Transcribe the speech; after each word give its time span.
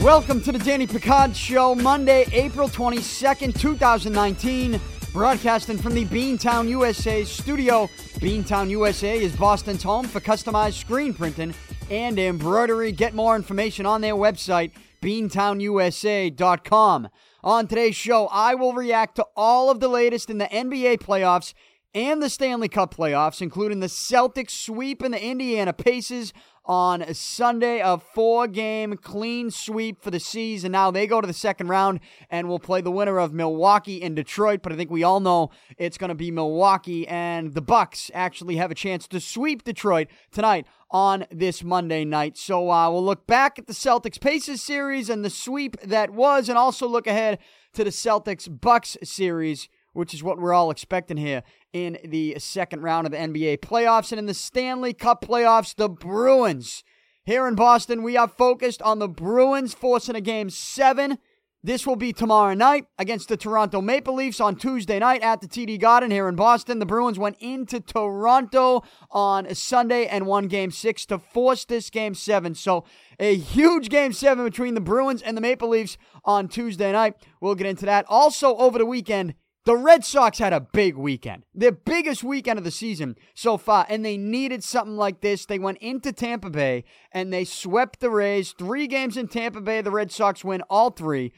Welcome 0.00 0.40
to 0.42 0.52
the 0.52 0.60
Danny 0.64 0.86
Picard 0.86 1.36
Show, 1.36 1.74
Monday, 1.74 2.26
April 2.30 2.68
22nd, 2.68 3.58
2019. 3.58 4.80
Broadcasting 5.12 5.78
from 5.78 5.94
the 5.94 6.04
Beantown 6.04 6.68
USA 6.68 7.24
studio. 7.24 7.88
Beantown 8.20 8.70
USA 8.70 9.20
is 9.20 9.34
Boston's 9.34 9.82
home 9.82 10.06
for 10.06 10.20
customized 10.20 10.74
screen 10.74 11.12
printing 11.12 11.54
and 11.90 12.16
embroidery. 12.16 12.92
Get 12.92 13.14
more 13.14 13.34
information 13.34 13.84
on 13.84 14.00
their 14.00 14.14
website, 14.14 14.70
beantownusa.com. 15.00 17.08
On 17.42 17.66
today's 17.66 17.96
show, 17.96 18.28
I 18.30 18.54
will 18.54 18.74
react 18.74 19.16
to 19.16 19.26
all 19.36 19.70
of 19.70 19.80
the 19.80 19.88
latest 19.88 20.30
in 20.30 20.38
the 20.38 20.46
NBA 20.46 21.00
playoffs 21.00 21.52
and 21.94 22.22
the 22.22 22.30
Stanley 22.30 22.68
Cup 22.68 22.94
playoffs, 22.94 23.42
including 23.42 23.80
the 23.80 23.86
Celtics 23.86 24.50
sweep 24.50 25.02
and 25.02 25.12
the 25.12 25.22
Indiana 25.22 25.72
Pacers 25.72 26.32
on 26.64 27.12
Sunday. 27.12 27.80
A 27.80 27.98
four 27.98 28.46
game 28.46 28.96
clean 28.96 29.50
sweep 29.50 30.00
for 30.00 30.10
the 30.10 30.20
season. 30.20 30.72
Now 30.72 30.90
they 30.90 31.06
go 31.06 31.20
to 31.20 31.26
the 31.26 31.32
second 31.32 31.68
round 31.68 32.00
and 32.30 32.48
will 32.48 32.58
play 32.58 32.80
the 32.80 32.90
winner 32.90 33.18
of 33.18 33.34
Milwaukee 33.34 34.02
and 34.02 34.16
Detroit. 34.16 34.60
But 34.62 34.72
I 34.72 34.76
think 34.76 34.90
we 34.90 35.02
all 35.02 35.20
know 35.20 35.50
it's 35.76 35.98
going 35.98 36.08
to 36.08 36.14
be 36.14 36.30
Milwaukee 36.30 37.06
and 37.06 37.52
the 37.52 37.62
Bucks 37.62 38.10
actually 38.14 38.56
have 38.56 38.70
a 38.70 38.76
chance 38.76 39.06
to 39.08 39.20
sweep 39.20 39.64
Detroit 39.64 40.08
tonight 40.30 40.66
on 40.90 41.26
this 41.30 41.62
Monday 41.62 42.04
night. 42.04 42.38
So 42.38 42.70
uh, 42.70 42.90
we'll 42.90 43.04
look 43.04 43.26
back 43.26 43.58
at 43.58 43.66
the 43.66 43.72
Celtics 43.72 44.20
Pacers 44.20 44.62
series 44.62 45.10
and 45.10 45.24
the 45.24 45.30
sweep 45.30 45.78
that 45.82 46.10
was, 46.10 46.48
and 46.48 46.56
also 46.56 46.86
look 46.86 47.06
ahead 47.06 47.38
to 47.74 47.84
the 47.84 47.90
Celtics 47.90 48.48
Bucks 48.60 48.96
series 49.02 49.68
which 49.92 50.14
is 50.14 50.22
what 50.22 50.38
we're 50.38 50.54
all 50.54 50.70
expecting 50.70 51.16
here 51.16 51.42
in 51.72 51.98
the 52.04 52.36
second 52.38 52.82
round 52.82 53.06
of 53.06 53.12
the 53.12 53.18
NBA 53.18 53.58
playoffs. 53.58 54.12
And 54.12 54.18
in 54.18 54.26
the 54.26 54.34
Stanley 54.34 54.92
Cup 54.92 55.24
playoffs, 55.24 55.74
the 55.74 55.88
Bruins. 55.88 56.82
Here 57.24 57.46
in 57.46 57.54
Boston, 57.54 58.02
we 58.02 58.16
are 58.16 58.26
focused 58.26 58.82
on 58.82 58.98
the 58.98 59.08
Bruins 59.08 59.74
forcing 59.74 60.16
a 60.16 60.20
game 60.20 60.50
seven. 60.50 61.18
This 61.64 61.86
will 61.86 61.94
be 61.94 62.12
tomorrow 62.12 62.54
night 62.54 62.86
against 62.98 63.28
the 63.28 63.36
Toronto 63.36 63.80
Maple 63.80 64.14
Leafs 64.14 64.40
on 64.40 64.56
Tuesday 64.56 64.98
night 64.98 65.22
at 65.22 65.40
the 65.40 65.46
TD 65.46 65.78
Garden 65.78 66.10
here 66.10 66.28
in 66.28 66.34
Boston. 66.34 66.80
The 66.80 66.86
Bruins 66.86 67.20
went 67.20 67.36
into 67.38 67.78
Toronto 67.78 68.82
on 69.12 69.54
Sunday 69.54 70.06
and 70.06 70.26
won 70.26 70.48
game 70.48 70.72
six 70.72 71.06
to 71.06 71.20
force 71.20 71.64
this 71.64 71.88
game 71.88 72.16
seven. 72.16 72.56
So, 72.56 72.84
a 73.20 73.36
huge 73.36 73.90
game 73.90 74.12
seven 74.12 74.44
between 74.44 74.74
the 74.74 74.80
Bruins 74.80 75.22
and 75.22 75.36
the 75.36 75.40
Maple 75.40 75.68
Leafs 75.68 75.96
on 76.24 76.48
Tuesday 76.48 76.90
night. 76.90 77.14
We'll 77.40 77.54
get 77.54 77.68
into 77.68 77.86
that. 77.86 78.06
Also, 78.08 78.56
over 78.56 78.78
the 78.78 78.86
weekend, 78.86 79.34
the 79.64 79.76
Red 79.76 80.04
Sox 80.04 80.38
had 80.38 80.52
a 80.52 80.60
big 80.60 80.96
weekend, 80.96 81.44
their 81.54 81.72
biggest 81.72 82.24
weekend 82.24 82.58
of 82.58 82.64
the 82.64 82.70
season 82.70 83.16
so 83.34 83.56
far, 83.56 83.86
and 83.88 84.04
they 84.04 84.16
needed 84.16 84.64
something 84.64 84.96
like 84.96 85.20
this. 85.20 85.46
They 85.46 85.58
went 85.58 85.78
into 85.78 86.12
Tampa 86.12 86.50
Bay 86.50 86.84
and 87.12 87.32
they 87.32 87.44
swept 87.44 88.00
the 88.00 88.10
Rays. 88.10 88.52
Three 88.58 88.86
games 88.86 89.16
in 89.16 89.28
Tampa 89.28 89.60
Bay, 89.60 89.80
the 89.80 89.90
Red 89.90 90.10
Sox 90.10 90.44
win 90.44 90.62
all 90.68 90.90
three. 90.90 91.32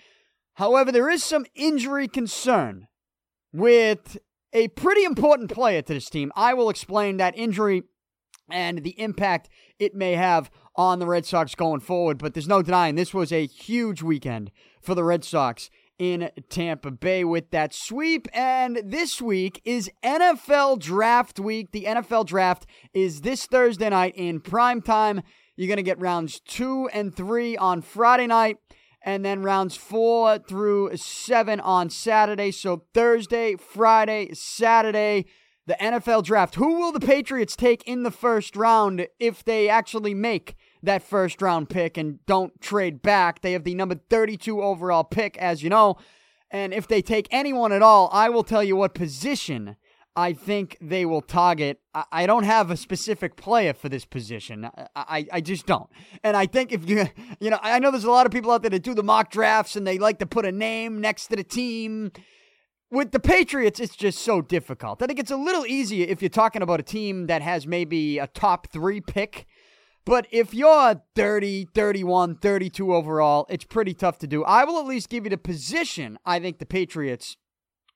However, 0.54 0.90
there 0.90 1.10
is 1.10 1.22
some 1.22 1.46
injury 1.54 2.08
concern 2.08 2.88
with 3.52 4.16
a 4.52 4.68
pretty 4.68 5.04
important 5.04 5.50
player 5.50 5.82
to 5.82 5.94
this 5.94 6.08
team. 6.08 6.32
I 6.34 6.54
will 6.54 6.70
explain 6.70 7.18
that 7.18 7.36
injury 7.36 7.82
and 8.50 8.82
the 8.82 8.98
impact 9.00 9.48
it 9.78 9.94
may 9.94 10.12
have 10.12 10.50
on 10.76 10.98
the 10.98 11.06
Red 11.06 11.26
Sox 11.26 11.54
going 11.54 11.80
forward, 11.80 12.18
but 12.18 12.34
there's 12.34 12.48
no 12.48 12.62
denying 12.62 12.94
this 12.94 13.14
was 13.14 13.32
a 13.32 13.46
huge 13.46 14.02
weekend 14.02 14.50
for 14.80 14.94
the 14.94 15.04
Red 15.04 15.24
Sox 15.24 15.70
in 15.98 16.30
Tampa 16.48 16.90
Bay 16.90 17.24
with 17.24 17.50
that 17.50 17.72
sweep. 17.72 18.28
And 18.32 18.80
this 18.84 19.20
week 19.22 19.60
is 19.64 19.90
NFL 20.02 20.80
Draft 20.80 21.38
Week. 21.38 21.70
The 21.72 21.84
NFL 21.84 22.26
Draft 22.26 22.66
is 22.92 23.20
this 23.20 23.46
Thursday 23.46 23.88
night 23.88 24.14
in 24.16 24.40
prime 24.40 24.82
time. 24.82 25.22
You're 25.56 25.68
going 25.68 25.76
to 25.76 25.82
get 25.82 26.00
rounds 26.00 26.40
two 26.40 26.88
and 26.92 27.14
three 27.14 27.56
on 27.56 27.80
Friday 27.80 28.26
night, 28.26 28.56
and 29.04 29.24
then 29.24 29.42
rounds 29.42 29.76
four 29.76 30.38
through 30.38 30.96
seven 30.96 31.60
on 31.60 31.90
Saturday. 31.90 32.50
So 32.50 32.84
Thursday, 32.92 33.56
Friday, 33.56 34.30
Saturday. 34.34 35.26
The 35.66 35.76
NFL 35.80 36.24
draft. 36.24 36.56
Who 36.56 36.74
will 36.74 36.92
the 36.92 37.00
Patriots 37.00 37.56
take 37.56 37.82
in 37.84 38.02
the 38.02 38.10
first 38.10 38.54
round 38.54 39.06
if 39.18 39.42
they 39.42 39.66
actually 39.70 40.12
make 40.12 40.56
that 40.84 41.02
first 41.02 41.42
round 41.42 41.68
pick 41.68 41.96
and 41.96 42.24
don't 42.26 42.60
trade 42.60 43.02
back. 43.02 43.40
They 43.40 43.52
have 43.52 43.64
the 43.64 43.74
number 43.74 43.94
32 43.94 44.62
overall 44.62 45.04
pick, 45.04 45.36
as 45.38 45.62
you 45.62 45.70
know. 45.70 45.96
And 46.50 46.72
if 46.72 46.86
they 46.86 47.02
take 47.02 47.26
anyone 47.30 47.72
at 47.72 47.82
all, 47.82 48.08
I 48.12 48.28
will 48.28 48.44
tell 48.44 48.62
you 48.62 48.76
what 48.76 48.94
position 48.94 49.76
I 50.16 50.32
think 50.32 50.78
they 50.80 51.04
will 51.04 51.22
target. 51.22 51.80
I, 51.92 52.26
don't 52.26 52.44
have 52.44 52.70
a 52.70 52.76
specific 52.76 53.36
player 53.36 53.72
for 53.72 53.88
this 53.88 54.04
position. 54.04 54.64
I, 54.64 54.88
I, 54.94 55.26
I 55.32 55.40
just 55.40 55.66
don't. 55.66 55.88
And 56.22 56.36
I 56.36 56.46
think 56.46 56.70
if 56.70 56.88
you, 56.88 57.08
you 57.40 57.50
know, 57.50 57.58
I 57.60 57.80
know 57.80 57.90
there's 57.90 58.04
a 58.04 58.10
lot 58.10 58.26
of 58.26 58.32
people 58.32 58.52
out 58.52 58.62
there 58.62 58.70
that 58.70 58.84
do 58.84 58.94
the 58.94 59.02
mock 59.02 59.30
drafts 59.30 59.74
and 59.74 59.86
they 59.86 59.98
like 59.98 60.20
to 60.20 60.26
put 60.26 60.46
a 60.46 60.52
name 60.52 61.00
next 61.00 61.28
to 61.28 61.36
the 61.36 61.44
team. 61.44 62.12
With 62.90 63.10
the 63.10 63.18
Patriots, 63.18 63.80
it's 63.80 63.96
just 63.96 64.20
so 64.20 64.40
difficult. 64.40 65.02
I 65.02 65.06
think 65.06 65.18
it's 65.18 65.32
a 65.32 65.36
little 65.36 65.66
easier 65.66 66.06
if 66.08 66.22
you're 66.22 66.28
talking 66.28 66.62
about 66.62 66.78
a 66.78 66.84
team 66.84 67.26
that 67.26 67.42
has 67.42 67.66
maybe 67.66 68.18
a 68.18 68.28
top 68.28 68.68
three 68.70 69.00
pick 69.00 69.46
but 70.04 70.26
if 70.30 70.52
you're 70.52 71.02
30, 71.14 71.68
31, 71.74 72.36
32 72.36 72.94
overall, 72.94 73.46
it's 73.48 73.64
pretty 73.64 73.94
tough 73.94 74.18
to 74.18 74.26
do. 74.26 74.44
I 74.44 74.64
will 74.64 74.78
at 74.78 74.86
least 74.86 75.08
give 75.08 75.24
you 75.24 75.30
the 75.30 75.38
position 75.38 76.18
I 76.24 76.40
think 76.40 76.58
the 76.58 76.66
Patriots 76.66 77.36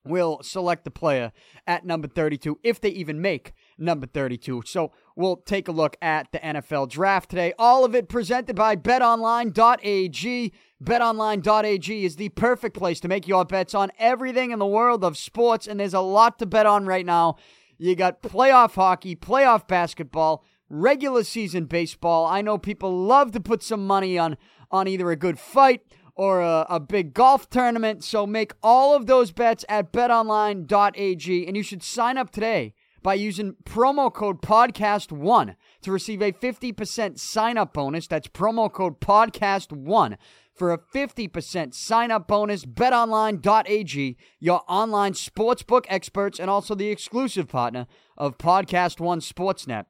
will 0.04 0.41
select 0.42 0.84
the 0.84 0.91
player 0.91 1.32
at 1.66 1.84
number 1.84 2.08
32 2.08 2.58
if 2.62 2.80
they 2.80 2.88
even 2.88 3.20
make 3.20 3.52
number 3.76 4.06
32. 4.06 4.62
So 4.66 4.92
we'll 5.16 5.36
take 5.36 5.68
a 5.68 5.72
look 5.72 5.97
at 6.00 6.32
the 6.32 6.38
NFL 6.38 6.88
draft 6.88 7.30
today. 7.30 7.52
All 7.58 7.84
of 7.84 7.94
it 7.94 8.08
presented 8.08 8.56
by 8.56 8.76
betonline.ag. 8.76 10.52
BetOnline.ag 10.82 12.04
is 12.04 12.16
the 12.16 12.28
perfect 12.30 12.76
place 12.76 13.00
to 13.00 13.08
make 13.08 13.28
your 13.28 13.44
bets 13.44 13.74
on 13.74 13.91
everything 13.98 14.50
in 14.50 14.58
the 14.58 14.66
world 14.66 15.04
of 15.04 15.18
sports, 15.18 15.66
and 15.66 15.78
there's 15.80 15.94
a 15.94 16.00
lot 16.00 16.38
to 16.38 16.47
bet 16.47 16.66
on 16.66 16.86
right 16.86 17.04
now. 17.04 17.36
You 17.78 17.94
got 17.94 18.22
playoff 18.22 18.74
hockey, 18.74 19.14
playoff 19.14 19.68
basketball, 19.68 20.44
regular 20.68 21.24
season 21.24 21.64
baseball. 21.66 22.26
I 22.26 22.42
know 22.42 22.58
people 22.58 22.96
love 22.96 23.32
to 23.32 23.40
put 23.40 23.62
some 23.62 23.86
money 23.86 24.18
on 24.18 24.36
on 24.70 24.86
either 24.86 25.10
a 25.10 25.16
good 25.16 25.38
fight 25.38 25.82
or 26.14 26.40
a, 26.40 26.66
a, 26.68 26.80
big 26.80 27.14
golf 27.14 27.48
tournament. 27.48 28.04
So 28.04 28.26
make 28.26 28.52
all 28.62 28.94
of 28.94 29.06
those 29.06 29.32
bets 29.32 29.64
at 29.68 29.92
betonline.ag 29.92 31.46
and 31.46 31.56
you 31.56 31.62
should 31.62 31.82
sign 31.82 32.18
up 32.18 32.30
today 32.30 32.74
by 33.02 33.14
using 33.14 33.54
promo 33.64 34.12
code 34.12 34.42
podcast1 34.42 35.54
to 35.82 35.92
receive 35.92 36.20
a 36.20 36.32
50% 36.32 37.18
sign 37.18 37.56
up 37.56 37.72
bonus. 37.72 38.06
That's 38.08 38.28
promo 38.28 38.70
code 38.70 39.00
podcast1 39.00 40.16
for 40.54 40.72
a 40.72 40.78
50% 40.78 41.72
sign 41.72 42.10
up 42.10 42.26
bonus. 42.26 42.64
BetOnline.ag, 42.64 44.16
your 44.40 44.62
online 44.68 45.12
sportsbook 45.12 45.84
experts 45.88 46.40
and 46.40 46.50
also 46.50 46.74
the 46.74 46.90
exclusive 46.90 47.48
partner 47.48 47.86
of 48.16 48.36
Podcast 48.38 48.98
One 48.98 49.20
Sportsnet 49.20 49.86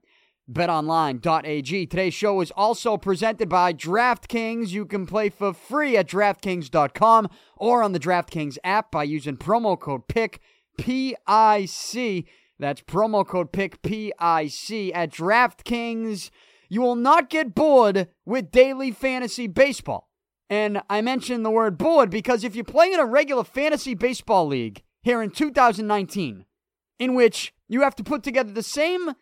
betonline.ag. 0.50 1.86
Today's 1.86 2.14
show 2.14 2.40
is 2.40 2.50
also 2.52 2.96
presented 2.96 3.48
by 3.48 3.72
DraftKings. 3.72 4.70
You 4.70 4.86
can 4.86 5.06
play 5.06 5.28
for 5.28 5.52
free 5.52 5.96
at 5.96 6.08
DraftKings.com 6.08 7.28
or 7.56 7.82
on 7.82 7.92
the 7.92 8.00
DraftKings 8.00 8.58
app 8.64 8.90
by 8.90 9.04
using 9.04 9.36
promo 9.36 9.78
code 9.78 10.08
PIC, 10.08 10.40
P-I-C. 10.78 12.26
That's 12.58 12.80
promo 12.80 13.26
code 13.26 13.52
PIC, 13.52 13.82
P-I-C 13.82 14.92
at 14.92 15.12
DraftKings. 15.12 16.30
You 16.68 16.82
will 16.82 16.96
not 16.96 17.30
get 17.30 17.54
bored 17.54 18.08
with 18.24 18.50
daily 18.50 18.90
fantasy 18.90 19.46
baseball. 19.46 20.08
And 20.50 20.80
I 20.88 21.02
mention 21.02 21.42
the 21.42 21.50
word 21.50 21.76
bored 21.76 22.10
because 22.10 22.42
if 22.42 22.56
you 22.56 22.64
play 22.64 22.92
in 22.92 23.00
a 23.00 23.04
regular 23.04 23.44
fantasy 23.44 23.94
baseball 23.94 24.46
league 24.46 24.82
here 25.02 25.22
in 25.22 25.30
2019, 25.30 26.46
in 26.98 27.14
which 27.14 27.54
you 27.68 27.82
have 27.82 27.94
to 27.96 28.04
put 28.04 28.22
together 28.22 28.52
the 28.52 28.62
same 28.62 29.12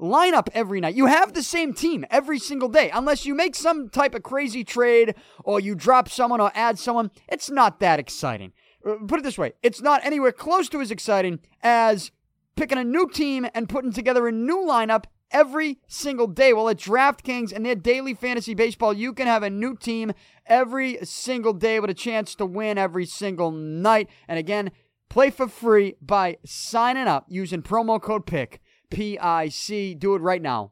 lineup 0.00 0.48
every 0.52 0.80
night. 0.80 0.94
You 0.94 1.06
have 1.06 1.32
the 1.32 1.42
same 1.42 1.72
team 1.72 2.04
every 2.10 2.38
single 2.38 2.68
day, 2.68 2.90
unless 2.92 3.24
you 3.24 3.34
make 3.34 3.54
some 3.54 3.88
type 3.88 4.14
of 4.14 4.22
crazy 4.22 4.64
trade 4.64 5.14
or 5.44 5.60
you 5.60 5.74
drop 5.74 6.08
someone 6.08 6.40
or 6.40 6.50
add 6.54 6.78
someone. 6.78 7.10
It's 7.28 7.50
not 7.50 7.80
that 7.80 7.98
exciting. 7.98 8.52
Uh, 8.86 8.96
put 9.06 9.20
it 9.20 9.22
this 9.22 9.38
way 9.38 9.52
it's 9.62 9.80
not 9.80 10.04
anywhere 10.04 10.32
close 10.32 10.68
to 10.68 10.80
as 10.80 10.90
exciting 10.90 11.40
as 11.62 12.10
picking 12.54 12.78
a 12.78 12.84
new 12.84 13.08
team 13.08 13.46
and 13.54 13.68
putting 13.68 13.92
together 13.92 14.28
a 14.28 14.32
new 14.32 14.58
lineup 14.58 15.04
every 15.30 15.78
single 15.88 16.26
day. 16.26 16.52
Well, 16.52 16.68
at 16.68 16.78
DraftKings 16.78 17.52
and 17.52 17.64
their 17.64 17.74
daily 17.74 18.14
fantasy 18.14 18.54
baseball, 18.54 18.92
you 18.92 19.12
can 19.12 19.26
have 19.26 19.42
a 19.42 19.50
new 19.50 19.76
team 19.76 20.12
every 20.46 20.98
single 21.02 21.52
day 21.52 21.80
with 21.80 21.90
a 21.90 21.94
chance 21.94 22.34
to 22.36 22.46
win 22.46 22.78
every 22.78 23.06
single 23.06 23.50
night. 23.50 24.08
And 24.28 24.38
again, 24.38 24.70
play 25.08 25.30
for 25.30 25.48
free 25.48 25.96
by 26.00 26.38
signing 26.44 27.08
up 27.08 27.26
using 27.28 27.62
promo 27.62 28.00
code 28.00 28.26
PIC 28.26 28.60
PIC. 28.94 29.98
Do 29.98 30.14
it 30.14 30.22
right 30.22 30.40
now 30.40 30.70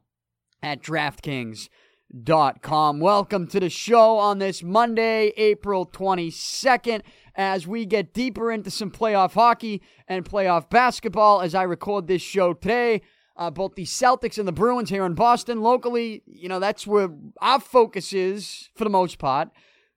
at 0.61 0.81
DraftKings.com. 0.81 3.01
Welcome 3.01 3.47
to 3.47 3.59
the 3.59 3.69
show 3.69 4.17
on 4.17 4.39
this 4.39 4.63
Monday, 4.63 5.33
April 5.35 5.85
22nd, 5.85 7.01
as 7.35 7.67
we 7.67 7.85
get 7.85 8.13
deeper 8.13 8.49
into 8.49 8.71
some 8.71 8.91
playoff 8.91 9.33
hockey 9.33 9.81
and 10.07 10.23
playoff 10.23 10.69
basketball. 10.69 11.41
As 11.41 11.53
I 11.53 11.63
record 11.63 12.07
this 12.07 12.21
show 12.21 12.53
today, 12.53 13.01
uh, 13.35 13.51
both 13.51 13.75
the 13.75 13.83
Celtics 13.83 14.37
and 14.37 14.47
the 14.47 14.53
Bruins 14.53 14.89
here 14.89 15.05
in 15.05 15.15
Boston. 15.15 15.61
Locally, 15.61 16.23
you 16.25 16.47
know, 16.47 16.59
that's 16.59 16.87
where 16.87 17.09
our 17.41 17.59
focus 17.59 18.13
is 18.13 18.69
for 18.73 18.85
the 18.85 18.89
most 18.89 19.17
part. 19.17 19.49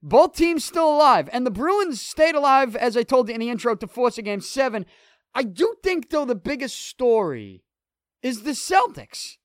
Both 0.02 0.34
teams 0.34 0.64
still 0.64 0.96
alive, 0.96 1.31
and 1.32 1.46
the 1.46 1.52
Bruins 1.52 2.02
stayed 2.02 2.34
alive, 2.34 2.75
as 2.75 2.96
I 2.96 3.05
told 3.05 3.28
you 3.28 3.34
in 3.34 3.40
the 3.40 3.50
intro, 3.50 3.76
to 3.76 3.87
force 3.87 4.19
a 4.19 4.23
game 4.23 4.40
seven. 4.40 4.84
I 5.32 5.44
do 5.44 5.76
think, 5.84 6.11
though, 6.11 6.25
the 6.25 6.34
biggest 6.34 6.88
story 6.88 7.62
is 8.22 8.42
the 8.42 8.52
Celtics. 8.52 9.36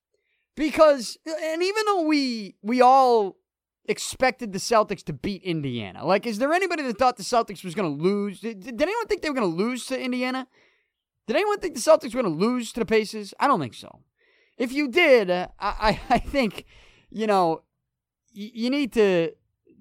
Because, 0.55 1.17
and 1.25 1.63
even 1.63 1.85
though 1.85 2.03
we 2.03 2.55
we 2.61 2.81
all 2.81 3.37
expected 3.85 4.51
the 4.51 4.59
Celtics 4.59 5.03
to 5.05 5.13
beat 5.13 5.41
Indiana, 5.43 6.05
like, 6.05 6.27
is 6.27 6.39
there 6.39 6.53
anybody 6.53 6.83
that 6.83 6.97
thought 6.97 7.17
the 7.17 7.23
Celtics 7.23 7.63
was 7.63 7.73
going 7.73 7.97
to 7.97 8.03
lose? 8.03 8.41
Did, 8.41 8.59
did 8.59 8.81
anyone 8.81 9.07
think 9.07 9.21
they 9.21 9.29
were 9.29 9.35
going 9.35 9.49
to 9.49 9.63
lose 9.63 9.85
to 9.85 9.99
Indiana? 9.99 10.47
Did 11.27 11.37
anyone 11.37 11.59
think 11.59 11.75
the 11.75 11.79
Celtics 11.79 12.13
were 12.13 12.21
going 12.21 12.37
to 12.37 12.45
lose 12.45 12.73
to 12.73 12.81
the 12.81 12.85
Pacers? 12.85 13.33
I 13.39 13.47
don't 13.47 13.61
think 13.61 13.73
so. 13.73 14.01
If 14.57 14.73
you 14.73 14.89
did, 14.89 15.29
uh, 15.29 15.47
I, 15.59 15.99
I 16.09 16.19
think, 16.19 16.65
you 17.09 17.27
know, 17.27 17.63
you 18.33 18.69
need 18.69 18.91
to 18.93 19.31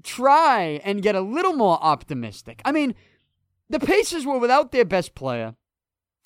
try 0.03 0.81
and 0.85 1.03
get 1.03 1.15
a 1.15 1.21
little 1.21 1.53
more 1.53 1.79
optimistic. 1.83 2.63
I 2.65 2.73
mean, 2.73 2.95
the 3.69 3.81
Pacers 3.81 4.25
were 4.25 4.39
without 4.39 4.71
their 4.71 4.85
best 4.85 5.15
player 5.15 5.57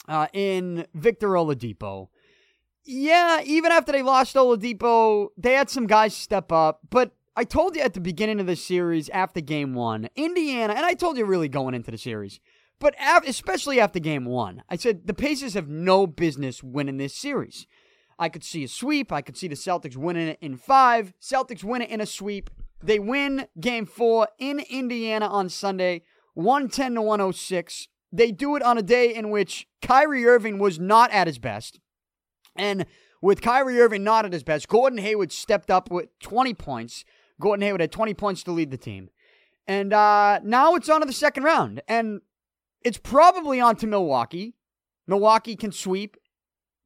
uh, 0.06 0.26
in 0.32 0.86
Victor 0.94 1.28
Oladipo. 1.28 2.08
Yeah, 2.84 3.40
even 3.44 3.72
after 3.72 3.92
they 3.92 4.02
lost 4.02 4.36
Oladipo, 4.36 5.28
they 5.38 5.54
had 5.54 5.70
some 5.70 5.86
guys 5.86 6.14
step 6.14 6.52
up. 6.52 6.80
But 6.90 7.12
I 7.34 7.44
told 7.44 7.74
you 7.76 7.82
at 7.82 7.94
the 7.94 8.00
beginning 8.00 8.40
of 8.40 8.46
the 8.46 8.56
series, 8.56 9.08
after 9.08 9.40
game 9.40 9.74
one, 9.74 10.08
Indiana, 10.14 10.74
and 10.74 10.84
I 10.84 10.94
told 10.94 11.16
you 11.16 11.24
really 11.24 11.48
going 11.48 11.74
into 11.74 11.90
the 11.90 11.98
series, 11.98 12.40
but 12.78 12.94
especially 13.26 13.80
after 13.80 13.98
game 13.98 14.26
one, 14.26 14.62
I 14.68 14.76
said 14.76 15.06
the 15.06 15.14
Pacers 15.14 15.54
have 15.54 15.68
no 15.68 16.06
business 16.06 16.62
winning 16.62 16.98
this 16.98 17.14
series. 17.14 17.66
I 18.18 18.28
could 18.28 18.44
see 18.44 18.64
a 18.64 18.68
sweep. 18.68 19.10
I 19.10 19.22
could 19.22 19.36
see 19.36 19.48
the 19.48 19.54
Celtics 19.54 19.96
winning 19.96 20.28
it 20.28 20.38
in 20.40 20.56
five. 20.56 21.14
Celtics 21.20 21.64
win 21.64 21.82
it 21.82 21.90
in 21.90 22.00
a 22.00 22.06
sweep. 22.06 22.50
They 22.82 22.98
win 22.98 23.46
game 23.58 23.86
four 23.86 24.28
in 24.38 24.60
Indiana 24.70 25.26
on 25.26 25.48
Sunday, 25.48 26.02
110 26.34 26.94
to 26.94 27.02
106. 27.02 27.88
They 28.12 28.30
do 28.30 28.54
it 28.54 28.62
on 28.62 28.78
a 28.78 28.82
day 28.82 29.12
in 29.12 29.30
which 29.30 29.66
Kyrie 29.82 30.26
Irving 30.26 30.58
was 30.58 30.78
not 30.78 31.10
at 31.10 31.26
his 31.26 31.38
best. 31.38 31.80
And 32.56 32.86
with 33.20 33.40
Kyrie 33.40 33.80
Irving 33.80 34.04
not 34.04 34.24
at 34.24 34.32
his 34.32 34.42
best, 34.42 34.68
Gordon 34.68 34.98
Hayward 34.98 35.32
stepped 35.32 35.70
up 35.70 35.90
with 35.90 36.08
20 36.20 36.54
points. 36.54 37.04
Gordon 37.40 37.62
Hayward 37.62 37.80
had 37.80 37.92
20 37.92 38.14
points 38.14 38.42
to 38.44 38.52
lead 38.52 38.70
the 38.70 38.76
team. 38.76 39.10
And 39.66 39.92
uh, 39.92 40.40
now 40.42 40.74
it's 40.74 40.88
on 40.88 41.00
to 41.00 41.06
the 41.06 41.12
second 41.12 41.44
round. 41.44 41.82
And 41.88 42.20
it's 42.82 42.98
probably 42.98 43.60
on 43.60 43.76
to 43.76 43.86
Milwaukee. 43.86 44.54
Milwaukee 45.06 45.56
can 45.56 45.72
sweep. 45.72 46.16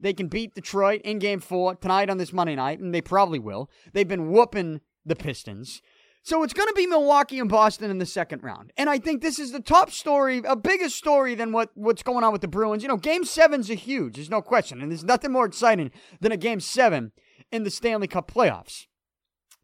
They 0.01 0.13
can 0.13 0.29
beat 0.29 0.55
Detroit 0.55 1.03
in 1.03 1.19
game 1.19 1.41
four 1.41 1.75
tonight 1.75 2.09
on 2.09 2.19
this 2.19 2.33
Monday 2.33 2.55
night, 2.55 2.79
and 2.79 2.95
they 2.95 3.01
probably 3.01 3.41
will. 3.41 3.69
They've 3.93 4.07
been 4.07 4.31
whooping 4.31 4.81
the 5.05 5.17
Pistons. 5.17 5.83
So 6.29 6.43
it's 6.43 6.53
going 6.53 6.69
to 6.69 6.75
be 6.75 6.87
Milwaukee 6.87 7.39
and 7.39 7.49
Boston 7.49 7.91
in 7.91 7.97
the 7.97 8.05
second 8.05 8.43
round. 8.43 8.71
And 8.77 8.91
I 8.91 8.99
think 8.99 9.23
this 9.23 9.39
is 9.39 9.51
the 9.51 9.63
top 9.63 9.91
story, 9.91 10.43
a 10.47 10.57
bigger 10.57 10.91
story 10.91 11.35
than 11.35 11.53
what, 11.53 11.71
what's 11.73 12.03
going 12.03 12.23
on 12.23 12.33
with 12.33 12.43
the 12.43 12.49
Bruins. 12.49 12.83
You 12.83 12.91
know, 12.91 12.99
game 12.99 13.25
sevens 13.25 13.71
are 13.71 13.75
huge, 13.75 14.17
there's 14.17 14.29
no 14.29 14.43
question. 14.43 14.83
And 14.83 14.91
there's 14.91 15.05
nothing 15.05 15.33
more 15.33 15.47
exciting 15.47 15.91
than 16.21 16.31
a 16.31 16.37
game 16.37 16.61
seven 16.61 17.13
in 17.51 17.65
the 17.65 17.71
Stanley 17.71 18.09
Cup 18.09 18.31
playoffs. 18.31 18.85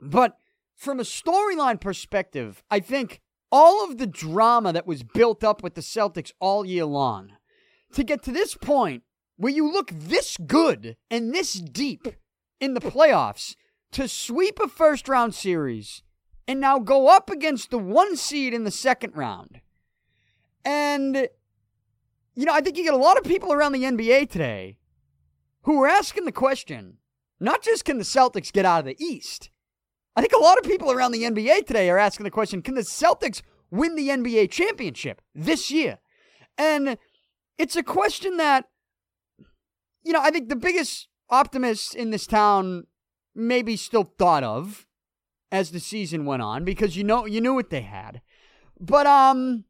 But 0.00 0.38
from 0.75 1.00
a 1.00 1.02
storyline 1.02 1.82
perspective, 1.82 2.62
I 2.70 2.81
think 2.81 3.20
all 3.52 3.84
of 3.84 3.99
the 3.99 4.06
drama 4.06 4.72
that 4.72 4.87
was 4.87 5.02
built 5.02 5.44
up 5.44 5.62
with 5.62 5.75
the 5.75 5.82
Celtics 5.82 6.32
all 6.40 6.64
year 6.64 6.87
long 6.87 7.32
to 7.93 8.02
get 8.02 8.22
to 8.22 8.32
this 8.32 8.55
point 8.55 9.02
where 9.37 9.52
you 9.52 9.70
look 9.70 9.90
this 9.90 10.38
good 10.38 10.96
and 11.11 11.34
this 11.34 11.52
deep 11.52 12.08
in 12.58 12.72
the 12.72 12.81
playoffs 12.81 13.55
to 13.93 14.08
sweep 14.08 14.58
a 14.61 14.66
first 14.66 15.11
round 15.11 15.34
series 15.34 16.02
and 16.46 16.61
now 16.61 16.79
go 16.79 17.08
up 17.08 17.31
against 17.31 17.70
the 17.70 17.79
one 17.79 18.17
seed 18.17 18.52
in 18.52 18.64
the 18.64 18.70
second 18.70 19.17
round. 19.17 19.61
And, 20.64 21.29
you 22.35 22.44
know, 22.44 22.52
I 22.52 22.61
think 22.61 22.76
you 22.76 22.85
get 22.85 22.94
a 22.94 22.99
lot 22.99 23.19
of 23.19 23.25
people 23.25 23.52
around 23.52 23.73
the 23.73 23.85
NBA 23.85 24.31
today 24.31 24.79
who 25.62 25.82
are 25.82 25.88
asking 25.88 26.25
the 26.25 26.32
question 26.32 26.99
not 27.41 27.62
just 27.62 27.85
can 27.85 27.99
the 27.99 28.05
Celtics 28.05 28.52
get 28.52 28.64
out 28.64 28.81
of 28.81 28.87
the 28.87 29.05
East, 29.05 29.50
I 30.17 30.20
think 30.20 30.32
a 30.32 30.43
lot 30.43 30.58
of 30.58 30.64
people 30.64 30.93
around 30.93 31.12
the 31.12 31.25
NBA 31.25 31.67
today 31.67 31.91
are 31.91 31.99
asking 31.99 32.25
the 32.25 32.31
question 32.31 32.62
can 32.62 32.75
the 32.75 32.82
Celtics 32.82 33.43
win 33.70 33.97
the 33.97 34.08
NBA 34.08 34.50
championship 34.50 35.20
this 35.35 35.70
year? 35.70 35.99
And 36.56 36.97
it's 37.58 37.76
a 37.76 37.82
question 37.82 38.37
that, 38.37 38.67
you 40.05 40.12
know, 40.12 40.20
I 40.23 40.31
think 40.31 40.49
the 40.49 40.56
biggest 40.56 41.08
optimists 41.29 41.94
in 41.94 42.11
this 42.11 42.26
town 42.26 42.85
maybe 43.35 43.76
still 43.76 44.12
thought 44.19 44.44
of 44.44 44.87
as 45.55 45.71
the 45.71 45.79
season 45.79 46.25
went 46.25 46.43
on 46.43 46.65
because 46.65 46.97
you 46.97 47.05
know 47.05 47.27
you 47.27 47.41
knew 47.41 47.55
what 47.55 47.71
they 47.71 47.83
had. 47.83 48.21
But 48.81 49.06
um 49.06 49.65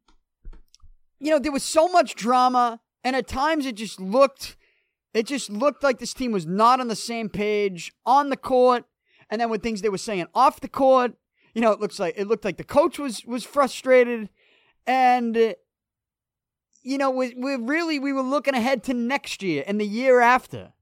you 1.20 1.30
know, 1.30 1.38
there 1.38 1.52
was 1.52 1.62
so 1.62 1.88
much 1.88 2.14
drama 2.14 2.80
and 3.04 3.14
at 3.14 3.28
times 3.28 3.66
it 3.66 3.74
just 3.76 4.00
looked 4.00 4.56
it 5.12 5.26
just 5.26 5.50
looked 5.50 5.82
like 5.82 5.98
this 5.98 6.14
team 6.14 6.32
was 6.32 6.46
not 6.46 6.80
on 6.80 6.88
the 6.88 6.96
same 6.96 7.28
page 7.28 7.92
on 8.06 8.30
the 8.30 8.36
court 8.36 8.84
and 9.28 9.38
then 9.38 9.50
with 9.50 9.62
things 9.62 9.82
they 9.82 9.90
were 9.90 9.98
saying 9.98 10.26
off 10.34 10.60
the 10.60 10.68
court, 10.68 11.12
you 11.54 11.60
know, 11.60 11.70
it 11.70 11.80
looks 11.80 12.00
like 12.00 12.14
it 12.16 12.26
looked 12.28 12.46
like 12.46 12.56
the 12.56 12.64
coach 12.64 12.98
was 12.98 13.22
was 13.26 13.44
frustrated 13.44 14.30
and 14.86 15.54
you 16.82 16.98
know, 16.98 17.10
we, 17.10 17.34
we 17.36 17.56
really 17.56 17.98
we 17.98 18.14
were 18.14 18.22
looking 18.22 18.54
ahead 18.54 18.82
to 18.84 18.94
next 18.94 19.42
year 19.42 19.64
and 19.66 19.78
the 19.78 19.86
year 19.86 20.20
after 20.20 20.72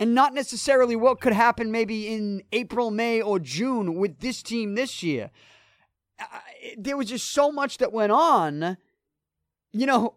and 0.00 0.14
not 0.14 0.32
necessarily 0.32 0.96
what 0.96 1.20
could 1.20 1.34
happen 1.34 1.70
maybe 1.70 2.08
in 2.08 2.42
April, 2.52 2.90
May, 2.90 3.20
or 3.20 3.38
June 3.38 3.94
with 3.94 4.20
this 4.20 4.42
team 4.42 4.74
this 4.74 5.02
year. 5.02 5.30
There 6.78 6.96
was 6.96 7.10
just 7.10 7.30
so 7.30 7.52
much 7.52 7.78
that 7.78 7.92
went 7.92 8.10
on. 8.10 8.78
You 9.72 9.86
know, 9.86 10.14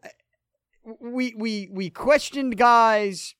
we 1.00 1.33
we 1.38 1.69
we 1.69 1.89
questioned 1.89 2.57
guys. 2.57 3.35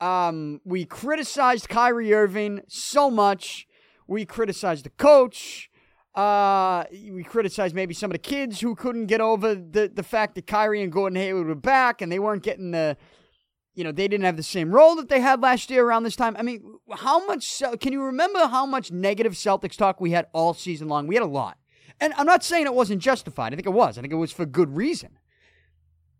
Um, 0.00 0.60
we 0.64 0.84
criticized 0.84 1.68
Kyrie 1.68 2.14
Irving 2.14 2.60
so 2.68 3.10
much. 3.10 3.66
We 4.06 4.24
criticized 4.24 4.84
the 4.84 4.90
coach. 4.90 5.68
Uh, 6.14 6.84
we 6.92 7.22
criticized 7.24 7.74
maybe 7.74 7.94
some 7.94 8.10
of 8.10 8.14
the 8.14 8.18
kids 8.18 8.60
who 8.60 8.74
couldn't 8.74 9.06
get 9.06 9.20
over 9.20 9.54
the, 9.54 9.90
the 9.92 10.02
fact 10.02 10.34
that 10.36 10.46
Kyrie 10.46 10.82
and 10.82 10.90
Gordon 10.90 11.16
Hayward 11.16 11.46
were 11.46 11.54
back 11.54 12.00
and 12.00 12.10
they 12.10 12.18
weren't 12.18 12.42
getting 12.42 12.70
the 12.70 12.96
you 13.78 13.84
know, 13.84 13.92
they 13.92 14.08
didn't 14.08 14.24
have 14.24 14.36
the 14.36 14.42
same 14.42 14.72
role 14.72 14.96
that 14.96 15.08
they 15.08 15.20
had 15.20 15.40
last 15.40 15.70
year 15.70 15.86
around 15.86 16.02
this 16.02 16.16
time. 16.16 16.34
I 16.36 16.42
mean, 16.42 16.78
how 16.90 17.24
much 17.24 17.62
can 17.80 17.92
you 17.92 18.02
remember 18.02 18.48
how 18.48 18.66
much 18.66 18.90
negative 18.90 19.34
Celtics 19.34 19.76
talk 19.76 20.00
we 20.00 20.10
had 20.10 20.26
all 20.32 20.52
season 20.52 20.88
long? 20.88 21.06
We 21.06 21.14
had 21.14 21.22
a 21.22 21.26
lot. 21.26 21.58
And 22.00 22.12
I'm 22.16 22.26
not 22.26 22.42
saying 22.42 22.66
it 22.66 22.74
wasn't 22.74 23.00
justified. 23.00 23.52
I 23.52 23.56
think 23.56 23.68
it 23.68 23.72
was. 23.72 23.96
I 23.96 24.00
think 24.00 24.12
it 24.12 24.16
was 24.16 24.32
for 24.32 24.46
good 24.46 24.74
reason. 24.76 25.20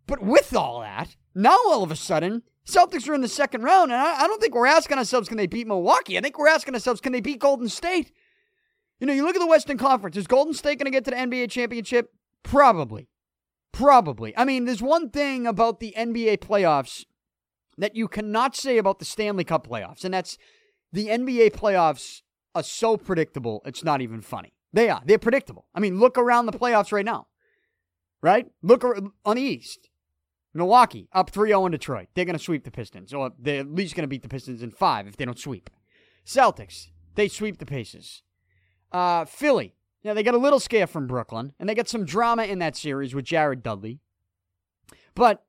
But 0.06 0.22
with 0.22 0.54
all 0.54 0.82
that, 0.82 1.16
now 1.34 1.58
all 1.66 1.82
of 1.82 1.90
a 1.90 1.96
sudden, 1.96 2.44
Celtics 2.64 3.08
are 3.08 3.14
in 3.14 3.22
the 3.22 3.28
second 3.28 3.62
round, 3.62 3.90
and 3.90 4.00
I, 4.00 4.22
I 4.22 4.26
don't 4.28 4.40
think 4.40 4.54
we're 4.54 4.66
asking 4.66 4.98
ourselves, 4.98 5.28
can 5.28 5.36
they 5.36 5.48
beat 5.48 5.66
Milwaukee? 5.66 6.16
I 6.16 6.20
think 6.20 6.38
we're 6.38 6.46
asking 6.46 6.74
ourselves, 6.74 7.00
can 7.00 7.10
they 7.10 7.20
beat 7.20 7.40
Golden 7.40 7.68
State? 7.68 8.12
You 9.00 9.08
know, 9.08 9.12
you 9.12 9.24
look 9.24 9.34
at 9.34 9.40
the 9.40 9.48
Western 9.48 9.78
Conference. 9.78 10.16
Is 10.16 10.28
Golden 10.28 10.54
State 10.54 10.78
going 10.78 10.84
to 10.84 10.92
get 10.92 11.04
to 11.06 11.10
the 11.10 11.16
NBA 11.16 11.50
championship? 11.50 12.12
Probably. 12.44 13.08
Probably. 13.72 14.36
I 14.36 14.44
mean, 14.44 14.64
there's 14.64 14.82
one 14.82 15.10
thing 15.10 15.44
about 15.44 15.80
the 15.80 15.92
NBA 15.96 16.38
playoffs 16.38 17.04
that 17.78 17.96
you 17.96 18.08
cannot 18.08 18.56
say 18.56 18.78
about 18.78 18.98
the 18.98 19.04
Stanley 19.04 19.44
Cup 19.44 19.66
playoffs, 19.66 20.04
and 20.04 20.12
that's 20.12 20.36
the 20.92 21.06
NBA 21.08 21.52
playoffs 21.52 22.22
are 22.54 22.62
so 22.62 22.96
predictable, 22.96 23.62
it's 23.64 23.84
not 23.84 24.00
even 24.00 24.20
funny. 24.20 24.52
They 24.72 24.90
are. 24.90 25.02
They're 25.04 25.18
predictable. 25.18 25.66
I 25.74 25.80
mean, 25.80 25.98
look 25.98 26.18
around 26.18 26.46
the 26.46 26.52
playoffs 26.52 26.92
right 26.92 27.04
now, 27.04 27.26
right? 28.22 28.46
Look 28.62 28.84
on 28.84 29.36
the 29.36 29.42
East. 29.42 29.88
Milwaukee 30.54 31.08
up 31.12 31.30
3 31.30 31.50
0 31.50 31.66
in 31.66 31.72
Detroit. 31.72 32.08
They're 32.14 32.24
going 32.24 32.36
to 32.36 32.42
sweep 32.42 32.64
the 32.64 32.70
Pistons, 32.70 33.14
or 33.14 33.32
they're 33.38 33.60
at 33.60 33.70
least 33.70 33.94
going 33.94 34.02
to 34.02 34.08
beat 34.08 34.22
the 34.22 34.28
Pistons 34.28 34.62
in 34.62 34.70
five 34.70 35.06
if 35.06 35.16
they 35.16 35.24
don't 35.24 35.38
sweep. 35.38 35.70
Celtics, 36.26 36.88
they 37.14 37.28
sweep 37.28 37.58
the 37.58 37.66
Pacers. 37.66 38.22
Uh, 38.90 39.24
Philly, 39.24 39.74
yeah, 40.02 40.14
they 40.14 40.22
got 40.22 40.34
a 40.34 40.38
little 40.38 40.60
scare 40.60 40.86
from 40.86 41.06
Brooklyn, 41.06 41.52
and 41.58 41.68
they 41.68 41.74
got 41.74 41.88
some 41.88 42.04
drama 42.04 42.44
in 42.44 42.58
that 42.58 42.76
series 42.76 43.14
with 43.14 43.24
Jared 43.24 43.62
Dudley. 43.62 44.00
But 45.14 45.44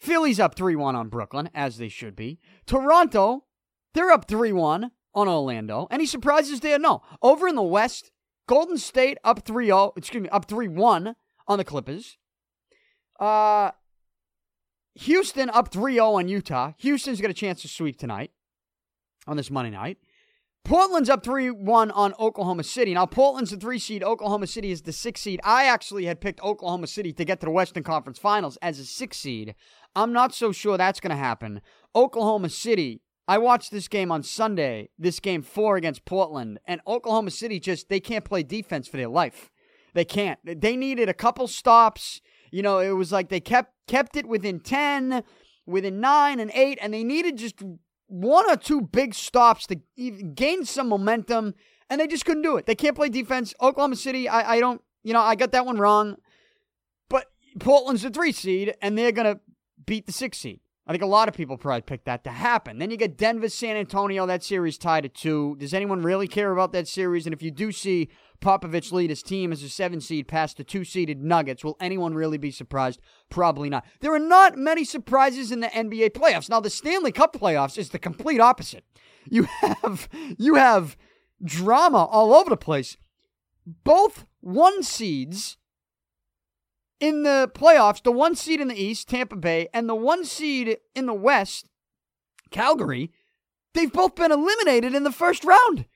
Philly's 0.00 0.40
up 0.40 0.54
3 0.54 0.76
1 0.76 0.96
on 0.96 1.08
Brooklyn, 1.08 1.50
as 1.54 1.76
they 1.76 1.88
should 1.88 2.16
be. 2.16 2.38
Toronto, 2.66 3.44
they're 3.94 4.10
up 4.10 4.26
3 4.26 4.52
1 4.52 4.90
on 5.14 5.28
Orlando. 5.28 5.86
Any 5.90 6.06
surprises 6.06 6.60
there? 6.60 6.78
No. 6.78 7.02
Over 7.22 7.48
in 7.48 7.54
the 7.54 7.62
West, 7.62 8.10
Golden 8.48 8.78
State 8.78 9.18
up 9.22 9.44
3 9.44 9.66
0, 9.66 9.92
excuse 9.96 10.22
me, 10.22 10.28
up 10.30 10.46
3 10.46 10.68
1 10.68 11.14
on 11.46 11.58
the 11.58 11.64
Clippers. 11.64 12.16
Uh, 13.18 13.72
Houston 14.94 15.50
up 15.50 15.70
3 15.70 15.94
0 15.94 16.14
on 16.14 16.28
Utah. 16.28 16.72
Houston's 16.78 17.20
got 17.20 17.30
a 17.30 17.34
chance 17.34 17.60
to 17.62 17.68
sweep 17.68 17.98
tonight 17.98 18.30
on 19.26 19.36
this 19.36 19.50
Monday 19.50 19.70
night. 19.70 19.98
Portland's 20.64 21.08
up 21.08 21.24
3 21.24 21.50
1 21.50 21.90
on 21.90 22.14
Oklahoma 22.18 22.62
City. 22.62 22.94
Now, 22.94 23.06
Portland's 23.06 23.50
the 23.50 23.56
three 23.56 23.78
seed. 23.78 24.04
Oklahoma 24.04 24.46
City 24.46 24.70
is 24.70 24.82
the 24.82 24.92
six 24.92 25.20
seed. 25.22 25.40
I 25.42 25.64
actually 25.64 26.04
had 26.04 26.20
picked 26.20 26.42
Oklahoma 26.42 26.86
City 26.86 27.12
to 27.14 27.24
get 27.24 27.40
to 27.40 27.46
the 27.46 27.52
Western 27.52 27.82
Conference 27.82 28.18
Finals 28.18 28.58
as 28.62 28.78
a 28.78 28.84
six 28.84 29.16
seed. 29.16 29.54
I'm 29.96 30.12
not 30.12 30.34
so 30.34 30.52
sure 30.52 30.76
that's 30.76 31.00
going 31.00 31.10
to 31.10 31.16
happen. 31.16 31.60
Oklahoma 31.96 32.50
City, 32.50 33.02
I 33.26 33.38
watched 33.38 33.70
this 33.70 33.88
game 33.88 34.12
on 34.12 34.22
Sunday, 34.22 34.90
this 34.98 35.18
game 35.18 35.42
four 35.42 35.76
against 35.76 36.04
Portland, 36.04 36.60
and 36.66 36.80
Oklahoma 36.86 37.30
City 37.30 37.58
just, 37.58 37.88
they 37.88 38.00
can't 38.00 38.24
play 38.24 38.42
defense 38.42 38.86
for 38.86 38.96
their 38.96 39.08
life. 39.08 39.50
They 39.94 40.04
can't. 40.04 40.38
They 40.44 40.76
needed 40.76 41.08
a 41.08 41.14
couple 41.14 41.48
stops. 41.48 42.20
You 42.52 42.62
know, 42.62 42.78
it 42.78 42.90
was 42.90 43.10
like 43.10 43.28
they 43.28 43.40
kept 43.40 43.72
kept 43.88 44.16
it 44.16 44.26
within 44.26 44.60
10, 44.60 45.24
within 45.66 46.00
9 46.00 46.40
and 46.40 46.50
8 46.52 46.78
and 46.80 46.92
they 46.92 47.04
needed 47.04 47.38
just 47.38 47.56
one 48.10 48.50
or 48.50 48.56
two 48.56 48.80
big 48.80 49.14
stops 49.14 49.66
to 49.68 49.76
gain 50.34 50.64
some 50.64 50.88
momentum 50.88 51.54
and 51.88 52.00
they 52.00 52.06
just 52.06 52.24
couldn't 52.24 52.42
do 52.42 52.56
it. 52.56 52.66
They 52.66 52.74
can't 52.74 52.96
play 52.96 53.08
defense. 53.08 53.54
Oklahoma 53.60 53.96
City, 53.96 54.28
I, 54.28 54.56
I 54.56 54.60
don't, 54.60 54.82
you 55.02 55.12
know, 55.12 55.20
I 55.20 55.36
got 55.36 55.52
that 55.52 55.64
one 55.64 55.78
wrong. 55.78 56.16
But 57.08 57.26
Portland's 57.58 58.02
the 58.02 58.10
3 58.10 58.32
seed 58.32 58.74
and 58.82 58.98
they're 58.98 59.12
going 59.12 59.34
to 59.34 59.40
beat 59.86 60.06
the 60.06 60.12
6 60.12 60.36
seed. 60.36 60.60
I 60.90 60.92
think 60.92 61.04
a 61.04 61.06
lot 61.06 61.28
of 61.28 61.36
people 61.36 61.56
probably 61.56 61.82
picked 61.82 62.06
that 62.06 62.24
to 62.24 62.30
happen. 62.30 62.78
Then 62.78 62.90
you 62.90 62.96
get 62.96 63.16
Denver, 63.16 63.48
San 63.48 63.76
Antonio. 63.76 64.26
That 64.26 64.42
series 64.42 64.76
tied 64.76 65.04
at 65.04 65.14
two. 65.14 65.54
Does 65.60 65.72
anyone 65.72 66.02
really 66.02 66.26
care 66.26 66.50
about 66.50 66.72
that 66.72 66.88
series? 66.88 67.28
And 67.28 67.32
if 67.32 67.42
you 67.42 67.52
do 67.52 67.70
see 67.70 68.08
Popovich 68.40 68.90
lead 68.90 69.08
his 69.08 69.22
team 69.22 69.52
as 69.52 69.62
a 69.62 69.68
seven 69.68 70.00
seed 70.00 70.26
past 70.26 70.56
the 70.56 70.64
two 70.64 70.82
seeded 70.82 71.22
Nuggets, 71.22 71.62
will 71.62 71.76
anyone 71.80 72.14
really 72.14 72.38
be 72.38 72.50
surprised? 72.50 72.98
Probably 73.28 73.70
not. 73.70 73.86
There 74.00 74.12
are 74.12 74.18
not 74.18 74.58
many 74.58 74.82
surprises 74.82 75.52
in 75.52 75.60
the 75.60 75.68
NBA 75.68 76.10
playoffs. 76.10 76.50
Now, 76.50 76.58
the 76.58 76.68
Stanley 76.68 77.12
Cup 77.12 77.34
playoffs 77.34 77.78
is 77.78 77.90
the 77.90 78.00
complete 78.00 78.40
opposite. 78.40 78.82
You 79.28 79.44
have 79.60 80.08
you 80.38 80.56
have 80.56 80.96
drama 81.40 82.04
all 82.04 82.34
over 82.34 82.50
the 82.50 82.56
place. 82.56 82.96
Both 83.84 84.26
one 84.40 84.82
seeds 84.82 85.56
in 87.00 87.22
the 87.22 87.50
playoffs, 87.54 88.02
the 88.02 88.12
one 88.12 88.34
seed 88.34 88.60
in 88.60 88.68
the 88.68 88.80
East, 88.80 89.08
Tampa 89.08 89.36
Bay, 89.36 89.68
and 89.72 89.88
the 89.88 89.94
one 89.94 90.24
seed 90.24 90.76
in 90.94 91.06
the 91.06 91.14
West, 91.14 91.66
Calgary, 92.50 93.10
they've 93.74 93.92
both 93.92 94.14
been 94.14 94.30
eliminated 94.30 94.94
in 94.94 95.02
the 95.02 95.12
first 95.12 95.44
round. 95.44 95.86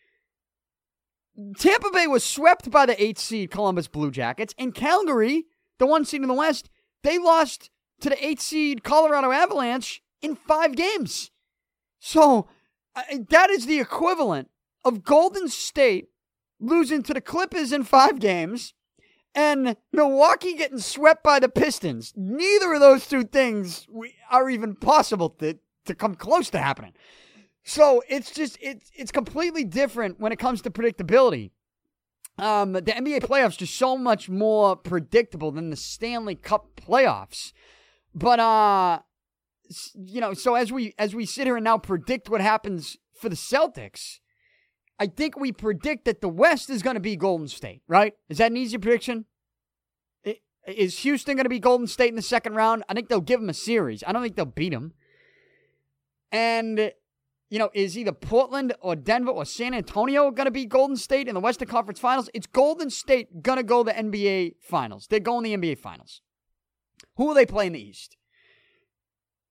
Tampa 1.59 1.91
Bay 1.93 2.07
was 2.07 2.25
swept 2.25 2.71
by 2.71 2.87
the 2.87 3.01
eight 3.03 3.19
seed 3.19 3.51
Columbus 3.51 3.87
Blue 3.87 4.11
Jackets, 4.11 4.55
and 4.59 4.75
Calgary, 4.75 5.45
the 5.79 5.87
one 5.87 6.05
seed 6.05 6.23
in 6.23 6.29
the 6.29 6.35
West, 6.35 6.71
they 7.03 7.19
lost 7.19 7.71
to 8.01 8.09
the 8.09 8.27
eight 8.27 8.41
seed 8.41 8.83
Colorado 8.83 9.31
Avalanche 9.31 10.03
in 10.23 10.37
five 10.37 10.75
games. 10.75 11.31
So 11.99 12.49
uh, 12.97 13.03
that 13.29 13.51
is 13.51 13.67
the 13.67 13.81
equivalent 13.81 14.49
of 14.85 15.05
Golden 15.05 15.49
State 15.49 16.09
losing 16.61 17.03
to 17.03 17.15
the 17.15 17.21
Clippers 17.21 17.73
in 17.73 17.83
five 17.83 18.21
games 18.21 18.75
and 19.35 19.77
Milwaukee 19.93 20.55
getting 20.55 20.79
swept 20.79 21.23
by 21.23 21.39
the 21.39 21.49
Pistons. 21.49 22.13
Neither 22.17 22.75
of 22.75 22.81
those 22.81 23.07
two 23.07 23.25
things 23.25 23.87
are 24.31 24.49
even 24.49 24.77
possible 24.77 25.31
to, 25.31 25.59
to 25.87 25.95
come 25.95 26.15
close 26.15 26.51
to 26.51 26.59
happening. 26.59 26.93
So 27.65 28.03
it's 28.09 28.31
just 28.31 28.59
it's 28.61 28.91
it's 28.95 29.11
completely 29.11 29.65
different 29.65 30.21
when 30.21 30.33
it 30.33 30.39
comes 30.39 30.61
to 30.63 30.71
predictability. 30.71 31.51
Um, 32.39 32.73
the 32.73 32.83
NBA 32.83 33.21
playoffs 33.21 33.55
are 33.55 33.59
just 33.59 33.77
so 33.77 33.97
much 33.97 34.29
more 34.29 34.77
predictable 34.77 35.51
than 35.51 35.71
the 35.71 35.77
Stanley 35.77 36.35
Cup 36.35 36.69
playoffs. 36.77 37.53
But 38.15 38.39
uh, 38.39 38.99
you 39.95 40.21
know, 40.21 40.35
so 40.35 40.55
as 40.57 40.71
we 40.71 40.95
as 40.99 41.15
we 41.15 41.25
sit 41.25 41.47
here 41.47 41.57
and 41.57 41.65
now 41.65 41.79
predict 41.79 42.29
what 42.29 42.43
happens 42.43 42.99
for 43.15 43.31
the 43.31 43.37
Celtics, 43.37 44.21
I 44.99 45.07
think 45.07 45.39
we 45.39 45.53
predict 45.53 46.05
that 46.05 46.21
the 46.21 46.29
West 46.29 46.71
is 46.71 46.83
going 46.83 46.95
to 46.95 47.01
be 47.01 47.17
Golden 47.17 47.49
State, 47.49 47.83
right? 47.89 48.15
Is 48.29 48.39
that 48.39 48.51
an 48.51 48.57
easy 48.57 48.79
prediction? 48.79 49.27
Is 50.67 51.01
Houston 51.01 51.37
going 51.37 51.45
to 51.45 51.51
be 51.51 51.59
Golden 51.59 51.87
State 51.87 52.09
in 52.09 52.17
the 52.17 52.23
second 52.23 52.55
round? 52.55 52.85
I 52.89 52.95
think 52.95 53.09
they'll 53.09 53.21
give 53.21 53.41
them 53.41 53.51
a 53.51 53.55
series. 53.55 54.03
I 54.07 54.13
don't 54.13 54.23
think 54.23 54.37
they'll 54.37 54.47
beat 54.47 54.73
them. 54.73 54.95
And, 56.33 56.93
you 57.51 57.59
know, 57.59 57.71
is 57.75 57.99
either 57.99 58.13
Portland 58.13 58.73
or 58.81 58.97
Denver 58.97 59.31
or 59.31 59.45
San 59.45 59.75
Antonio 59.75 60.31
going 60.31 60.47
to 60.47 60.51
be 60.51 60.65
Golden 60.65 60.97
State 60.97 61.29
in 61.29 61.35
the 61.35 61.41
Western 61.41 61.69
Conference 61.69 62.01
Finals? 62.01 62.31
It's 62.33 62.47
Golden 62.47 62.89
State 62.89 63.43
going 63.43 63.59
to 63.59 63.63
go 63.63 63.83
the 63.83 63.93
NBA 63.93 64.55
Finals. 64.63 65.07
They're 65.11 65.21
going 65.21 65.43
the 65.43 65.57
NBA 65.57 65.79
Finals. 65.79 66.23
Who 67.17 67.27
will 67.27 67.35
they 67.35 67.47
play 67.47 67.67
in 67.67 67.75
the 67.75 67.83
East? 67.83 68.17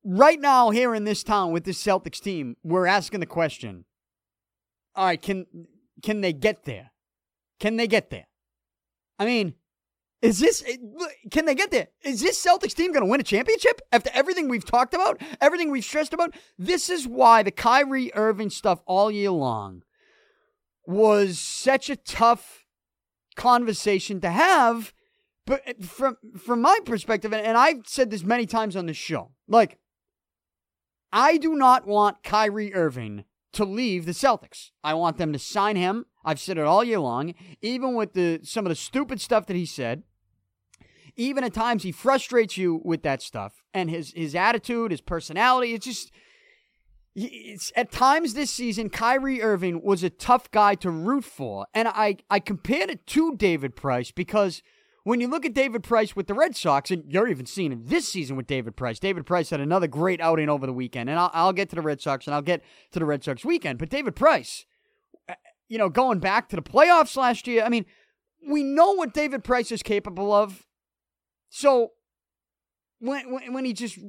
Right 0.03 0.39
now, 0.39 0.71
here 0.71 0.95
in 0.95 1.03
this 1.03 1.23
town 1.23 1.51
with 1.51 1.63
this 1.63 1.81
Celtics 1.81 2.19
team, 2.19 2.57
we're 2.63 2.87
asking 2.87 3.19
the 3.19 3.25
question 3.25 3.85
all 4.95 5.05
right, 5.05 5.21
can 5.21 5.45
can 6.01 6.21
they 6.21 6.33
get 6.33 6.65
there? 6.65 6.91
Can 7.59 7.77
they 7.77 7.87
get 7.87 8.09
there? 8.09 8.27
I 9.19 9.25
mean, 9.25 9.55
is 10.21 10.39
this 10.39 10.63
eh, 10.67 10.77
can 11.31 11.45
they 11.45 11.55
get 11.55 11.71
there? 11.71 11.87
Is 12.03 12.21
this 12.21 12.43
Celtics 12.43 12.73
team 12.73 12.91
going 12.91 13.03
to 13.03 13.09
win 13.09 13.19
a 13.19 13.23
championship 13.23 13.81
after 13.91 14.09
everything 14.13 14.47
we've 14.47 14.65
talked 14.65 14.93
about, 14.93 15.21
everything 15.41 15.69
we've 15.69 15.83
stressed 15.83 16.13
about? 16.13 16.33
This 16.57 16.89
is 16.89 17.07
why 17.07 17.43
the 17.43 17.51
Kyrie 17.51 18.13
Irving 18.13 18.49
stuff 18.49 18.81
all 18.85 19.11
year 19.11 19.31
long 19.31 19.83
was 20.85 21.39
such 21.39 21.89
a 21.89 21.95
tough 21.95 22.65
conversation 23.35 24.21
to 24.21 24.29
have. 24.29 24.93
But 25.45 25.61
eh, 25.65 25.73
from 25.81 26.17
from 26.37 26.61
my 26.61 26.79
perspective, 26.85 27.33
and 27.33 27.57
I've 27.57 27.85
said 27.85 28.09
this 28.09 28.23
many 28.23 28.45
times 28.45 28.75
on 28.75 28.85
this 28.85 28.97
show, 28.97 29.31
like 29.47 29.77
I 31.11 31.37
do 31.37 31.55
not 31.55 31.85
want 31.85 32.23
Kyrie 32.23 32.73
Irving 32.73 33.25
to 33.53 33.65
leave 33.65 34.05
the 34.05 34.11
Celtics. 34.11 34.71
I 34.83 34.93
want 34.93 35.17
them 35.17 35.31
to 35.33 35.39
sign 35.39 35.75
him. 35.75 36.05
I've 36.25 36.39
said 36.39 36.57
it 36.57 36.65
all 36.65 36.83
year 36.83 36.99
long, 36.99 37.33
even 37.61 37.95
with 37.95 38.13
the 38.13 38.41
some 38.43 38.65
of 38.65 38.69
the 38.69 38.75
stupid 38.75 39.21
stuff 39.21 39.45
that 39.47 39.55
he 39.55 39.65
said. 39.65 40.03
Even 41.15 41.43
at 41.43 41.53
times 41.53 41.83
he 41.83 41.91
frustrates 41.91 42.57
you 42.57 42.81
with 42.83 43.03
that 43.03 43.21
stuff 43.21 43.63
and 43.73 43.89
his 43.89 44.13
his 44.15 44.35
attitude, 44.35 44.91
his 44.91 45.01
personality. 45.01 45.73
It's 45.73 45.85
just 45.85 46.11
it's, 47.15 47.71
at 47.75 47.91
times 47.91 48.33
this 48.33 48.49
season, 48.49 48.89
Kyrie 48.89 49.41
Irving 49.41 49.83
was 49.83 50.03
a 50.03 50.09
tough 50.09 50.49
guy 50.49 50.73
to 50.75 50.89
root 50.89 51.23
for, 51.23 51.67
and 51.73 51.87
I 51.87 52.17
I 52.29 52.39
compared 52.39 52.89
it 52.89 53.05
to 53.07 53.35
David 53.35 53.75
Price 53.75 54.11
because 54.11 54.63
when 55.03 55.19
you 55.19 55.27
look 55.27 55.45
at 55.45 55.53
David 55.53 55.83
Price 55.83 56.15
with 56.15 56.27
the 56.27 56.33
Red 56.33 56.55
Sox, 56.55 56.89
and 56.89 57.03
you're 57.11 57.27
even 57.27 57.45
seeing 57.45 57.71
it 57.73 57.87
this 57.87 58.07
season 58.07 58.37
with 58.37 58.47
David 58.47 58.75
Price, 58.75 58.99
David 58.99 59.25
Price 59.25 59.49
had 59.49 59.59
another 59.59 59.87
great 59.87 60.21
outing 60.21 60.49
over 60.49 60.65
the 60.65 60.73
weekend. 60.73 61.09
And 61.09 61.19
I'll, 61.19 61.31
I'll 61.33 61.53
get 61.53 61.69
to 61.69 61.75
the 61.75 61.81
Red 61.81 62.01
Sox 62.01 62.25
and 62.25 62.33
I'll 62.33 62.41
get 62.41 62.63
to 62.91 62.99
the 62.99 63.05
Red 63.05 63.23
Sox 63.23 63.43
weekend. 63.43 63.79
But 63.79 63.89
David 63.89 64.15
Price, 64.15 64.65
uh, 65.27 65.33
you 65.67 65.77
know, 65.77 65.89
going 65.89 66.19
back 66.19 66.47
to 66.49 66.55
the 66.55 66.61
playoffs 66.61 67.17
last 67.17 67.47
year, 67.47 67.63
I 67.63 67.69
mean, 67.69 67.85
we 68.47 68.63
know 68.63 68.93
what 68.93 69.13
David 69.13 69.43
Price 69.43 69.71
is 69.71 69.83
capable 69.83 70.31
of. 70.31 70.65
So 71.49 71.91
when, 72.99 73.29
when, 73.31 73.53
when 73.53 73.65
he 73.65 73.73
just 73.73 73.99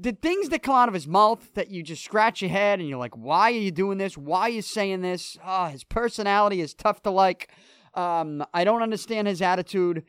the 0.00 0.12
things 0.12 0.48
that 0.50 0.62
come 0.62 0.76
out 0.76 0.86
of 0.86 0.94
his 0.94 1.08
mouth 1.08 1.52
that 1.54 1.72
you 1.72 1.82
just 1.82 2.04
scratch 2.04 2.40
your 2.40 2.50
head 2.50 2.78
and 2.78 2.88
you're 2.88 3.00
like, 3.00 3.16
why 3.16 3.50
are 3.50 3.56
you 3.56 3.72
doing 3.72 3.98
this? 3.98 4.16
Why 4.16 4.42
are 4.42 4.48
you 4.48 4.62
saying 4.62 5.00
this? 5.02 5.36
Oh, 5.44 5.66
his 5.66 5.82
personality 5.82 6.60
is 6.60 6.72
tough 6.72 7.02
to 7.02 7.10
like. 7.10 7.50
Um, 7.94 8.44
I 8.54 8.62
don't 8.62 8.82
understand 8.82 9.26
his 9.26 9.42
attitude 9.42 10.04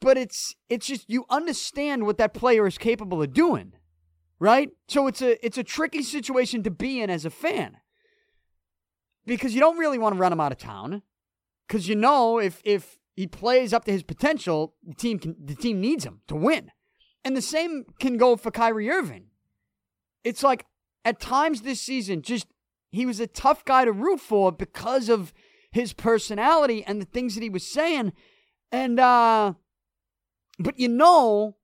but 0.00 0.16
it's 0.16 0.54
it's 0.68 0.86
just 0.86 1.08
you 1.08 1.24
understand 1.30 2.04
what 2.04 2.18
that 2.18 2.34
player 2.34 2.66
is 2.66 2.78
capable 2.78 3.22
of 3.22 3.32
doing, 3.32 3.72
right? 4.38 4.70
So 4.88 5.06
it's 5.06 5.22
a 5.22 5.44
it's 5.44 5.58
a 5.58 5.64
tricky 5.64 6.02
situation 6.02 6.62
to 6.64 6.70
be 6.70 7.00
in 7.00 7.10
as 7.10 7.24
a 7.24 7.30
fan 7.30 7.78
because 9.26 9.54
you 9.54 9.60
don't 9.60 9.78
really 9.78 9.98
want 9.98 10.14
to 10.14 10.20
run 10.20 10.32
him 10.32 10.40
out 10.40 10.52
of 10.52 10.58
town 10.58 11.02
because 11.66 11.88
you 11.88 11.96
know 11.96 12.38
if 12.38 12.60
if 12.64 12.98
he 13.14 13.26
plays 13.26 13.72
up 13.72 13.84
to 13.86 13.92
his 13.92 14.02
potential, 14.02 14.74
the 14.86 14.94
team 14.94 15.18
can, 15.18 15.34
the 15.42 15.54
team 15.54 15.80
needs 15.80 16.04
him 16.04 16.20
to 16.28 16.36
win, 16.36 16.70
and 17.24 17.36
the 17.36 17.42
same 17.42 17.84
can 17.98 18.16
go 18.18 18.36
for 18.36 18.50
Kyrie 18.50 18.90
Irving. 18.90 19.26
It's 20.22 20.42
like 20.42 20.66
at 21.04 21.20
times 21.20 21.62
this 21.62 21.80
season, 21.80 22.22
just 22.22 22.46
he 22.90 23.06
was 23.06 23.20
a 23.20 23.26
tough 23.26 23.64
guy 23.64 23.84
to 23.84 23.92
root 23.92 24.20
for 24.20 24.52
because 24.52 25.08
of 25.08 25.32
his 25.70 25.92
personality 25.92 26.84
and 26.86 27.00
the 27.00 27.06
things 27.06 27.34
that 27.34 27.42
he 27.42 27.50
was 27.50 27.66
saying, 27.66 28.12
and 28.70 29.00
uh 29.00 29.54
but 30.58 30.78
you 30.78 30.88
know 30.88 31.56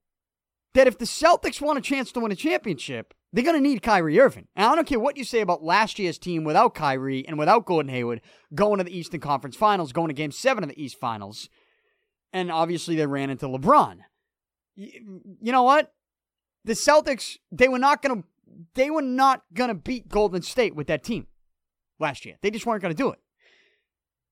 that 0.73 0.87
if 0.87 0.97
the 0.97 1.05
Celtics 1.05 1.61
want 1.61 1.77
a 1.77 1.81
chance 1.81 2.11
to 2.11 2.19
win 2.19 2.31
a 2.31 2.35
championship, 2.35 3.13
they're 3.31 3.43
going 3.43 3.55
to 3.55 3.67
need 3.67 3.81
Kyrie 3.81 4.19
Irving. 4.19 4.47
And 4.55 4.65
I 4.65 4.75
don't 4.75 4.87
care 4.87 4.99
what 4.99 5.17
you 5.17 5.23
say 5.23 5.41
about 5.41 5.63
last 5.63 5.97
year's 5.97 6.17
team 6.19 6.43
without 6.43 6.75
Kyrie 6.75 7.27
and 7.27 7.37
without 7.37 7.65
Gordon 7.65 7.91
Hayward 7.91 8.21
going 8.53 8.77
to 8.77 8.83
the 8.83 8.95
Eastern 8.95 9.19
Conference 9.19 9.55
Finals, 9.55 9.91
going 9.91 10.09
to 10.09 10.13
game 10.13 10.31
seven 10.31 10.63
of 10.63 10.69
the 10.69 10.81
East 10.81 10.99
Finals. 10.99 11.49
And 12.31 12.51
obviously 12.51 12.95
they 12.95 13.07
ran 13.07 13.29
into 13.29 13.47
LeBron. 13.47 13.99
You 14.75 15.51
know 15.51 15.63
what? 15.63 15.93
The 16.65 16.73
Celtics, 16.73 17.37
they 17.51 17.67
were 17.67 17.79
not 17.79 18.01
going 18.01 18.21
to 18.21 18.27
they 18.75 18.91
were 18.91 19.01
not 19.01 19.43
going 19.53 19.69
to 19.69 19.73
beat 19.73 20.07
Golden 20.07 20.43
State 20.43 20.75
with 20.75 20.85
that 20.87 21.03
team 21.03 21.25
last 21.99 22.23
year. 22.23 22.35
They 22.41 22.51
just 22.51 22.67
weren't 22.67 22.83
going 22.83 22.93
to 22.93 22.97
do 22.97 23.09
it. 23.09 23.19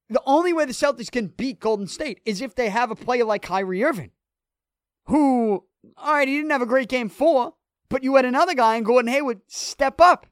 The 0.09 0.21
only 0.25 0.53
way 0.53 0.65
the 0.65 0.73
Celtics 0.73 1.11
can 1.11 1.27
beat 1.27 1.59
Golden 1.59 1.87
State 1.87 2.21
is 2.25 2.41
if 2.41 2.53
they 2.53 2.69
have 2.69 2.91
a 2.91 2.95
player 2.95 3.25
like 3.25 3.41
Kyrie 3.41 3.83
Irving 3.83 4.11
who, 5.05 5.63
all 5.97 6.13
right, 6.13 6.27
he 6.27 6.35
didn't 6.35 6.51
have 6.51 6.61
a 6.61 6.67
great 6.67 6.89
game 6.89 7.09
four, 7.09 7.53
but 7.89 8.03
you 8.03 8.15
had 8.15 8.25
another 8.25 8.53
guy 8.53 8.75
in 8.75 8.83
Gordon 8.83 9.11
Hayward 9.11 9.41
step 9.47 9.99
up 9.99 10.27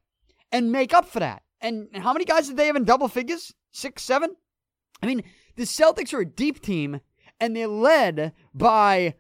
and 0.52 0.72
make 0.72 0.94
up 0.94 1.06
for 1.06 1.20
that. 1.20 1.44
And 1.62 1.90
how 1.94 2.14
many 2.14 2.26
guys 2.26 2.48
did 2.48 2.58
they 2.58 2.68
have 2.68 2.76
in 2.76 2.86
double 2.86 3.08
figures? 3.08 3.54
Six, 3.72 4.04
seven? 4.04 4.36
I 5.02 5.06
mean, 5.06 5.24
the 5.56 5.64
Celtics 5.64 6.14
are 6.14 6.22
a 6.22 6.26
deep 6.26 6.62
team, 6.62 7.02
and 7.40 7.56
they're 7.56 7.68
led 7.68 8.34
by 8.54 9.16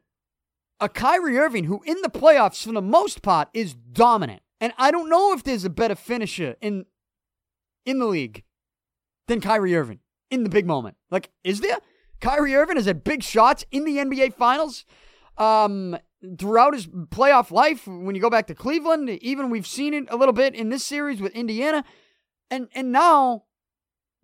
a 0.79 0.87
Kyrie 0.89 1.37
Irving 1.37 1.65
who, 1.65 1.81
in 1.85 2.01
the 2.01 2.09
playoffs, 2.09 2.63
for 2.63 2.71
the 2.71 2.81
most 2.81 3.21
part, 3.21 3.49
is 3.53 3.73
dominant. 3.73 4.41
And 4.61 4.73
I 4.77 4.91
don't 4.91 5.09
know 5.09 5.33
if 5.33 5.43
there's 5.43 5.65
a 5.65 5.69
better 5.69 5.95
finisher 5.95 6.55
in 6.61 6.85
in 7.85 7.99
the 7.99 8.05
league 8.05 8.43
than 9.27 9.41
Kyrie 9.41 9.75
Irving 9.75 9.99
in 10.29 10.43
the 10.43 10.49
big 10.49 10.65
moment? 10.65 10.95
Like, 11.09 11.29
is 11.43 11.61
there? 11.61 11.77
Kyrie 12.21 12.55
Irving 12.55 12.75
has 12.75 12.85
had 12.85 13.03
big 13.03 13.23
shots 13.23 13.65
in 13.71 13.85
the 13.85 13.97
NBA 13.97 14.33
Finals. 14.33 14.85
Um, 15.39 15.97
throughout 16.37 16.73
his 16.73 16.85
playoff 16.87 17.49
life, 17.49 17.87
when 17.87 18.13
you 18.13 18.21
go 18.21 18.29
back 18.29 18.47
to 18.47 18.55
Cleveland, 18.55 19.09
even 19.09 19.49
we've 19.49 19.65
seen 19.65 19.93
it 19.93 20.05
a 20.09 20.17
little 20.17 20.33
bit 20.33 20.53
in 20.53 20.69
this 20.69 20.85
series 20.85 21.21
with 21.21 21.33
Indiana. 21.33 21.83
And 22.51 22.67
and 22.75 22.91
now 22.91 23.45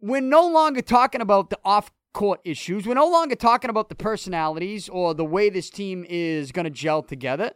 we're 0.02 0.22
no 0.22 0.48
longer 0.48 0.82
talking 0.82 1.22
about 1.22 1.50
the 1.50 1.60
off 1.64 1.92
court 2.14 2.40
issues. 2.44 2.86
We're 2.86 2.96
no 2.96 3.08
longer 3.08 3.36
talking 3.36 3.70
about 3.70 3.90
the 3.90 3.96
personalities 3.96 4.90
or 4.90 5.14
the 5.14 5.26
way 5.26 5.50
this 5.50 5.70
team 5.70 6.06
is 6.10 6.52
going 6.52 6.64
to 6.66 6.70
gel 6.70 7.04
together. 7.04 7.52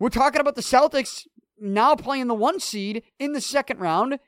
We're 0.00 0.08
talking 0.08 0.40
about 0.40 0.56
the 0.56 0.62
Celtics 0.62 1.26
now 1.60 1.94
playing 1.94 2.26
the 2.26 2.34
one 2.34 2.58
seed 2.58 3.04
in 3.18 3.32
the 3.32 3.40
second 3.40 3.78
round. 3.78 4.18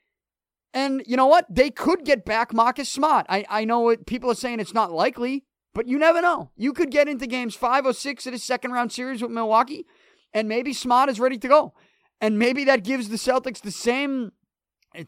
And 0.72 1.02
you 1.06 1.16
know 1.16 1.26
what? 1.26 1.46
They 1.48 1.70
could 1.70 2.04
get 2.04 2.24
back 2.24 2.52
Marcus 2.52 2.88
Smart. 2.88 3.26
I, 3.28 3.44
I 3.48 3.64
know 3.64 3.88
it, 3.88 4.06
people 4.06 4.30
are 4.30 4.36
saying 4.36 4.60
it's 4.60 4.74
not 4.74 4.92
likely, 4.92 5.44
but 5.74 5.88
you 5.88 5.98
never 5.98 6.22
know. 6.22 6.50
You 6.56 6.72
could 6.72 6.90
get 6.90 7.08
into 7.08 7.26
games 7.26 7.54
five 7.54 7.84
or 7.84 7.92
six 7.92 8.26
of 8.26 8.32
the 8.32 8.38
second 8.38 8.70
round 8.70 8.92
series 8.92 9.20
with 9.20 9.30
Milwaukee, 9.30 9.86
and 10.32 10.48
maybe 10.48 10.72
Smart 10.72 11.10
is 11.10 11.20
ready 11.20 11.36
to 11.38 11.48
go. 11.48 11.74
And 12.20 12.38
maybe 12.38 12.64
that 12.64 12.84
gives 12.84 13.08
the 13.08 13.16
Celtics 13.16 13.60
the 13.60 13.70
same 13.70 14.32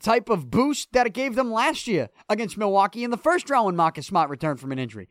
type 0.01 0.29
of 0.29 0.51
boost 0.51 0.93
that 0.93 1.07
it 1.07 1.15
gave 1.15 1.37
them 1.37 1.53
last 1.53 1.87
year 1.87 2.09
against 2.29 2.59
Milwaukee 2.59 3.05
in 3.05 3.11
the 3.11 3.17
first 3.17 3.49
round 3.49 3.67
when 3.67 3.77
Marcus 3.77 4.09
Smart 4.09 4.29
returned 4.29 4.61
from 4.61 4.73
an 4.73 4.79
injury. 4.79 5.09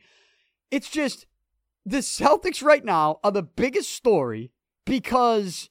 It's 0.69 0.89
just 0.89 1.25
the 1.85 1.99
Celtics 1.99 2.61
right 2.61 2.83
now 2.83 3.19
are 3.23 3.31
the 3.31 3.43
biggest 3.43 3.91
story 3.91 4.51
because 4.85 5.69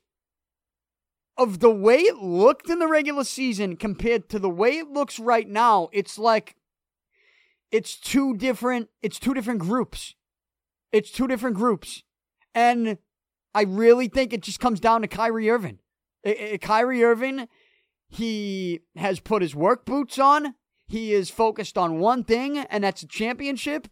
of 1.37 1.59
the 1.59 1.71
way 1.71 1.99
it 1.99 2.17
looked 2.17 2.71
in 2.71 2.79
the 2.79 2.87
regular 2.87 3.25
season 3.25 3.77
compared 3.77 4.29
to 4.31 4.39
the 4.39 4.49
way 4.49 4.79
it 4.79 4.89
looks 4.89 5.19
right 5.19 5.49
now. 5.49 5.89
It's 5.93 6.19
like 6.19 6.57
it's 7.75 7.97
two 7.97 8.37
different 8.37 8.89
it's 9.03 9.19
two 9.19 9.35
different 9.35 9.59
groups. 9.59 10.15
It's 10.93 11.11
two 11.11 11.27
different 11.27 11.57
groups. 11.57 12.05
And 12.55 12.99
I 13.53 13.63
really 13.63 14.07
think 14.07 14.33
it 14.33 14.43
just 14.43 14.61
comes 14.61 14.79
down 14.79 15.03
to 15.03 15.09
Kyrie 15.09 15.51
Irving. 15.51 15.81
Kyrie 16.61 17.03
Irving, 17.03 17.49
he 18.09 18.83
has 18.95 19.19
put 19.19 19.43
his 19.43 19.57
work 19.57 19.85
boots 19.85 20.21
on. 20.21 20.55
He 20.87 21.13
is 21.13 21.31
focused 21.31 21.77
on 21.77 21.99
one 21.99 22.23
thing, 22.23 22.59
and 22.59 22.85
that's 22.85 23.03
a 23.03 23.09
championship. 23.09 23.89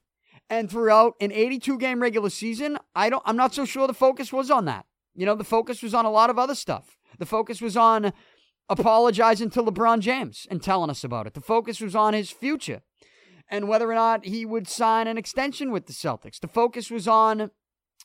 And 0.49 0.71
throughout 0.71 1.15
an 1.21 1.33
82 1.33 1.77
game 1.79 2.01
regular 2.01 2.31
season, 2.31 2.79
I 2.95 3.11
don't 3.11 3.25
I'm 3.27 3.37
not 3.37 3.53
so 3.53 3.65
sure 3.65 3.89
the 3.89 3.95
focus 3.95 4.33
was 4.33 4.49
on 4.49 4.65
that. 4.67 4.87
You 5.17 5.27
know, 5.27 5.35
the 5.35 5.43
focus 5.43 5.83
was 5.83 5.93
on 5.93 6.05
a 6.05 6.11
lot 6.11 6.31
of 6.31 6.39
other 6.39 6.55
stuff. 6.55 6.99
The 7.19 7.27
focus 7.27 7.61
was 7.61 7.77
on 7.77 8.13
apologizing 8.69 9.51
to 9.51 9.63
LeBron 9.63 9.99
James 9.99 10.47
and 10.49 10.63
telling 10.63 10.89
us 10.89 11.03
about 11.03 11.27
it. 11.27 11.35
The 11.35 11.41
focus 11.41 11.81
was 11.81 11.97
on 11.97 12.15
his 12.15 12.31
future 12.31 12.83
and 13.53 13.69
whether 13.69 13.89
or 13.89 13.95
not 13.95 14.25
he 14.25 14.47
would 14.47 14.67
sign 14.67 15.07
an 15.07 15.19
extension 15.19 15.71
with 15.71 15.87
the 15.87 15.93
Celtics. 15.93 16.41
The 16.41 16.49
focus 16.49 16.91
was 16.91 17.07
on, 17.07 17.51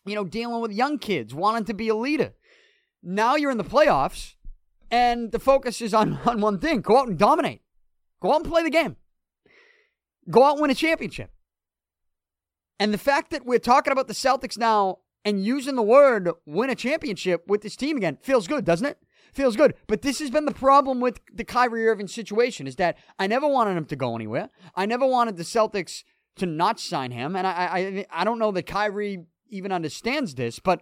you 0.05 0.13
know, 0.13 0.25
dealing 0.25 0.61
with 0.61 0.73
young 0.73 0.99
kids, 0.99 1.33
wanting 1.33 1.63
to 1.65 1.73
be 1.73 1.87
a 1.87 1.95
leader. 1.95 2.33
Now 3.01 3.37
you're 3.37 3.49
in 3.49 3.57
the 3.57 3.63
playoffs, 3.63 4.35
and 4.91 5.31
the 5.31 5.39
focus 5.39 5.81
is 5.81 5.93
on, 5.93 6.19
on 6.25 6.41
one 6.41 6.59
thing 6.59 6.81
go 6.81 6.99
out 6.99 7.07
and 7.07 7.17
dominate, 7.17 7.61
go 8.21 8.33
out 8.33 8.41
and 8.41 8.51
play 8.51 8.61
the 8.61 8.69
game, 8.69 8.97
go 10.29 10.43
out 10.43 10.53
and 10.53 10.61
win 10.61 10.69
a 10.69 10.75
championship. 10.75 11.31
And 12.77 12.93
the 12.93 12.99
fact 12.99 13.31
that 13.31 13.45
we're 13.45 13.57
talking 13.57 13.93
about 13.93 14.07
the 14.07 14.13
Celtics 14.13 14.57
now 14.57 14.99
and 15.23 15.43
using 15.43 15.75
the 15.75 15.81
word 15.81 16.29
win 16.45 16.69
a 16.69 16.75
championship 16.75 17.45
with 17.47 17.61
this 17.61 17.77
team 17.77 17.95
again 17.95 18.17
feels 18.21 18.47
good, 18.47 18.65
doesn't 18.65 18.85
it? 18.85 18.99
Feels 19.34 19.55
good. 19.55 19.75
But 19.88 20.01
this 20.01 20.19
has 20.19 20.29
been 20.29 20.46
the 20.46 20.53
problem 20.53 21.00
with 21.00 21.19
the 21.34 21.43
Kyrie 21.43 21.88
Irving 21.88 22.07
situation 22.07 22.67
is 22.67 22.75
that 22.77 22.98
I 23.19 23.27
never 23.27 23.48
wanted 23.48 23.77
him 23.77 23.86
to 23.86 23.96
go 23.96 24.15
anywhere. 24.15 24.50
I 24.75 24.86
never 24.86 25.05
wanted 25.05 25.38
the 25.38 25.43
Celtics 25.43 26.03
to 26.38 26.46
not 26.46 26.79
sign 26.79 27.12
him, 27.12 27.36
and 27.36 27.48
I 27.48 27.51
I 27.51 28.05
I 28.21 28.23
don't 28.23 28.39
know 28.39 28.51
that 28.51 28.63
Kyrie 28.63 29.25
even 29.49 29.71
understands 29.71 30.36
this, 30.36 30.60
but. 30.60 30.82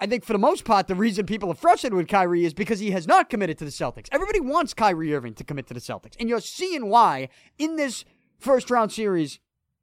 I 0.00 0.06
think 0.06 0.24
for 0.24 0.32
the 0.32 0.38
most 0.40 0.64
part, 0.64 0.88
the 0.88 0.96
reason 0.96 1.26
people 1.26 1.48
are 1.48 1.54
frustrated 1.54 1.96
with 1.96 2.08
Kyrie 2.08 2.44
is 2.44 2.52
because 2.52 2.80
he 2.80 2.90
has 2.90 3.06
not 3.06 3.30
committed 3.30 3.56
to 3.58 3.64
the 3.64 3.70
Celtics. 3.70 4.08
Everybody 4.10 4.40
wants 4.40 4.74
Kyrie 4.74 5.14
Irving 5.14 5.34
to 5.34 5.44
commit 5.44 5.68
to 5.68 5.74
the 5.74 5.80
Celtics. 5.80 6.16
And 6.18 6.28
you're 6.28 6.40
seeing 6.40 6.88
why 6.88 7.28
in 7.56 7.76
this 7.76 8.04
first 8.40 8.68
round 8.68 8.90
series 8.90 9.38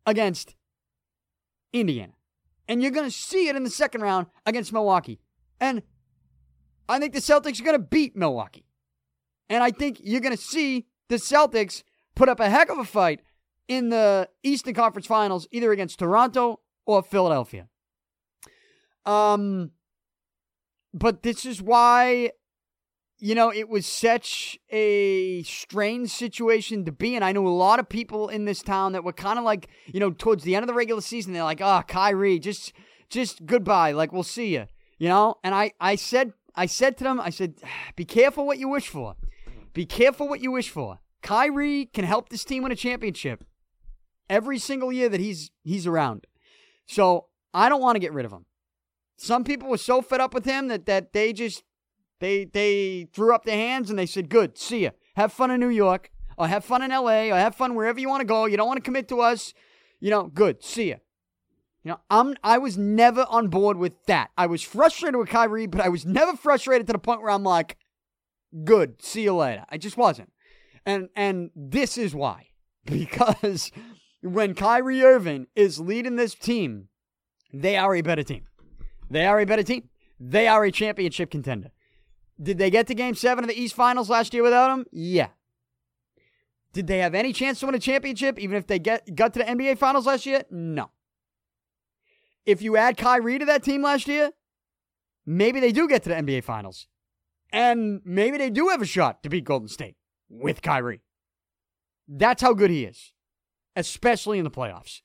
against 0.05 0.55
Indiana. 1.71 2.13
And 2.67 2.81
you're 2.81 2.91
going 2.91 3.09
to 3.09 3.15
see 3.15 3.47
it 3.47 3.55
in 3.55 3.63
the 3.63 3.69
second 3.69 4.01
round 4.01 4.27
against 4.45 4.73
Milwaukee. 4.73 5.19
And 5.59 5.83
I 6.89 6.99
think 6.99 7.13
the 7.13 7.19
Celtics 7.19 7.61
are 7.61 7.63
going 7.63 7.77
to 7.77 7.87
beat 7.87 8.15
Milwaukee. 8.15 8.65
And 9.47 9.63
I 9.63 9.71
think 9.71 9.99
you're 10.03 10.21
going 10.21 10.35
to 10.35 10.41
see 10.41 10.87
the 11.07 11.15
Celtics 11.15 11.83
put 12.15 12.29
up 12.29 12.39
a 12.39 12.49
heck 12.49 12.69
of 12.69 12.77
a 12.77 12.83
fight 12.83 13.21
in 13.67 13.89
the 13.89 14.27
Eastern 14.43 14.73
Conference 14.73 15.07
Finals, 15.07 15.47
either 15.51 15.71
against 15.71 15.99
Toronto 15.99 16.59
or 16.85 17.03
Philadelphia. 17.03 17.67
Um, 19.05 19.71
but 20.93 21.23
this 21.23 21.45
is 21.45 21.61
why, 21.61 22.31
you 23.19 23.35
know, 23.35 23.53
it 23.53 23.69
was 23.69 23.85
such 23.85 24.57
a 24.71 25.43
strange 25.43 26.09
situation 26.09 26.85
to 26.85 26.91
be 26.91 27.15
in. 27.15 27.21
I 27.21 27.31
know 27.31 27.47
a 27.47 27.49
lot 27.49 27.79
of 27.79 27.87
people 27.87 28.29
in 28.29 28.45
this 28.45 28.63
town 28.63 28.93
that 28.93 29.03
were 29.03 29.13
kind 29.13 29.37
of 29.37 29.45
like, 29.45 29.69
you 29.85 29.99
know, 29.99 30.11
towards 30.11 30.43
the 30.43 30.55
end 30.55 30.63
of 30.63 30.67
the 30.67 30.73
regular 30.73 31.01
season, 31.01 31.33
they're 31.33 31.43
like, 31.43 31.61
oh, 31.61 31.83
Kyrie, 31.87 32.39
just, 32.39 32.73
just 33.09 33.45
goodbye. 33.45 33.91
Like, 33.91 34.11
we'll 34.11 34.23
see 34.23 34.53
you, 34.53 34.65
you 34.97 35.09
know? 35.09 35.35
And 35.43 35.53
I, 35.53 35.73
I 35.79 35.95
said 35.95 36.33
I 36.59 36.65
said 36.65 36.97
to 36.97 37.05
them, 37.05 37.21
I 37.21 37.29
said, 37.29 37.55
be 37.95 38.03
careful 38.03 38.45
what 38.45 38.59
you 38.59 38.67
wish 38.67 38.89
for. 38.89 39.15
Be 39.71 39.85
careful 39.85 40.27
what 40.27 40.41
you 40.41 40.51
wish 40.51 40.69
for. 40.69 40.99
Kyrie 41.21 41.85
can 41.85 42.03
help 42.03 42.27
this 42.27 42.43
team 42.43 42.63
win 42.63 42.71
a 42.73 42.75
championship 42.75 43.45
every 44.29 44.59
single 44.59 44.91
year 44.91 45.07
that 45.07 45.21
he's 45.21 45.51
he's 45.63 45.87
around. 45.87 46.27
So 46.85 47.27
I 47.53 47.69
don't 47.69 47.79
want 47.79 47.95
to 47.95 48.01
get 48.01 48.11
rid 48.11 48.25
of 48.25 48.33
him. 48.33 48.45
Some 49.15 49.45
people 49.45 49.69
were 49.69 49.77
so 49.77 50.01
fed 50.01 50.19
up 50.19 50.33
with 50.33 50.43
him 50.43 50.67
that 50.67 50.85
that 50.85 51.13
they 51.13 51.31
just 51.31 51.63
they 52.19 52.43
they 52.43 53.07
threw 53.13 53.33
up 53.33 53.45
their 53.45 53.55
hands 53.55 53.89
and 53.89 53.97
they 53.97 54.05
said, 54.05 54.27
"Good, 54.27 54.57
see 54.57 54.83
ya. 54.83 54.89
Have 55.15 55.31
fun 55.31 55.51
in 55.51 55.61
New 55.61 55.69
York, 55.69 56.11
or 56.37 56.47
have 56.47 56.65
fun 56.65 56.81
in 56.81 56.91
L.A., 56.91 57.31
or 57.31 57.35
have 57.35 57.55
fun 57.55 57.73
wherever 57.73 58.01
you 58.01 58.09
want 58.09 58.19
to 58.19 58.27
go. 58.27 58.45
You 58.47 58.57
don't 58.57 58.67
want 58.67 58.79
to 58.79 58.83
commit 58.83 59.07
to 59.09 59.21
us. 59.21 59.53
You 60.01 60.09
know, 60.09 60.23
good, 60.27 60.61
see 60.61 60.89
ya." 60.89 60.95
You 61.83 61.91
know, 61.91 61.99
I'm 62.09 62.35
I 62.43 62.57
was 62.57 62.77
never 62.77 63.25
on 63.29 63.47
board 63.47 63.77
with 63.77 63.93
that. 64.07 64.31
I 64.37 64.47
was 64.47 64.61
frustrated 64.61 65.17
with 65.17 65.29
Kyrie, 65.29 65.65
but 65.65 65.81
I 65.81 65.89
was 65.89 66.05
never 66.05 66.35
frustrated 66.35 66.87
to 66.87 66.93
the 66.93 66.99
point 66.99 67.21
where 67.21 67.31
I'm 67.31 67.43
like, 67.43 67.77
good, 68.65 69.01
see 69.01 69.23
you 69.23 69.35
later. 69.35 69.65
I 69.69 69.77
just 69.77 69.95
wasn't. 69.95 70.31
And 70.85 71.09
and 71.15 71.51
this 71.55 71.97
is 71.97 72.13
why. 72.13 72.47
Because 72.85 73.71
when 74.21 74.55
Kyrie 74.55 75.03
Irving 75.03 75.45
is 75.55 75.79
leading 75.79 76.15
this 76.15 76.33
team, 76.33 76.87
they 77.53 77.77
are 77.77 77.93
a 77.93 78.01
better 78.01 78.23
team. 78.23 78.45
They 79.11 79.27
are 79.27 79.39
a 79.39 79.45
better 79.45 79.61
team. 79.61 79.89
They 80.19 80.47
are 80.47 80.63
a 80.63 80.71
championship 80.71 81.29
contender. 81.29 81.69
Did 82.41 82.57
they 82.57 82.71
get 82.71 82.87
to 82.87 82.95
game 82.95 83.13
seven 83.13 83.43
of 83.43 83.47
the 83.49 83.61
East 83.61 83.75
Finals 83.75 84.09
last 84.09 84.33
year 84.33 84.41
without 84.41 84.71
him? 84.71 84.85
Yeah. 84.91 85.27
Did 86.73 86.87
they 86.87 86.99
have 86.99 87.13
any 87.13 87.31
chance 87.31 87.59
to 87.59 87.67
win 87.67 87.75
a 87.75 87.79
championship, 87.79 88.39
even 88.39 88.57
if 88.57 88.65
they 88.65 88.79
get 88.79 89.13
got 89.13 89.33
to 89.33 89.39
the 89.39 89.45
NBA 89.45 89.77
Finals 89.77 90.07
last 90.07 90.25
year? 90.25 90.43
No 90.49 90.89
if 92.45 92.61
you 92.61 92.77
add 92.77 92.97
Kyrie 92.97 93.39
to 93.39 93.45
that 93.45 93.63
team 93.63 93.81
last 93.81 94.07
year, 94.07 94.31
maybe 95.25 95.59
they 95.59 95.71
do 95.71 95.87
get 95.87 96.03
to 96.03 96.09
the 96.09 96.15
NBA 96.15 96.43
Finals. 96.43 96.87
And 97.51 98.01
maybe 98.05 98.37
they 98.37 98.49
do 98.49 98.69
have 98.69 98.81
a 98.81 98.85
shot 98.85 99.23
to 99.23 99.29
beat 99.29 99.43
Golden 99.43 99.67
State 99.67 99.95
with 100.29 100.61
Kyrie. 100.61 101.01
That's 102.07 102.41
how 102.41 102.53
good 102.53 102.69
he 102.69 102.85
is, 102.85 103.13
especially 103.75 104.37
in 104.37 104.43
the 104.43 104.51
playoffs. 104.51 105.01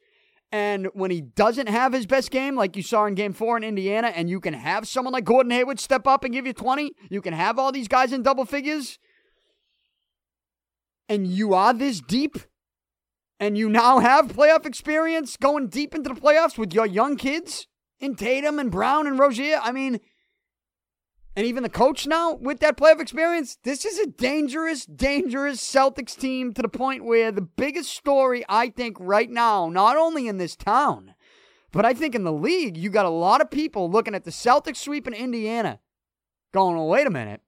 And 0.52 0.86
when 0.94 1.10
he 1.10 1.20
doesn't 1.20 1.68
have 1.68 1.92
his 1.92 2.06
best 2.06 2.30
game, 2.30 2.54
like 2.54 2.76
you 2.76 2.82
saw 2.82 3.06
in 3.06 3.14
game 3.14 3.32
four 3.32 3.56
in 3.56 3.64
Indiana, 3.64 4.08
and 4.14 4.30
you 4.30 4.40
can 4.40 4.54
have 4.54 4.86
someone 4.86 5.12
like 5.12 5.24
Gordon 5.24 5.50
Hayward 5.50 5.80
step 5.80 6.06
up 6.06 6.22
and 6.22 6.32
give 6.32 6.46
you 6.46 6.52
20, 6.52 6.92
you 7.10 7.20
can 7.20 7.34
have 7.34 7.58
all 7.58 7.72
these 7.72 7.88
guys 7.88 8.12
in 8.12 8.22
double 8.22 8.44
figures, 8.44 8.98
and 11.08 11.26
you 11.26 11.54
are 11.54 11.74
this 11.74 12.00
deep 12.00 12.38
and 13.44 13.58
you 13.58 13.68
now 13.68 13.98
have 13.98 14.28
playoff 14.28 14.64
experience 14.64 15.36
going 15.36 15.68
deep 15.68 15.94
into 15.94 16.12
the 16.12 16.20
playoffs 16.20 16.56
with 16.56 16.72
your 16.72 16.86
young 16.86 17.16
kids 17.16 17.66
in 18.00 18.14
Tatum 18.14 18.58
and 18.58 18.70
Brown 18.70 19.06
and 19.06 19.18
Rozier. 19.18 19.60
I 19.62 19.70
mean, 19.70 20.00
and 21.36 21.46
even 21.46 21.62
the 21.62 21.68
coach 21.68 22.06
now 22.06 22.34
with 22.34 22.60
that 22.60 22.76
playoff 22.76 23.00
experience, 23.00 23.58
this 23.62 23.84
is 23.84 23.98
a 23.98 24.06
dangerous, 24.06 24.86
dangerous 24.86 25.60
Celtics 25.60 26.16
team 26.16 26.54
to 26.54 26.62
the 26.62 26.68
point 26.68 27.04
where 27.04 27.30
the 27.32 27.42
biggest 27.42 27.90
story, 27.94 28.44
I 28.48 28.70
think, 28.70 28.96
right 28.98 29.28
now, 29.28 29.68
not 29.68 29.96
only 29.96 30.26
in 30.28 30.38
this 30.38 30.56
town, 30.56 31.14
but 31.72 31.84
I 31.84 31.92
think 31.92 32.14
in 32.14 32.24
the 32.24 32.32
league, 32.32 32.76
you 32.76 32.88
got 32.88 33.04
a 33.04 33.10
lot 33.10 33.40
of 33.40 33.50
people 33.50 33.90
looking 33.90 34.14
at 34.14 34.24
the 34.24 34.30
Celtics 34.30 34.76
sweep 34.76 35.06
in 35.06 35.12
Indiana 35.12 35.80
going, 36.52 36.76
well, 36.76 36.86
wait 36.86 37.06
a 37.06 37.10
minute. 37.10 37.40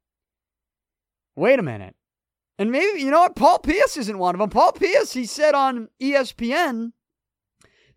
Wait 1.37 1.59
a 1.59 1.63
minute. 1.63 1.95
And 2.59 2.73
maybe, 2.73 3.01
you 3.01 3.11
know 3.11 3.21
what? 3.21 3.37
Paul 3.37 3.59
Pierce 3.59 3.97
isn't 3.97 4.19
one 4.19 4.35
of 4.35 4.39
them. 4.39 4.51
Paul 4.51 4.73
Pierce, 4.73 5.13
he 5.13 5.27
said 5.27 5.55
on 5.55 5.89
ESPN 6.01 6.93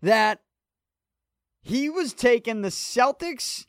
that 0.02 0.40
he 1.62 1.88
was 1.88 2.12
taking 2.12 2.62
the 2.62 2.68
Celtics 2.68 3.64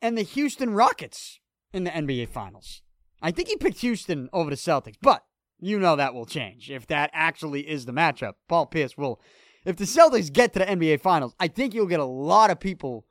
and 0.00 0.16
the 0.16 0.22
Houston 0.22 0.72
Rockets 0.72 1.40
in 1.72 1.84
the 1.84 1.90
NBA 1.90 2.28
Finals. 2.28 2.82
I 3.22 3.30
think 3.30 3.48
he 3.48 3.56
picked 3.56 3.80
Houston 3.80 4.30
over 4.32 4.48
the 4.48 4.56
Celtics, 4.56 4.96
but 5.02 5.24
You 5.62 5.78
know 5.78 5.94
that 5.96 6.14
will 6.14 6.24
change 6.24 6.70
if 6.70 6.86
that 6.86 7.10
actually 7.12 7.68
is 7.68 7.84
the 7.84 7.92
matchup. 7.92 8.32
Paul 8.48 8.66
Pierce 8.66 8.96
will. 8.96 9.20
If 9.66 9.76
the 9.76 9.84
Celtics 9.84 10.32
get 10.32 10.54
to 10.54 10.60
the 10.60 10.64
NBA 10.64 11.00
Finals, 11.02 11.34
I 11.38 11.48
think 11.48 11.74
you'll 11.74 11.86
get 11.86 12.00
a 12.00 12.04
lot 12.04 12.50
of 12.50 12.58
people 12.58 13.04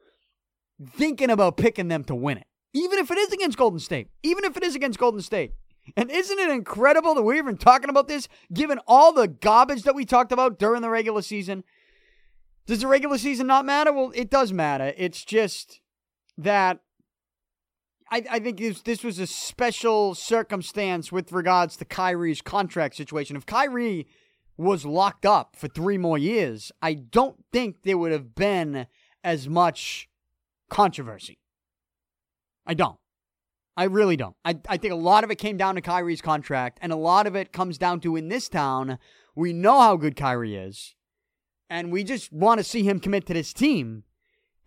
thinking 0.93 1.30
about 1.30 1.58
picking 1.58 1.89
them 1.89 2.04
to 2.06 2.15
win 2.15 2.39
it. 2.39 2.47
Even 2.73 2.97
if 2.97 3.12
it 3.12 3.19
is 3.19 3.32
against 3.32 3.58
Golden 3.58 3.80
State. 3.80 4.08
Even 4.23 4.43
if 4.45 4.58
it 4.58 4.63
is 4.63 4.75
against 4.75 4.97
Golden 4.97 5.21
State. 5.21 5.52
And 5.95 6.12
isn't 6.12 6.39
it 6.39 6.49
incredible 6.49 7.15
that 7.15 7.23
we're 7.23 7.36
even 7.36 7.58
talking 7.58 7.89
about 7.89 8.08
this, 8.08 8.28
given 8.54 8.80
all 8.88 9.13
the 9.13 9.28
garbage 9.28 9.84
that 9.84 9.95
we 9.95 10.06
talked 10.06 10.32
about 10.32 10.60
during 10.60 10.82
the 10.82 10.89
regular 10.89 11.21
season? 11.21 11.63
Does 12.65 12.82
the 12.82 12.88
regular 12.88 13.17
season 13.17 13.47
not 13.47 13.65
matter? 13.65 13.91
Well, 13.91 14.12
it 14.13 14.30
does 14.30 14.54
matter. 14.54 14.93
It's 14.95 15.25
just 15.25 15.82
that 16.38 16.80
I, 18.12 18.23
I 18.30 18.39
think 18.39 18.58
this, 18.58 18.82
this 18.82 19.04
was 19.04 19.19
a 19.19 19.28
special 19.28 20.15
circumstance 20.15 21.12
with 21.12 21.32
regards 21.32 21.78
to 21.78 21.86
Kyrie's 21.86 22.41
contract 22.41 22.95
situation. 22.95 23.36
If 23.36 23.45
Kyrie 23.45 24.08
was 24.58 24.86
locked 24.86 25.25
up 25.25 25.56
for 25.56 25.67
three 25.67 25.97
more 25.97 26.17
years, 26.17 26.71
I 26.82 26.93
don't 26.93 27.43
think 27.52 27.84
there 27.84 27.97
would 27.97 28.12
have 28.12 28.36
been 28.36 28.88
as 29.23 29.47
much 29.47 30.10
controversy. 30.69 31.39
I 32.65 32.73
don't. 32.73 32.97
I 33.80 33.86
really 33.86 34.18
don't. 34.18 34.36
I, 34.44 34.60
I 34.68 34.76
think 34.76 34.92
a 34.92 34.98
lot 34.98 35.24
of 35.24 35.32
it 35.32 35.38
came 35.38 35.56
down 35.56 35.76
to 35.76 35.82
Kyrie's 35.82 36.22
contract, 36.22 36.80
and 36.82 36.92
a 36.92 36.98
lot 36.98 37.26
of 37.28 37.38
it 37.38 37.54
comes 37.54 37.78
down 37.78 38.02
to 38.02 38.18
in 38.18 38.28
this 38.28 38.50
town, 38.50 39.00
we 39.38 39.54
know 39.54 39.80
how 39.80 39.96
good 39.96 40.18
Kyrie 40.18 40.58
is, 40.58 40.96
and 41.70 41.89
we 41.89 42.04
just 42.04 42.30
want 42.34 42.58
to 42.58 42.63
see 42.65 42.84
him 42.84 43.00
commit 43.00 43.26
to 43.28 43.34
this 43.34 43.54
team. 43.54 44.04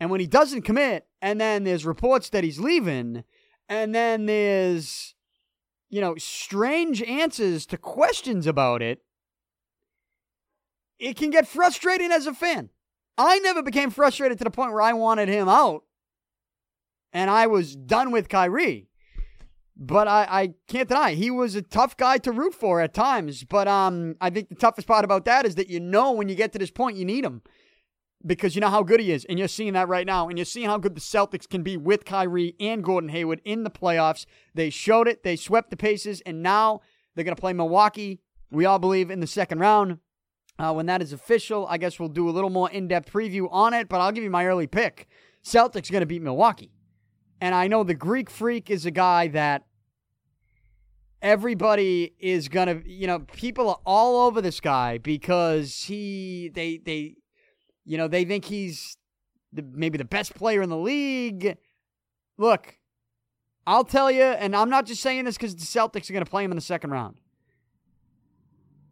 And 0.01 0.09
when 0.09 0.21
he 0.21 0.27
doesn't 0.27 0.63
commit, 0.63 1.09
and 1.21 1.39
then 1.39 1.65
there's 1.65 1.85
reports 1.85 2.31
that 2.31 2.43
he's 2.43 2.59
leaving, 2.59 3.25
and 3.69 3.95
then 3.95 4.25
there's, 4.25 5.15
you 5.91 6.01
know, 6.01 6.15
strange 6.17 7.03
answers 7.03 7.67
to 7.67 7.77
questions 7.77 8.47
about 8.47 8.81
it, 8.81 9.01
it 10.99 11.17
can 11.19 11.29
get 11.29 11.47
frustrating 11.47 12.13
as 12.13 12.27
a 12.27 12.33
fan. 12.33 12.71
I 13.19 13.41
never 13.41 13.63
became 13.63 13.91
frustrated 13.91 14.39
to 14.39 14.45
the 14.45 14.51
point 14.51 14.73
where 14.73 14.81
I 14.81 14.95
wanted 14.95 15.29
him 15.29 15.51
out 15.51 15.83
and 17.13 17.29
I 17.29 17.47
was 17.47 17.77
done 17.77 18.11
with 18.11 18.31
Kyrie. 18.31 18.89
But 19.85 20.07
I, 20.07 20.27
I 20.31 20.55
can't 20.69 20.89
deny 20.89 21.15
he 21.15 21.29
was 21.29 21.57
a 21.57 21.63
tough 21.63 21.97
guy 21.97 22.19
to 22.19 22.31
root 22.31 22.55
for 22.55 22.81
at 22.81 22.95
times. 22.95 23.43
But 23.43 23.67
um, 23.67 24.15
I 24.21 24.31
think 24.31 24.49
the 24.49 24.55
toughest 24.55 24.87
part 24.87 25.05
about 25.05 25.25
that 25.25 25.45
is 25.45 25.57
that 25.57 25.69
you 25.69 25.81
know 25.81 26.13
when 26.13 26.29
you 26.29 26.37
get 26.37 26.53
to 26.53 26.59
this 26.59 26.71
point 26.71 26.97
you 26.97 27.05
need 27.05 27.25
him 27.25 27.43
because 28.25 28.55
you 28.55 28.61
know 28.61 28.71
how 28.71 28.85
good 28.85 29.01
he 29.01 29.11
is, 29.11 29.25
and 29.25 29.41
you're 29.41 29.49
seeing 29.49 29.73
that 29.73 29.89
right 29.89 30.07
now, 30.07 30.29
and 30.29 30.39
you're 30.39 30.45
seeing 30.45 30.69
how 30.69 30.79
good 30.79 30.95
the 30.95 31.01
Celtics 31.01 31.49
can 31.49 31.65
be 31.65 31.77
with 31.77 32.05
Kyrie 32.05 32.55
and 32.61 32.85
Gordon 32.85 33.11
Hayward 33.11 33.41
in 33.45 33.65
the 33.65 33.71
playoffs. 33.71 34.25
They 34.55 34.71
showed 34.71 35.09
it, 35.09 35.25
they 35.25 35.35
swept 35.35 35.71
the 35.71 35.77
Pacers, 35.77 36.21
and 36.21 36.45
now 36.45 36.83
they're 37.17 37.25
going 37.25 37.35
to 37.35 37.41
play 37.41 37.53
Milwaukee. 37.53 38.21
We 38.53 38.65
all 38.65 38.79
believe 38.79 39.11
in 39.11 39.19
the 39.19 39.27
second 39.27 39.59
round. 39.59 39.99
Uh, 40.61 40.73
when 40.73 40.87
that 40.87 41.03
is 41.03 41.13
official, 41.13 41.67
I 41.69 41.79
guess 41.79 41.99
we'll 41.99 42.09
do 42.09 42.29
a 42.29 42.31
little 42.31 42.51
more 42.51 42.71
in 42.71 42.87
depth 42.87 43.13
preview 43.13 43.49
on 43.51 43.75
it, 43.75 43.89
but 43.89 44.01
I'll 44.01 44.13
give 44.13 44.23
you 44.23 44.31
my 44.31 44.47
early 44.47 44.69
pick. 44.69 45.09
Celtics 45.45 45.91
going 45.91 46.03
to 46.03 46.07
beat 46.07 46.23
Milwaukee. 46.23 46.71
And 47.41 47.57
I 47.57 47.67
know 47.67 47.83
the 47.83 47.95
Greek 47.95 48.31
Freak 48.31 48.71
is 48.71 48.87
a 48.87 48.93
guy 48.93 49.27
that 49.29 49.65
everybody 51.23 52.15
is 52.19 52.49
to, 52.67 52.83
you 52.85 53.07
know, 53.07 53.21
people 53.21 53.71
are 53.71 53.81
all 53.87 54.27
over 54.27 54.43
this 54.43 54.61
guy 54.61 54.99
because 54.99 55.85
he, 55.85 56.51
they, 56.53 56.79
they, 56.85 57.15
you 57.85 57.97
know, 57.97 58.09
they 58.09 58.25
think 58.25 58.45
he's 58.45 58.97
the, 59.53 59.63
maybe 59.63 59.97
the 59.97 60.05
best 60.05 60.35
player 60.35 60.61
in 60.61 60.69
the 60.69 60.77
league. 60.77 61.57
Look, 62.37 62.77
I'll 63.67 63.85
tell 63.85 64.11
you, 64.11 64.23
and 64.23 64.57
I'm 64.57 64.69
not 64.69 64.87
just 64.87 65.01
saying 65.01 65.25
this 65.25 65.37
because 65.37 65.55
the 65.55 65.63
Celtics 65.63 66.11
are 66.11 66.13
to 66.25 66.31
play 66.31 66.45
him 66.45 66.51
in 66.51 66.57
the 66.57 66.61
second 66.61 66.91
round. 66.91 67.17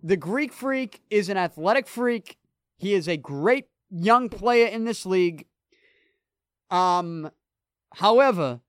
The 0.03 0.17
Greek 0.17 0.53
freak 0.53 1.03
is 1.11 1.29
an 1.29 1.37
athletic 1.37 1.87
freak. 1.87 2.39
He 2.79 2.95
is 2.95 3.09
a 3.09 3.17
great 3.17 3.67
young 3.91 4.29
player 4.29 4.67
in 4.67 4.85
this 4.85 5.05
league. 5.05 5.47
Um, 6.71 7.31
however, 7.97 8.61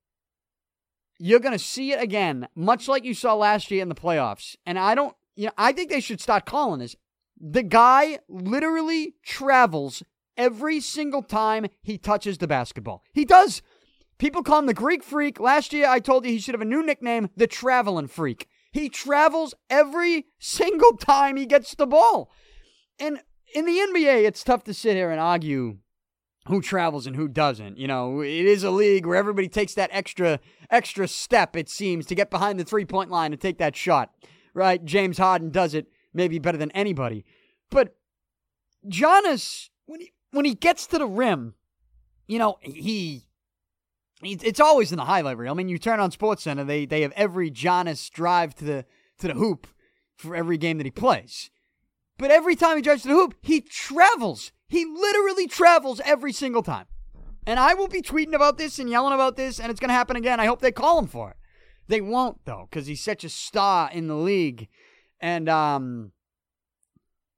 you're 1.23 1.39
going 1.39 1.57
to 1.57 1.63
see 1.63 1.91
it 1.91 2.01
again, 2.01 2.47
much 2.55 2.88
like 2.88 3.05
you 3.05 3.13
saw 3.13 3.36
last 3.36 3.69
year 3.69 3.84
in 3.84 3.89
the 3.89 3.95
playoffs. 3.95 4.55
And 4.65 4.79
I 4.79 4.95
don't, 4.95 5.15
you 5.36 5.45
know, 5.45 5.51
I 5.55 5.71
think 5.71 5.91
they 5.91 5.99
should 5.99 6.19
start 6.19 6.47
calling 6.47 6.79
this. 6.79 6.95
The 7.39 7.62
guy 7.62 8.17
literally 8.27 9.13
travels 9.23 10.01
every 10.36 10.79
single 10.79 11.21
time 11.21 11.67
he 11.84 11.99
touches 11.99 12.39
the 12.39 12.47
basketball. 12.47 13.03
He 13.13 13.23
does. 13.23 13.62
People 14.17 14.41
call 14.41 14.60
him 14.60 14.65
the 14.65 14.73
Greek 14.73 15.03
Freak. 15.03 15.39
Last 15.39 15.73
year, 15.73 15.88
I 15.88 15.99
told 15.99 16.25
you 16.25 16.31
he 16.31 16.39
should 16.39 16.55
have 16.55 16.62
a 16.62 16.65
new 16.65 16.84
nickname, 16.84 17.29
the 17.36 17.45
Traveling 17.45 18.07
Freak. 18.07 18.47
He 18.71 18.89
travels 18.89 19.53
every 19.69 20.25
single 20.39 20.97
time 20.97 21.36
he 21.36 21.45
gets 21.45 21.75
the 21.75 21.86
ball. 21.86 22.31
And 22.99 23.19
in 23.53 23.65
the 23.65 23.77
NBA, 23.77 24.25
it's 24.25 24.43
tough 24.43 24.63
to 24.63 24.73
sit 24.73 24.95
here 24.95 25.12
and 25.12 25.19
argue 25.19 25.77
who 26.47 26.62
travels 26.62 27.06
and 27.08 27.15
who 27.15 27.27
doesn't. 27.27 27.77
You 27.77 27.88
know, 27.88 28.21
it 28.21 28.30
is 28.30 28.63
a 28.63 28.71
league 28.71 29.06
where 29.06 29.17
everybody 29.17 29.47
takes 29.47 29.73
that 29.75 29.89
extra 29.93 30.39
extra 30.69 31.08
step 31.08 31.56
it 31.56 31.69
seems 31.69 32.06
to 32.08 32.15
get 32.15 32.32
behind 32.32 32.60
the 32.60 32.63
three-point 32.63 33.10
line 33.10 33.32
and 33.32 33.41
take 33.41 33.58
that 33.60 33.75
shot. 33.75 34.12
Right? 34.54 34.84
James 34.84 35.17
Harden 35.17 35.49
does 35.49 35.73
it 35.73 35.88
maybe 36.13 36.39
better 36.39 36.58
than 36.58 36.71
anybody. 36.71 37.25
But 37.69 37.95
Giannis 38.88 39.69
when 39.86 40.01
he 40.01 40.12
when 40.32 40.45
he 40.45 40.56
gets 40.56 40.88
to 40.88 40.97
the 40.97 41.08
rim, 41.08 41.56
you 42.27 42.39
know, 42.39 42.58
he 42.62 43.27
it's 44.23 44.60
always 44.60 44.91
in 44.91 44.97
the 44.97 45.06
highlight 45.06 45.38
reel. 45.38 45.51
I 45.51 45.56
mean, 45.56 45.69
you 45.69 45.77
turn 45.77 45.99
on 45.99 46.12
Sports 46.12 46.43
Center, 46.43 46.63
they 46.63 46.86
they 46.86 47.01
have 47.01 47.13
every 47.13 47.51
Giannis 47.51 48.10
drive 48.10 48.56
to 48.56 48.65
the 48.65 48.86
to 49.19 49.27
the 49.27 49.34
hoop 49.34 49.67
for 50.15 50.36
every 50.36 50.58
game 50.58 50.77
that 50.77 50.86
he 50.86 50.91
plays. 50.91 51.49
But 52.17 52.32
every 52.32 52.56
time 52.56 52.77
he 52.77 52.84
drives 52.84 53.01
to 53.04 53.08
the 53.08 53.15
hoop, 53.15 53.36
he 53.41 53.62
travels. 53.62 54.51
He 54.71 54.86
literally 54.86 55.47
travels 55.47 55.99
every 56.05 56.31
single 56.31 56.63
time. 56.63 56.86
And 57.45 57.60
I 57.60 57.73
will 57.73 57.89
be 57.89 58.01
tweeting 58.01 58.34
about 58.34 58.57
this 58.57 58.79
and 58.79 58.89
yelling 58.89 59.13
about 59.13 59.36
this, 59.36 59.60
and 59.60 59.69
it's 59.69 59.81
going 59.81 59.89
to 59.89 59.93
happen 59.93 60.15
again. 60.15 60.39
I 60.39 60.45
hope 60.45 60.62
they 60.62 60.71
call 60.71 60.97
him 60.97 61.07
for 61.07 61.31
it. 61.31 61.36
They 61.89 61.99
won't 61.99 62.39
though, 62.45 62.69
because 62.69 62.88
he's 62.88 63.03
such 63.03 63.25
a 63.25 63.29
star 63.29 63.89
in 63.91 64.07
the 64.07 64.15
league, 64.15 64.69
and 65.19 65.49
um, 65.49 66.13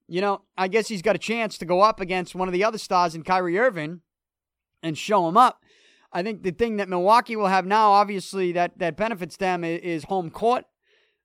you 0.07 0.21
know, 0.21 0.41
I 0.55 0.67
guess 0.67 0.89
he's 0.89 1.01
got 1.01 1.15
a 1.15 1.19
chance 1.19 1.57
to 1.57 1.65
go 1.65 1.81
up 1.81 1.99
against 1.99 2.35
one 2.35 2.47
of 2.47 2.53
the 2.53 2.63
other 2.63 2.77
stars 2.77 3.15
in 3.15 3.23
Kyrie 3.23 3.57
Irving 3.57 4.01
and 4.83 4.95
show 4.95 5.27
him 5.27 5.37
up. 5.37 5.63
I 6.11 6.21
think 6.21 6.43
the 6.43 6.51
thing 6.51 6.77
that 6.77 6.87
Milwaukee 6.87 7.35
will 7.35 7.47
have 7.47 7.65
now, 7.65 7.93
obviously, 7.93 8.51
that 8.51 8.77
that 8.77 8.95
benefits 8.95 9.37
them 9.37 9.63
is, 9.63 10.03
home 10.03 10.29
court. 10.29 10.65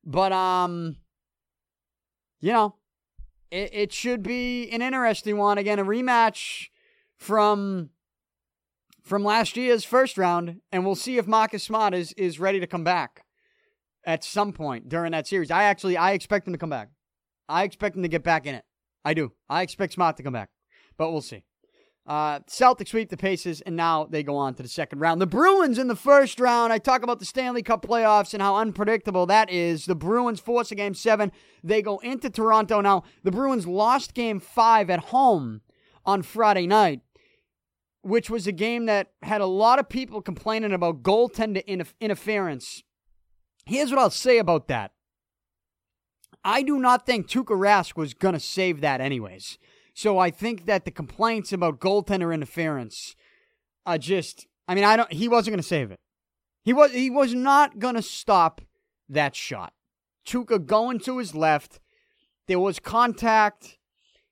But 0.07 0.33
um, 0.33 0.97
you 2.41 2.53
know, 2.53 2.77
it, 3.51 3.71
it 3.73 3.93
should 3.93 4.23
be 4.23 4.69
an 4.71 4.83
interesting 4.83 5.37
one. 5.37 5.59
Again, 5.59 5.79
a 5.79 5.85
rematch 5.85 6.69
from 7.17 7.91
from 9.03 9.25
last 9.25 9.57
year's 9.57 9.85
first 9.85 10.19
round, 10.19 10.61
and 10.71 10.85
we'll 10.85 10.95
see 10.95 11.17
if 11.19 11.27
Marcus 11.27 11.63
Smart 11.63 11.95
is 11.95 12.13
is 12.13 12.39
ready 12.39 12.61
to 12.61 12.67
come 12.67 12.85
back 12.85 13.25
at 14.05 14.25
some 14.25 14.53
point 14.53 14.89
during 14.89 15.13
that 15.13 15.27
series. 15.27 15.51
I 15.51 15.65
actually 15.65 15.97
I 15.97 16.13
expect 16.13 16.47
him 16.47 16.53
to 16.53 16.59
come 16.59 16.71
back. 16.71 16.91
I 17.49 17.65
expect 17.65 17.97
him 17.97 18.03
to 18.03 18.09
get 18.09 18.23
back 18.23 18.47
in 18.47 18.55
it. 18.55 18.65
I 19.05 19.15
do. 19.15 19.33
I 19.49 19.63
expect 19.63 19.95
Smart 19.95 20.17
to 20.19 20.23
come 20.23 20.35
back, 20.35 20.51
but 20.97 21.11
we'll 21.11 21.23
see. 21.23 21.45
Uh, 22.09 22.41
Celtics 22.49 22.89
sweep 22.89 23.11
the 23.11 23.19
Pacers, 23.19 23.61
and 23.61 23.77
now 23.77 24.07
they 24.07 24.23
go 24.23 24.35
on 24.35 24.55
to 24.55 24.63
the 24.63 24.69
second 24.69 25.01
round. 25.01 25.21
The 25.21 25.27
Bruins 25.27 25.77
in 25.77 25.89
the 25.89 25.95
first 25.95 26.41
round. 26.41 26.73
I 26.73 26.79
talk 26.79 27.03
about 27.03 27.19
the 27.19 27.27
Stanley 27.27 27.63
Cup 27.63 27.83
playoffs 27.83 28.33
and 28.33 28.43
how 28.43 28.57
unpredictable 28.57 29.27
that 29.27 29.51
is. 29.51 29.85
The 29.85 29.95
Bruins 29.95 30.41
force 30.41 30.73
a 30.73 30.75
game 30.75 30.95
seven. 30.95 31.31
They 31.63 31.83
go 31.83 31.99
into 31.99 32.31
Toronto. 32.31 32.81
Now, 32.81 33.05
the 33.25 33.31
Bruins 33.31 33.67
lost 33.67 34.15
game 34.15 34.41
five 34.41 34.89
at 34.89 35.01
home 35.01 35.61
on 36.07 36.23
Friday 36.23 36.67
night, 36.67 37.03
which 38.01 38.31
was 38.31 38.47
a 38.47 38.53
game 38.53 38.87
that 38.87 39.09
had 39.23 39.43
a 39.43 39.47
lot 39.47 39.79
of 39.79 39.91
people 39.91 40.23
complaining 40.23 40.73
about 40.73 41.03
goaltender 41.03 41.63
interference. 42.01 42.83
Here's 43.67 43.91
what 43.91 43.99
I'll 43.99 44.09
say 44.09 44.39
about 44.39 44.69
that 44.69 44.93
I 46.43 46.63
do 46.63 46.79
not 46.79 47.05
think 47.05 47.29
Tuukka 47.29 47.55
Rask 47.55 47.97
was 47.97 48.15
going 48.15 48.33
to 48.33 48.41
save 48.41 48.81
that 48.81 49.03
anyways. 49.03 49.59
So 49.99 50.17
I 50.17 50.31
think 50.31 50.67
that 50.67 50.85
the 50.85 50.93
complaints 50.93 51.53
about 51.53 51.81
goaltender 51.81 52.33
interference 52.33 53.17
are 53.85 53.99
just 53.99 54.47
I 54.69 54.77
mean, 54.77 54.85
I 54.85 54.97
don't 54.97 55.13
he 55.13 55.27
wasn't 55.27 55.55
going 55.55 55.63
to 55.63 55.67
save 55.67 55.91
it. 55.91 55.99
He 56.63 56.73
was 56.73 56.93
he 56.93 57.11
was 57.11 57.35
not 57.35 57.81
going 57.81 57.97
to 57.97 58.03
stop 58.03 58.61
that 59.09 59.35
shot. 59.35 59.73
Tuukka 60.25 60.65
going 60.65 61.01
to 61.01 61.19
his 61.19 61.35
left. 61.35 61.81
There 62.47 62.61
was 62.61 62.79
contact. 62.79 63.77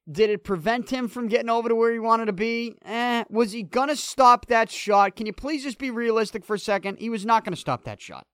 Did 0.08 0.30
it 0.30 0.44
prevent 0.44 0.90
him 0.90 1.08
from 1.08 1.26
getting 1.26 1.50
over 1.50 1.68
to 1.68 1.74
where 1.74 1.92
he 1.92 1.98
wanted 1.98 2.26
to 2.26 2.32
be? 2.32 2.76
Eh. 2.84 3.24
Was 3.28 3.50
he 3.50 3.64
going 3.64 3.88
to 3.88 3.96
stop 3.96 4.46
that 4.46 4.70
shot? 4.70 5.16
Can 5.16 5.26
you 5.26 5.32
please 5.32 5.64
just 5.64 5.78
be 5.78 5.90
realistic 5.90 6.44
for 6.44 6.54
a 6.54 6.60
second? 6.60 6.98
He 7.00 7.10
was 7.10 7.26
not 7.26 7.44
going 7.44 7.54
to 7.54 7.60
stop 7.60 7.82
that 7.82 8.00
shot. 8.00 8.24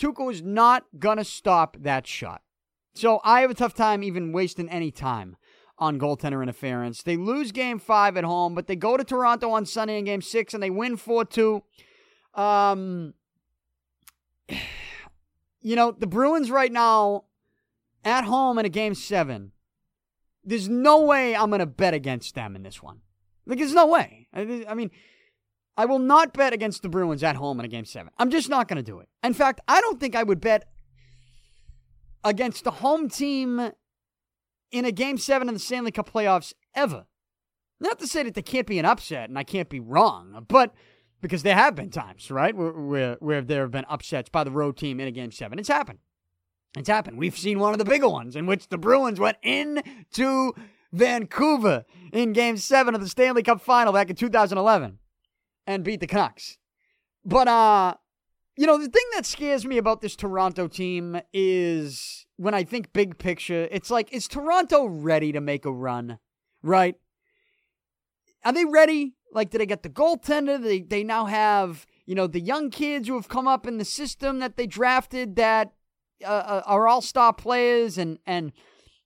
Tuukka 0.00 0.24
was 0.24 0.40
not 0.40 0.84
going 0.96 1.18
to 1.18 1.24
stop 1.24 1.78
that 1.80 2.06
shot. 2.06 2.42
So 2.94 3.20
I 3.24 3.40
have 3.40 3.50
a 3.50 3.54
tough 3.54 3.74
time 3.74 4.04
even 4.04 4.30
wasting 4.30 4.68
any 4.68 4.92
time 4.92 5.36
on 5.80 5.98
goaltender 5.98 6.42
interference. 6.42 7.02
They 7.02 7.16
lose 7.16 7.50
game 7.50 7.78
five 7.78 8.16
at 8.16 8.24
home, 8.24 8.54
but 8.54 8.66
they 8.66 8.76
go 8.76 8.96
to 8.96 9.02
Toronto 9.02 9.50
on 9.50 9.64
Sunday 9.64 9.98
in 9.98 10.04
game 10.04 10.22
six 10.22 10.54
and 10.54 10.62
they 10.62 10.70
win 10.70 10.96
4 10.96 11.24
2. 11.24 11.62
Um, 12.34 13.14
you 15.62 15.76
know, 15.76 15.90
the 15.90 16.06
Bruins 16.06 16.50
right 16.50 16.70
now, 16.70 17.24
at 18.04 18.24
home 18.24 18.58
in 18.58 18.64
a 18.64 18.70
game 18.70 18.94
seven, 18.94 19.52
there's 20.44 20.68
no 20.68 21.00
way 21.02 21.34
I'm 21.34 21.50
going 21.50 21.60
to 21.60 21.66
bet 21.66 21.94
against 21.94 22.34
them 22.34 22.56
in 22.56 22.62
this 22.62 22.82
one. 22.82 23.00
Like, 23.46 23.58
there's 23.58 23.74
no 23.74 23.86
way. 23.86 24.28
I, 24.32 24.64
I 24.68 24.74
mean, 24.74 24.90
I 25.76 25.86
will 25.86 25.98
not 25.98 26.32
bet 26.32 26.52
against 26.52 26.82
the 26.82 26.88
Bruins 26.88 27.22
at 27.22 27.36
home 27.36 27.58
in 27.58 27.66
a 27.66 27.68
game 27.68 27.84
seven. 27.84 28.12
I'm 28.18 28.30
just 28.30 28.48
not 28.48 28.68
going 28.68 28.76
to 28.76 28.82
do 28.82 29.00
it. 29.00 29.08
In 29.22 29.34
fact, 29.34 29.60
I 29.68 29.80
don't 29.80 30.00
think 30.00 30.14
I 30.14 30.22
would 30.22 30.40
bet 30.40 30.68
against 32.24 32.64
the 32.64 32.70
home 32.70 33.08
team 33.08 33.70
in 34.70 34.84
a 34.84 34.92
game 34.92 35.18
seven 35.18 35.48
in 35.48 35.54
the 35.54 35.60
Stanley 35.60 35.90
Cup 35.90 36.10
playoffs 36.10 36.52
ever. 36.74 37.06
Not 37.80 37.98
to 38.00 38.06
say 38.06 38.22
that 38.22 38.34
there 38.34 38.42
can't 38.42 38.66
be 38.66 38.78
an 38.78 38.84
upset 38.84 39.28
and 39.28 39.38
I 39.38 39.44
can't 39.44 39.68
be 39.68 39.80
wrong, 39.80 40.44
but 40.48 40.74
because 41.20 41.42
there 41.42 41.54
have 41.54 41.74
been 41.74 41.90
times, 41.90 42.30
right, 42.30 42.54
where, 42.54 42.72
where, 42.72 43.16
where 43.20 43.42
there 43.42 43.62
have 43.62 43.70
been 43.70 43.86
upsets 43.88 44.28
by 44.28 44.44
the 44.44 44.50
road 44.50 44.76
team 44.76 45.00
in 45.00 45.08
a 45.08 45.12
game 45.12 45.32
seven. 45.32 45.58
It's 45.58 45.68
happened. 45.68 45.98
It's 46.76 46.88
happened. 46.88 47.18
We've 47.18 47.36
seen 47.36 47.58
one 47.58 47.72
of 47.72 47.78
the 47.78 47.84
bigger 47.84 48.08
ones 48.08 48.36
in 48.36 48.46
which 48.46 48.68
the 48.68 48.78
Bruins 48.78 49.18
went 49.18 49.38
into 49.42 50.52
Vancouver 50.92 51.84
in 52.12 52.32
game 52.32 52.56
seven 52.56 52.94
of 52.94 53.00
the 53.00 53.08
Stanley 53.08 53.42
Cup 53.42 53.60
final 53.60 53.92
back 53.92 54.10
in 54.10 54.16
2011 54.16 54.98
and 55.66 55.84
beat 55.84 56.00
the 56.00 56.06
Canucks. 56.06 56.58
But, 57.24 57.48
uh, 57.48 57.94
you 58.56 58.66
know, 58.66 58.78
the 58.78 58.88
thing 58.88 59.04
that 59.14 59.26
scares 59.26 59.64
me 59.64 59.78
about 59.78 60.00
this 60.00 60.16
Toronto 60.16 60.68
team 60.68 61.20
is 61.32 62.26
when 62.36 62.54
I 62.54 62.64
think 62.64 62.92
big 62.92 63.18
picture, 63.18 63.68
it's 63.70 63.90
like, 63.90 64.12
is 64.12 64.26
Toronto 64.26 64.86
ready 64.86 65.32
to 65.32 65.40
make 65.40 65.64
a 65.64 65.72
run? 65.72 66.18
Right? 66.62 66.96
Are 68.44 68.52
they 68.52 68.64
ready? 68.64 69.14
Like, 69.32 69.50
did 69.50 69.60
they 69.60 69.66
get 69.66 69.82
the 69.82 69.88
goaltender? 69.88 70.60
They, 70.60 70.80
they 70.80 71.04
now 71.04 71.26
have, 71.26 71.86
you 72.06 72.14
know, 72.14 72.26
the 72.26 72.40
young 72.40 72.70
kids 72.70 73.08
who 73.08 73.14
have 73.14 73.28
come 73.28 73.46
up 73.46 73.66
in 73.66 73.78
the 73.78 73.84
system 73.84 74.40
that 74.40 74.56
they 74.56 74.66
drafted 74.66 75.36
that 75.36 75.72
uh, 76.22 76.26
uh 76.26 76.62
are 76.66 76.86
all 76.86 77.00
star 77.00 77.32
players 77.32 77.96
and, 77.96 78.18
and, 78.26 78.52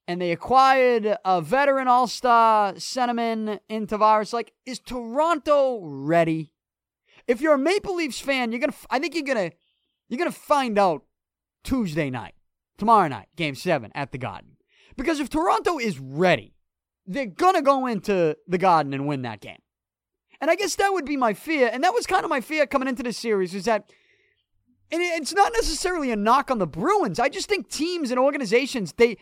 and 0.09 0.20
they 0.20 0.33
acquired 0.33 1.16
a 1.24 1.40
veteran 1.40 1.87
all 1.87 2.07
star 2.07 2.72
centerman 2.74 3.61
in 3.68 3.87
Tavares. 3.87 4.33
Like, 4.33 4.52
is 4.64 4.80
Toronto 4.80 5.80
ready? 5.85 6.54
If 7.26 7.40
you're 7.40 7.54
a 7.54 7.58
Maple 7.58 7.96
Leafs 7.96 8.20
fan, 8.20 8.52
you're 8.52 8.60
gonna. 8.60 8.74
I 8.90 8.98
think 8.98 9.14
you're 9.14 9.24
gonna. 9.24 9.52
You're 10.08 10.18
gonna 10.18 10.32
find 10.32 10.78
out 10.78 11.02
Tuesday 11.62 12.10
night, 12.10 12.34
tomorrow 12.78 13.08
night, 13.08 13.28
Game 13.37 13.54
Seven 13.54 13.90
at 13.94 14.12
the 14.12 14.18
Garden. 14.18 14.56
Because 14.96 15.20
if 15.20 15.30
Toronto 15.30 15.78
is 15.78 15.98
ready, 15.98 16.54
they're 17.06 17.26
gonna 17.26 17.62
go 17.62 17.87
into 17.87 18.37
the 18.46 18.58
Garden 18.58 18.92
and 18.92 19.06
win 19.06 19.22
that 19.22 19.40
game. 19.40 19.58
And 20.40 20.50
I 20.50 20.56
guess 20.56 20.76
that 20.76 20.92
would 20.92 21.06
be 21.06 21.16
my 21.16 21.32
fear, 21.32 21.70
and 21.72 21.82
that 21.84 21.94
was 21.94 22.06
kind 22.06 22.24
of 22.24 22.30
my 22.30 22.40
fear 22.40 22.66
coming 22.66 22.88
into 22.88 23.02
this 23.02 23.18
series, 23.18 23.54
is 23.54 23.64
that. 23.64 23.90
And 24.92 25.00
it's 25.00 25.32
not 25.32 25.52
necessarily 25.54 26.12
a 26.12 26.16
knock 26.16 26.50
on 26.50 26.58
the 26.58 26.66
Bruins. 26.66 27.18
I 27.18 27.30
just 27.30 27.48
think 27.48 27.70
teams 27.70 28.10
and 28.10 28.20
organizations, 28.20 28.92
they, 28.92 29.16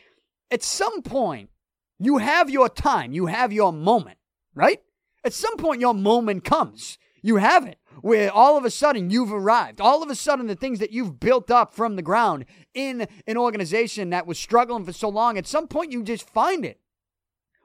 at 0.51 0.63
some 0.63 1.03
point, 1.03 1.51
you 1.99 2.19
have 2.19 2.51
your 2.51 2.69
time, 2.69 3.13
you 3.13 3.27
have 3.27 3.53
your 3.53 3.73
moment, 3.73 4.19
right? 4.55 4.81
At 5.25 5.33
some 5.33 5.57
point, 5.57 5.81
your 5.81 5.95
moment 5.95 6.45
comes. 6.45 6.99
You 7.23 7.37
haven't. 7.37 7.77
where 8.01 8.33
all 8.33 8.57
of 8.59 8.65
a 8.65 8.71
sudden 8.71 9.11
you've 9.11 9.33
arrived. 9.33 9.81
All 9.81 10.03
of 10.03 10.11
a 10.11 10.15
sudden, 10.15 10.47
the 10.47 10.57
things 10.57 10.79
that 10.81 10.91
you've 10.91 11.21
built 11.21 11.51
up 11.51 11.73
from 11.73 11.97
the 11.97 12.03
ground 12.03 12.45
in 12.75 13.07
an 13.27 13.37
organization 13.37 14.11
that 14.11 14.27
was 14.27 14.39
struggling 14.39 14.85
for 14.85 14.93
so 14.93 15.09
long, 15.09 15.39
at 15.39 15.47
some 15.47 15.69
point 15.69 15.93
you 15.93 16.03
just 16.03 16.29
find 16.29 16.65
it. 16.65 16.81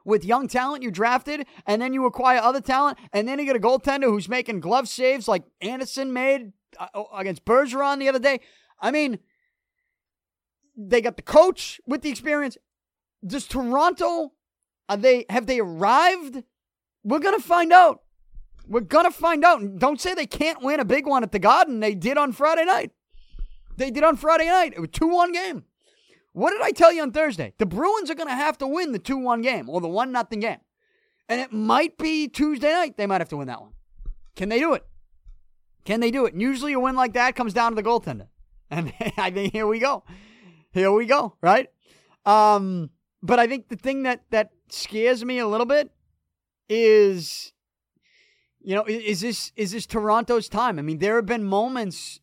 With 0.04 0.24
young 0.24 0.48
talent 0.48 0.82
you 0.82 0.90
drafted, 0.90 1.46
and 1.66 1.82
then 1.82 1.92
you 1.92 2.06
acquire 2.06 2.38
other 2.38 2.60
talent, 2.60 2.98
and 3.12 3.26
then 3.28 3.38
you 3.38 3.44
get 3.44 3.56
a 3.56 3.60
goaltender 3.60 4.04
who's 4.04 4.28
making 4.28 4.60
glove 4.60 4.88
saves 4.88 5.28
like 5.28 5.44
Andersen 5.60 6.12
made 6.12 6.52
uh, 6.78 7.02
against 7.14 7.44
Bergeron 7.44 7.98
the 7.98 8.08
other 8.08 8.18
day. 8.18 8.40
I 8.80 8.90
mean, 8.90 9.18
they 10.76 11.00
got 11.00 11.16
the 11.16 11.22
coach 11.22 11.80
with 11.86 12.02
the 12.02 12.10
experience. 12.10 12.56
Does 13.26 13.46
Toronto 13.46 14.32
are 14.88 14.96
they 14.96 15.26
have 15.28 15.46
they 15.46 15.58
arrived? 15.58 16.44
We're 17.02 17.18
gonna 17.18 17.40
find 17.40 17.72
out. 17.72 18.02
We're 18.68 18.80
to 18.82 19.10
find 19.10 19.44
out. 19.44 19.78
Don't 19.78 20.00
say 20.00 20.14
they 20.14 20.26
can't 20.26 20.62
win 20.62 20.80
a 20.80 20.84
big 20.84 21.06
one 21.06 21.22
at 21.22 21.32
the 21.32 21.38
Garden. 21.38 21.80
They 21.80 21.94
did 21.94 22.18
on 22.18 22.32
Friday 22.32 22.64
night. 22.64 22.92
They 23.76 23.90
did 23.90 24.04
on 24.04 24.16
Friday 24.16 24.46
night. 24.46 24.74
It 24.76 24.80
was 24.80 24.90
2 24.92 25.08
1 25.08 25.32
game. 25.32 25.64
What 26.32 26.50
did 26.50 26.60
I 26.60 26.72
tell 26.72 26.92
you 26.92 27.02
on 27.02 27.10
Thursday? 27.12 27.54
The 27.58 27.66
Bruins 27.66 28.10
are 28.10 28.14
to 28.28 28.34
have 28.34 28.58
to 28.58 28.66
win 28.66 28.92
the 28.92 28.98
2 28.98 29.16
1 29.16 29.42
game 29.42 29.68
or 29.68 29.80
the 29.80 29.88
one 29.88 30.12
nothing 30.12 30.40
game. 30.40 30.58
And 31.28 31.40
it 31.40 31.52
might 31.52 31.98
be 31.98 32.28
Tuesday 32.28 32.72
night. 32.72 32.96
They 32.96 33.06
might 33.06 33.20
have 33.20 33.28
to 33.30 33.36
win 33.36 33.48
that 33.48 33.60
one. 33.60 33.72
Can 34.36 34.48
they 34.48 34.58
do 34.58 34.74
it? 34.74 34.84
Can 35.84 36.00
they 36.00 36.10
do 36.10 36.26
it? 36.26 36.34
And 36.34 36.42
usually 36.42 36.74
a 36.74 36.80
win 36.80 36.96
like 36.96 37.14
that 37.14 37.34
comes 37.34 37.54
down 37.54 37.72
to 37.72 37.76
the 37.76 37.88
goaltender. 37.88 38.28
And 38.70 38.92
I 39.16 39.30
think 39.30 39.54
here 39.54 39.66
we 39.66 39.78
go. 39.78 40.04
Here 40.72 40.92
we 40.92 41.06
go, 41.06 41.34
right? 41.40 41.68
Um, 42.26 42.90
but 43.22 43.38
I 43.38 43.46
think 43.46 43.68
the 43.68 43.76
thing 43.76 44.02
that 44.02 44.24
that 44.28 44.50
scares 44.68 45.24
me 45.24 45.38
a 45.38 45.46
little 45.48 45.64
bit 45.64 45.90
is 46.68 47.54
you 48.60 48.74
know, 48.74 48.84
is 48.86 49.20
this 49.20 49.52
is 49.56 49.72
this 49.72 49.86
Toronto's 49.86 50.48
time? 50.48 50.78
I 50.78 50.82
mean, 50.82 50.98
there 50.98 51.16
have 51.16 51.26
been 51.26 51.44
moments, 51.44 52.20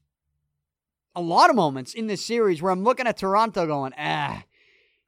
a 1.16 1.22
lot 1.22 1.50
of 1.50 1.56
moments 1.56 1.94
in 1.94 2.08
this 2.08 2.24
series 2.24 2.62
where 2.62 2.72
I'm 2.72 2.84
looking 2.84 3.08
at 3.08 3.18
Toronto 3.18 3.66
going, 3.66 3.94
ah, 3.98 4.44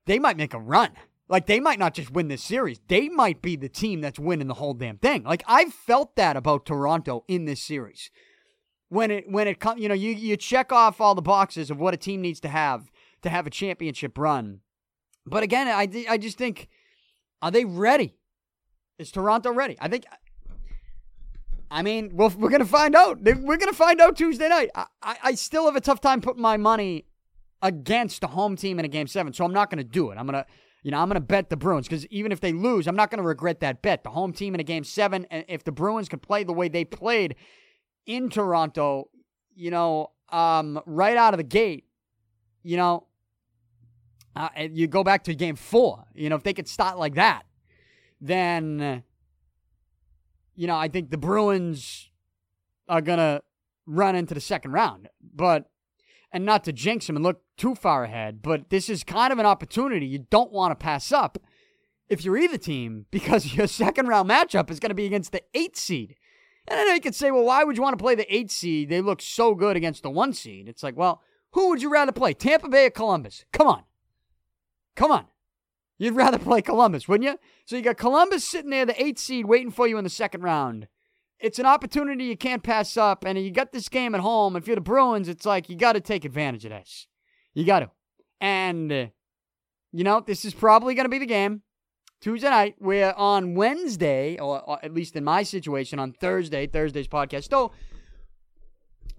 they 0.05 0.19
might 0.19 0.37
make 0.37 0.53
a 0.53 0.59
run. 0.59 0.91
Like 1.29 1.45
they 1.45 1.59
might 1.59 1.79
not 1.79 1.93
just 1.93 2.11
win 2.11 2.29
this 2.29 2.43
series; 2.43 2.79
they 2.87 3.09
might 3.09 3.41
be 3.41 3.57
the 3.57 3.67
team 3.67 3.99
that's 3.99 4.17
winning 4.17 4.47
the 4.47 4.53
whole 4.53 4.73
damn 4.73 4.97
thing. 4.97 5.23
Like 5.23 5.43
I've 5.45 5.73
felt 5.73 6.15
that 6.15 6.37
about 6.37 6.65
Toronto 6.65 7.25
in 7.27 7.45
this 7.45 7.61
series. 7.61 8.09
When 8.87 9.11
it 9.11 9.29
when 9.29 9.47
it 9.49 9.59
comes, 9.59 9.81
you 9.81 9.89
know, 9.89 9.93
you 9.93 10.11
you 10.11 10.37
check 10.37 10.71
off 10.71 11.01
all 11.01 11.15
the 11.15 11.21
boxes 11.21 11.69
of 11.69 11.79
what 11.79 11.93
a 11.93 11.97
team 11.97 12.21
needs 12.21 12.39
to 12.41 12.47
have 12.47 12.89
to 13.23 13.29
have 13.29 13.45
a 13.45 13.49
championship 13.49 14.17
run. 14.17 14.61
But 15.25 15.43
again, 15.43 15.67
I 15.67 15.89
I 16.09 16.17
just 16.17 16.37
think, 16.37 16.69
are 17.41 17.51
they 17.51 17.65
ready? 17.65 18.15
Is 18.97 19.11
Toronto 19.11 19.51
ready? 19.51 19.75
I 19.81 19.89
think 19.89 20.05
I 21.69 21.81
mean, 21.81 22.11
well, 22.13 22.33
we're 22.37 22.49
going 22.49 22.61
to 22.61 22.65
find 22.65 22.95
out. 22.95 23.21
We're 23.21 23.33
going 23.33 23.59
to 23.71 23.73
find 23.73 23.99
out 23.99 24.15
Tuesday 24.15 24.47
night. 24.47 24.69
I, 24.73 24.85
I, 25.01 25.17
I, 25.23 25.35
still 25.35 25.65
have 25.65 25.75
a 25.75 25.81
tough 25.81 25.99
time 25.99 26.21
putting 26.21 26.41
my 26.41 26.55
money 26.57 27.05
against 27.61 28.21
the 28.21 28.27
home 28.27 28.55
team 28.55 28.79
in 28.79 28.85
a 28.85 28.87
game 28.87 29.07
seven, 29.07 29.33
so 29.33 29.43
I'm 29.43 29.53
not 29.53 29.69
going 29.69 29.79
to 29.79 29.83
do 29.83 30.11
it. 30.11 30.17
I'm 30.17 30.25
going 30.25 30.41
to, 30.41 30.45
you 30.83 30.91
know, 30.91 30.99
I'm 30.99 31.09
going 31.09 31.15
to 31.15 31.25
bet 31.25 31.49
the 31.49 31.57
Bruins 31.57 31.87
because 31.87 32.05
even 32.07 32.31
if 32.31 32.39
they 32.39 32.53
lose, 32.53 32.87
I'm 32.87 32.95
not 32.95 33.11
going 33.11 33.21
to 33.21 33.27
regret 33.27 33.59
that 33.59 33.81
bet. 33.81 34.03
The 34.03 34.09
home 34.11 34.31
team 34.31 34.53
in 34.53 34.61
a 34.61 34.63
game 34.63 34.83
seven, 34.83 35.25
and 35.29 35.43
if 35.49 35.63
the 35.63 35.71
Bruins 35.71 36.07
can 36.07 36.19
play 36.19 36.43
the 36.43 36.53
way 36.53 36.69
they 36.69 36.85
played 36.85 37.35
in 38.05 38.29
Toronto, 38.29 39.09
you 39.53 39.71
know, 39.71 40.11
um, 40.29 40.79
right 40.85 41.17
out 41.17 41.33
of 41.33 41.37
the 41.37 41.43
gate, 41.43 41.85
you 42.63 42.77
know, 42.77 43.07
uh, 44.35 44.49
you 44.71 44.87
go 44.87 45.03
back 45.03 45.23
to 45.25 45.35
game 45.35 45.55
four. 45.55 46.05
You 46.13 46.29
know, 46.29 46.35
if 46.35 46.43
they 46.43 46.53
could 46.53 46.67
start 46.67 46.97
like 46.97 47.15
that, 47.15 47.43
then 48.21 49.03
you 50.57 50.67
know, 50.67 50.75
I 50.75 50.89
think 50.89 51.11
the 51.11 51.17
Bruins 51.17 52.09
are 52.89 52.99
going 52.99 53.19
to 53.19 53.41
run 53.85 54.15
into 54.15 54.33
the 54.33 54.41
second 54.41 54.71
round. 54.71 55.07
But, 55.21 55.69
and 56.33 56.43
not 56.43 56.65
to 56.65 56.73
jinx 56.73 57.07
them 57.07 57.15
and 57.15 57.23
look 57.23 57.41
too 57.55 57.75
far 57.75 58.03
ahead, 58.03 58.41
but 58.41 58.69
this 58.69 58.89
is 58.89 59.03
kind 59.03 59.31
of 59.31 59.39
an 59.39 59.45
opportunity 59.45 60.05
you 60.05 60.25
don't 60.29 60.51
want 60.51 60.71
to 60.71 60.83
pass 60.83 61.11
up 61.11 61.37
if 62.09 62.25
you're 62.25 62.37
either 62.37 62.57
team 62.57 63.05
because 63.11 63.53
your 63.55 63.67
second 63.67 64.07
round 64.07 64.29
matchup 64.29 64.69
is 64.69 64.79
going 64.79 64.89
to 64.89 64.95
be 64.95 65.05
against 65.05 65.31
the 65.31 65.43
eight 65.53 65.77
seed. 65.77 66.15
And 66.67 66.77
I 66.77 66.83
know 66.83 66.93
you 66.95 67.01
could 67.01 67.15
say, 67.15 67.31
well, 67.31 67.45
why 67.45 67.63
would 67.63 67.77
you 67.77 67.83
want 67.83 67.97
to 67.97 68.03
play 68.03 68.15
the 68.15 68.35
eight 68.35 68.51
seed? 68.51 68.89
They 68.89 68.99
look 68.99 69.21
so 69.21 69.55
good 69.55 69.77
against 69.77 70.03
the 70.03 70.09
one 70.09 70.33
seed. 70.33 70.67
It's 70.67 70.83
like, 70.83 70.97
well, 70.97 71.21
who 71.51 71.69
would 71.69 71.81
you 71.81 71.89
rather 71.89 72.11
play, 72.11 72.33
Tampa 72.33 72.67
Bay 72.67 72.87
or 72.87 72.89
Columbus? 72.89 73.45
Come 73.53 73.67
on. 73.67 73.83
Come 74.95 75.11
on. 75.11 75.27
You'd 75.97 76.15
rather 76.15 76.37
play 76.37 76.61
Columbus, 76.61 77.07
wouldn't 77.07 77.29
you? 77.29 77.39
So 77.65 77.75
you 77.75 77.81
got 77.81 77.97
Columbus 77.97 78.43
sitting 78.43 78.69
there, 78.69 78.85
the 78.85 79.01
eight 79.01 79.17
seed, 79.17 79.45
waiting 79.45 79.71
for 79.71 79.87
you 79.87 79.97
in 79.97 80.03
the 80.03 80.09
second 80.09 80.41
round. 80.41 80.87
It's 81.39 81.59
an 81.59 81.65
opportunity 81.65 82.25
you 82.25 82.37
can't 82.37 82.63
pass 82.63 82.97
up, 82.97 83.23
and 83.25 83.37
you 83.37 83.51
got 83.51 83.71
this 83.71 83.89
game 83.89 84.15
at 84.15 84.21
home. 84.21 84.55
If 84.55 84.67
you're 84.67 84.75
the 84.75 84.81
Bruins, 84.81 85.27
it's 85.27 85.45
like 85.45 85.69
you 85.69 85.75
got 85.75 85.93
to 85.93 85.99
take 85.99 86.25
advantage 86.25 86.65
of 86.65 86.71
this. 86.71 87.07
You 87.53 87.63
got 87.63 87.79
to. 87.79 87.91
And, 88.41 88.91
uh, 88.91 89.07
you 89.91 90.03
know, 90.03 90.19
this 90.19 90.45
is 90.45 90.53
probably 90.53 90.95
going 90.95 91.05
to 91.05 91.09
be 91.09 91.19
the 91.19 91.25
game 91.25 91.61
Tuesday 92.21 92.49
night, 92.49 92.75
where 92.79 93.17
on 93.17 93.53
Wednesday, 93.53 94.37
or, 94.39 94.61
or, 94.61 94.83
at 94.83 94.93
least 94.93 95.15
in 95.15 95.23
my 95.23 95.43
situation, 95.43 95.99
on 95.99 96.13
Thursday, 96.13 96.65
Thursday's 96.65 97.07
podcast. 97.07 97.49
So, 97.49 97.71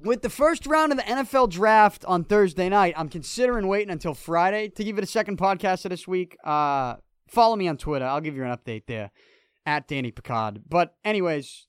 with 0.00 0.22
the 0.22 0.30
first 0.30 0.66
round 0.66 0.92
of 0.92 0.98
the 0.98 1.04
NFL 1.04 1.50
draft 1.50 2.04
on 2.04 2.24
Thursday 2.24 2.68
night, 2.68 2.94
I'm 2.96 3.08
considering 3.08 3.66
waiting 3.66 3.90
until 3.90 4.14
Friday 4.14 4.68
to 4.70 4.84
give 4.84 4.98
it 4.98 5.04
a 5.04 5.08
second 5.08 5.38
podcast 5.38 5.84
of 5.84 5.90
this 5.90 6.06
week. 6.06 6.36
Uh, 6.44 6.96
follow 7.28 7.56
me 7.56 7.68
on 7.68 7.76
Twitter. 7.76 8.04
I'll 8.04 8.20
give 8.20 8.36
you 8.36 8.44
an 8.44 8.56
update 8.56 8.84
there 8.86 9.10
at 9.66 9.88
Danny 9.88 10.10
Picard. 10.10 10.62
But, 10.68 10.94
anyways, 11.04 11.66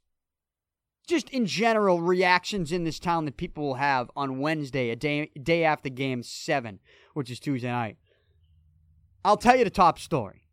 just 1.07 1.29
in 1.31 1.47
general, 1.47 2.01
reactions 2.01 2.71
in 2.71 2.83
this 2.83 2.99
town 2.99 3.25
that 3.25 3.37
people 3.37 3.63
will 3.65 3.75
have 3.75 4.11
on 4.15 4.39
Wednesday, 4.39 4.91
a 4.91 4.95
day, 4.95 5.31
day 5.41 5.63
after 5.63 5.89
game 5.89 6.21
seven, 6.21 6.79
which 7.13 7.31
is 7.31 7.39
Tuesday 7.39 7.69
night. 7.71 7.97
I'll 9.25 9.37
tell 9.37 9.57
you 9.57 9.63
the 9.63 9.69
top 9.69 9.97
story. 9.97 10.43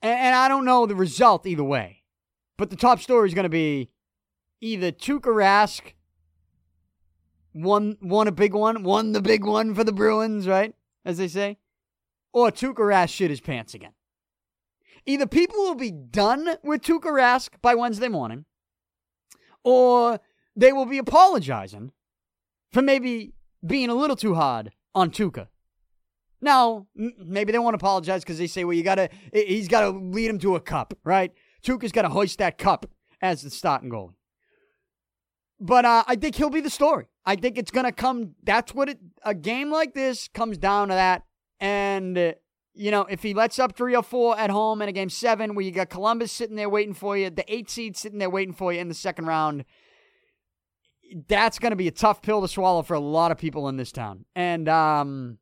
And, 0.00 0.18
and 0.18 0.34
I 0.34 0.46
don't 0.48 0.64
know 0.64 0.86
the 0.86 0.94
result 0.94 1.44
either 1.44 1.64
way. 1.64 2.04
But 2.56 2.70
the 2.70 2.76
top 2.76 3.00
story 3.00 3.28
is 3.28 3.34
going 3.34 3.44
to 3.44 3.48
be 3.48 3.90
either 4.60 4.92
Tuukka 4.92 5.32
Rask 5.32 5.94
won 7.54 7.96
won 8.00 8.28
a 8.28 8.32
big 8.32 8.54
one, 8.54 8.82
won 8.82 9.12
the 9.12 9.22
big 9.22 9.44
one 9.44 9.74
for 9.74 9.84
the 9.84 9.92
Bruins, 9.92 10.46
right? 10.46 10.74
as 11.08 11.16
they 11.16 11.26
say, 11.26 11.56
or 12.34 12.50
Tuukka 12.50 12.80
Rask 12.80 13.08
shit 13.08 13.30
his 13.30 13.40
pants 13.40 13.72
again. 13.72 13.92
Either 15.06 15.26
people 15.26 15.56
will 15.56 15.74
be 15.74 15.90
done 15.90 16.56
with 16.62 16.82
Tuukka 16.82 17.10
Rask 17.10 17.48
by 17.62 17.74
Wednesday 17.74 18.08
morning, 18.08 18.44
or 19.64 20.20
they 20.54 20.70
will 20.70 20.84
be 20.84 20.98
apologizing 20.98 21.92
for 22.70 22.82
maybe 22.82 23.32
being 23.66 23.88
a 23.88 23.94
little 23.94 24.16
too 24.16 24.34
hard 24.34 24.72
on 24.94 25.10
Tuukka. 25.10 25.48
Now, 26.42 26.86
maybe 26.94 27.52
they 27.52 27.58
won't 27.58 27.74
apologize 27.74 28.22
because 28.22 28.36
they 28.36 28.46
say, 28.46 28.64
well, 28.64 28.74
you 28.74 28.82
gotta, 28.82 29.08
he's 29.32 29.66
got 29.66 29.80
to 29.80 29.90
lead 29.90 30.28
him 30.28 30.38
to 30.40 30.56
a 30.56 30.60
cup, 30.60 30.92
right? 31.04 31.32
Tuukka's 31.62 31.90
got 31.90 32.02
to 32.02 32.10
hoist 32.10 32.38
that 32.38 32.58
cup 32.58 32.84
as 33.22 33.40
the 33.40 33.50
starting 33.50 33.90
goalie. 33.90 34.17
But 35.60 35.84
uh, 35.84 36.04
I 36.06 36.16
think 36.16 36.36
he'll 36.36 36.50
be 36.50 36.60
the 36.60 36.70
story. 36.70 37.08
I 37.26 37.36
think 37.36 37.58
it's 37.58 37.70
going 37.70 37.86
to 37.86 37.92
come. 37.92 38.34
That's 38.42 38.74
what 38.74 38.88
it, 38.88 38.98
a 39.24 39.34
game 39.34 39.70
like 39.70 39.94
this 39.94 40.28
comes 40.28 40.56
down 40.56 40.88
to 40.88 40.94
that. 40.94 41.24
And, 41.60 42.34
you 42.74 42.90
know, 42.90 43.02
if 43.02 43.22
he 43.22 43.34
lets 43.34 43.58
up 43.58 43.76
3 43.76 43.96
or 43.96 44.02
4 44.02 44.38
at 44.38 44.50
home 44.50 44.80
in 44.82 44.88
a 44.88 44.92
game 44.92 45.10
seven 45.10 45.54
where 45.54 45.64
you 45.64 45.72
got 45.72 45.90
Columbus 45.90 46.30
sitting 46.30 46.56
there 46.56 46.68
waiting 46.68 46.94
for 46.94 47.16
you, 47.16 47.28
the 47.30 47.44
eight 47.52 47.68
seed 47.68 47.96
sitting 47.96 48.18
there 48.18 48.30
waiting 48.30 48.54
for 48.54 48.72
you 48.72 48.80
in 48.80 48.88
the 48.88 48.94
second 48.94 49.26
round, 49.26 49.64
that's 51.26 51.58
going 51.58 51.70
to 51.70 51.76
be 51.76 51.88
a 51.88 51.92
tough 51.92 52.22
pill 52.22 52.40
to 52.40 52.48
swallow 52.48 52.82
for 52.82 52.94
a 52.94 53.00
lot 53.00 53.32
of 53.32 53.38
people 53.38 53.68
in 53.68 53.76
this 53.76 53.90
town. 53.90 54.24
And, 54.36 54.68
um, 54.68 55.38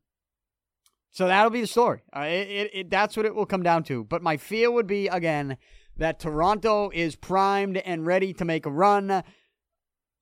so 1.11 1.27
that'll 1.27 1.51
be 1.51 1.61
the 1.61 1.67
story. 1.67 2.01
Uh, 2.15 2.21
it, 2.21 2.47
it, 2.47 2.71
it, 2.73 2.89
that's 2.89 3.15
what 3.17 3.25
it 3.25 3.35
will 3.35 3.45
come 3.45 3.63
down 3.63 3.83
to. 3.85 4.03
But 4.03 4.21
my 4.21 4.37
fear 4.37 4.71
would 4.71 4.87
be, 4.87 5.07
again, 5.07 5.57
that 5.97 6.19
Toronto 6.19 6.91
is 6.93 7.15
primed 7.15 7.77
and 7.77 8.05
ready 8.05 8.33
to 8.33 8.45
make 8.45 8.65
a 8.65 8.71
run. 8.71 9.23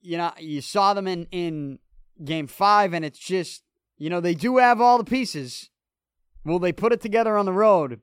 You 0.05 0.17
know, 0.17 0.31
you 0.39 0.61
saw 0.61 0.93
them 0.93 1.07
in, 1.07 1.27
in 1.31 1.79
game 2.23 2.47
five, 2.47 2.93
and 2.93 3.03
it's 3.03 3.19
just, 3.19 3.63
you 3.97 4.09
know, 4.09 4.21
they 4.21 4.35
do 4.35 4.57
have 4.57 4.79
all 4.79 4.97
the 4.97 5.03
pieces. 5.03 5.69
Will 6.43 6.59
they 6.59 6.71
put 6.71 6.93
it 6.93 7.01
together 7.01 7.37
on 7.37 7.45
the 7.45 7.53
road 7.53 8.01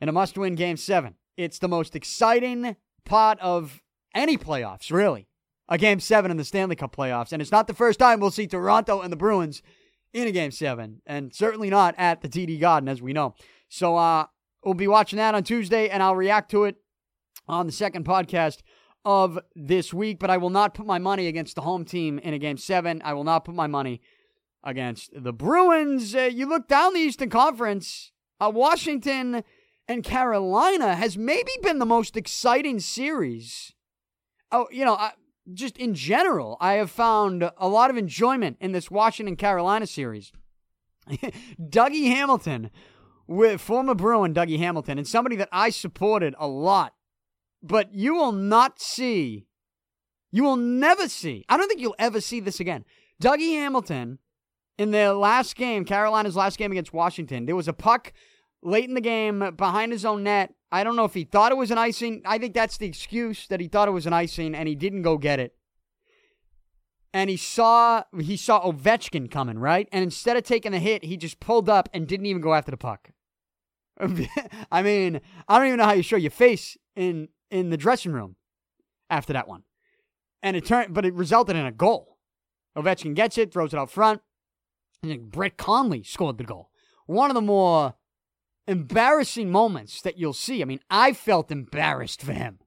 in 0.00 0.08
a 0.08 0.12
must 0.12 0.38
win 0.38 0.54
game 0.54 0.76
seven? 0.76 1.14
It's 1.36 1.58
the 1.58 1.68
most 1.68 1.94
exciting 1.94 2.76
part 3.04 3.38
of 3.40 3.82
any 4.14 4.36
playoffs, 4.36 4.90
really. 4.90 5.28
A 5.68 5.78
game 5.78 6.00
seven 6.00 6.30
in 6.30 6.36
the 6.36 6.44
Stanley 6.44 6.76
Cup 6.76 6.94
playoffs. 6.94 7.32
And 7.32 7.40
it's 7.40 7.52
not 7.52 7.66
the 7.66 7.74
first 7.74 7.98
time 7.98 8.20
we'll 8.20 8.30
see 8.30 8.46
Toronto 8.46 9.00
and 9.00 9.12
the 9.12 9.16
Bruins 9.16 9.62
in 10.12 10.26
a 10.26 10.32
game 10.32 10.50
seven, 10.50 11.00
and 11.06 11.34
certainly 11.34 11.70
not 11.70 11.94
at 11.96 12.20
the 12.20 12.28
TD 12.28 12.60
Garden, 12.60 12.88
as 12.88 13.00
we 13.00 13.12
know. 13.12 13.34
So, 13.68 13.96
uh, 13.96 14.26
We'll 14.64 14.74
be 14.74 14.86
watching 14.86 15.16
that 15.16 15.34
on 15.34 15.42
Tuesday, 15.42 15.88
and 15.88 16.02
I'll 16.02 16.14
react 16.14 16.50
to 16.52 16.64
it 16.64 16.76
on 17.48 17.66
the 17.66 17.72
second 17.72 18.04
podcast 18.04 18.58
of 19.04 19.38
this 19.54 19.92
week. 19.92 20.18
But 20.18 20.30
I 20.30 20.36
will 20.36 20.50
not 20.50 20.74
put 20.74 20.86
my 20.86 20.98
money 20.98 21.26
against 21.26 21.54
the 21.54 21.62
home 21.62 21.84
team 21.84 22.18
in 22.18 22.34
a 22.34 22.38
game 22.38 22.56
seven. 22.56 23.00
I 23.04 23.14
will 23.14 23.24
not 23.24 23.44
put 23.44 23.54
my 23.54 23.66
money 23.66 24.00
against 24.64 25.10
the 25.14 25.32
Bruins. 25.32 26.14
Uh, 26.14 26.30
you 26.32 26.46
look 26.46 26.68
down 26.68 26.94
the 26.94 27.00
Eastern 27.00 27.30
Conference, 27.30 28.12
uh, 28.40 28.50
Washington 28.50 29.44
and 29.88 30.04
Carolina 30.04 30.94
has 30.94 31.18
maybe 31.18 31.50
been 31.62 31.78
the 31.78 31.86
most 31.86 32.16
exciting 32.16 32.80
series. 32.80 33.74
Oh, 34.50 34.68
you 34.70 34.84
know, 34.84 34.94
I, 34.94 35.12
just 35.52 35.76
in 35.76 35.94
general, 35.94 36.56
I 36.60 36.74
have 36.74 36.90
found 36.90 37.50
a 37.56 37.68
lot 37.68 37.90
of 37.90 37.96
enjoyment 37.96 38.56
in 38.60 38.72
this 38.72 38.90
Washington 38.90 39.36
Carolina 39.36 39.86
series. 39.86 40.32
Dougie 41.60 42.06
Hamilton 42.06 42.70
with 43.26 43.60
former 43.60 43.94
Bruin 43.94 44.34
Dougie 44.34 44.58
Hamilton 44.58 44.98
and 44.98 45.06
somebody 45.06 45.36
that 45.36 45.48
I 45.50 45.70
supported 45.70 46.34
a 46.38 46.46
lot. 46.46 46.94
But 47.62 47.94
you 47.94 48.14
will 48.14 48.32
not 48.32 48.80
see, 48.80 49.46
you 50.30 50.42
will 50.42 50.56
never 50.56 51.08
see, 51.08 51.44
I 51.48 51.56
don't 51.56 51.68
think 51.68 51.80
you'll 51.80 51.94
ever 51.98 52.20
see 52.20 52.40
this 52.40 52.60
again. 52.60 52.84
Dougie 53.22 53.54
Hamilton, 53.54 54.18
in 54.78 54.90
their 54.90 55.12
last 55.12 55.54
game, 55.54 55.84
Carolina's 55.84 56.36
last 56.36 56.58
game 56.58 56.72
against 56.72 56.92
Washington, 56.92 57.46
there 57.46 57.56
was 57.56 57.68
a 57.68 57.72
puck 57.72 58.12
late 58.62 58.88
in 58.88 58.94
the 58.94 59.00
game 59.00 59.54
behind 59.56 59.92
his 59.92 60.04
own 60.04 60.22
net. 60.22 60.54
I 60.70 60.84
don't 60.84 60.96
know 60.96 61.04
if 61.04 61.14
he 61.14 61.24
thought 61.24 61.52
it 61.52 61.58
was 61.58 61.70
an 61.70 61.78
icing. 61.78 62.22
I 62.24 62.38
think 62.38 62.54
that's 62.54 62.78
the 62.78 62.86
excuse 62.86 63.46
that 63.48 63.60
he 63.60 63.68
thought 63.68 63.88
it 63.88 63.92
was 63.92 64.06
an 64.06 64.12
icing 64.12 64.54
and 64.54 64.68
he 64.68 64.74
didn't 64.74 65.02
go 65.02 65.18
get 65.18 65.38
it. 65.38 65.54
And 67.14 67.28
he 67.28 67.36
saw 67.36 68.04
he 68.18 68.38
saw 68.38 68.62
Ovechkin 68.62 69.30
coming, 69.30 69.58
right? 69.58 69.86
And 69.92 70.02
instead 70.02 70.38
of 70.38 70.44
taking 70.44 70.72
the 70.72 70.78
hit, 70.78 71.04
he 71.04 71.18
just 71.18 71.40
pulled 71.40 71.68
up 71.68 71.90
and 71.92 72.06
didn't 72.06 72.24
even 72.24 72.40
go 72.40 72.54
after 72.54 72.70
the 72.70 72.78
puck. 72.78 73.10
I 74.72 74.82
mean, 74.82 75.20
I 75.46 75.58
don't 75.58 75.66
even 75.66 75.78
know 75.78 75.84
how 75.84 75.92
you 75.92 76.02
show 76.02 76.16
your 76.16 76.30
face 76.30 76.78
in 76.96 77.28
in 77.52 77.70
the 77.70 77.76
dressing 77.76 78.12
room 78.12 78.36
after 79.10 79.32
that 79.32 79.46
one. 79.46 79.62
And 80.42 80.56
it 80.56 80.66
turned, 80.66 80.92
but 80.92 81.04
it 81.04 81.14
resulted 81.14 81.54
in 81.54 81.66
a 81.66 81.70
goal. 81.70 82.18
Ovechkin 82.76 83.14
gets 83.14 83.38
it, 83.38 83.52
throws 83.52 83.74
it 83.74 83.78
out 83.78 83.90
front, 83.90 84.22
and 85.02 85.12
then 85.12 85.28
Brett 85.28 85.56
Connolly 85.56 86.02
scored 86.02 86.38
the 86.38 86.44
goal. 86.44 86.70
One 87.06 87.30
of 87.30 87.34
the 87.34 87.42
more 87.42 87.94
embarrassing 88.66 89.50
moments 89.50 90.00
that 90.02 90.18
you'll 90.18 90.32
see. 90.32 90.62
I 90.62 90.64
mean, 90.64 90.80
I 90.90 91.12
felt 91.12 91.50
embarrassed 91.50 92.22
for 92.22 92.32
him 92.32 92.58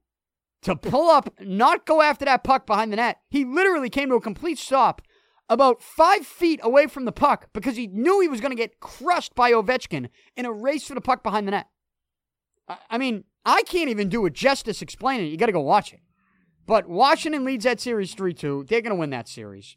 to 0.62 0.76
pull 0.76 1.10
up, 1.10 1.28
not 1.40 1.86
go 1.86 2.02
after 2.02 2.24
that 2.24 2.44
puck 2.44 2.66
behind 2.66 2.92
the 2.92 2.96
net. 2.96 3.18
He 3.28 3.44
literally 3.44 3.90
came 3.90 4.08
to 4.10 4.16
a 4.16 4.20
complete 4.20 4.58
stop 4.58 5.02
about 5.48 5.82
five 5.82 6.26
feet 6.26 6.60
away 6.62 6.86
from 6.86 7.04
the 7.04 7.12
puck 7.12 7.48
because 7.52 7.76
he 7.76 7.86
knew 7.86 8.20
he 8.20 8.28
was 8.28 8.40
going 8.40 8.50
to 8.50 8.56
get 8.56 8.80
crushed 8.80 9.34
by 9.34 9.52
Ovechkin 9.52 10.08
in 10.36 10.46
a 10.46 10.52
race 10.52 10.86
for 10.86 10.94
the 10.94 11.00
puck 11.00 11.22
behind 11.22 11.46
the 11.46 11.52
net. 11.52 11.68
I 12.90 12.98
mean, 12.98 13.24
I 13.46 13.62
can't 13.62 13.88
even 13.88 14.10
do 14.10 14.26
it 14.26 14.34
justice 14.34 14.82
explaining 14.82 15.26
it. 15.26 15.30
You 15.30 15.38
got 15.38 15.46
to 15.46 15.52
go 15.52 15.60
watch 15.60 15.94
it. 15.94 16.00
But 16.66 16.88
Washington 16.88 17.44
leads 17.44 17.64
that 17.64 17.80
series 17.80 18.12
3 18.12 18.34
2. 18.34 18.66
They're 18.68 18.82
going 18.82 18.90
to 18.90 19.00
win 19.00 19.10
that 19.10 19.28
series. 19.28 19.76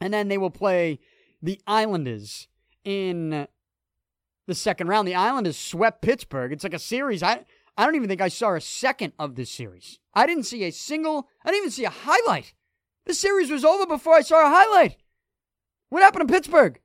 And 0.00 0.14
then 0.14 0.28
they 0.28 0.38
will 0.38 0.50
play 0.50 1.00
the 1.42 1.60
Islanders 1.66 2.48
in 2.84 3.46
the 4.46 4.54
second 4.54 4.88
round. 4.88 5.06
The 5.06 5.14
Islanders 5.14 5.58
swept 5.58 6.00
Pittsburgh. 6.00 6.52
It's 6.52 6.64
like 6.64 6.72
a 6.72 6.78
series. 6.78 7.22
I, 7.22 7.44
I 7.76 7.84
don't 7.84 7.96
even 7.96 8.08
think 8.08 8.22
I 8.22 8.28
saw 8.28 8.54
a 8.54 8.60
second 8.60 9.12
of 9.18 9.34
this 9.34 9.50
series. 9.50 9.98
I 10.14 10.26
didn't 10.26 10.44
see 10.44 10.64
a 10.64 10.72
single, 10.72 11.28
I 11.44 11.50
didn't 11.50 11.64
even 11.64 11.70
see 11.72 11.84
a 11.84 11.90
highlight 11.90 12.54
the 13.04 13.14
series 13.14 13.50
was 13.50 13.64
over 13.64 13.86
before 13.86 14.14
I 14.14 14.20
saw 14.20 14.46
a 14.46 14.50
highlight. 14.50 14.96
What 15.88 16.02
happened 16.02 16.26
to 16.26 16.32
Pittsburgh? 16.32 16.80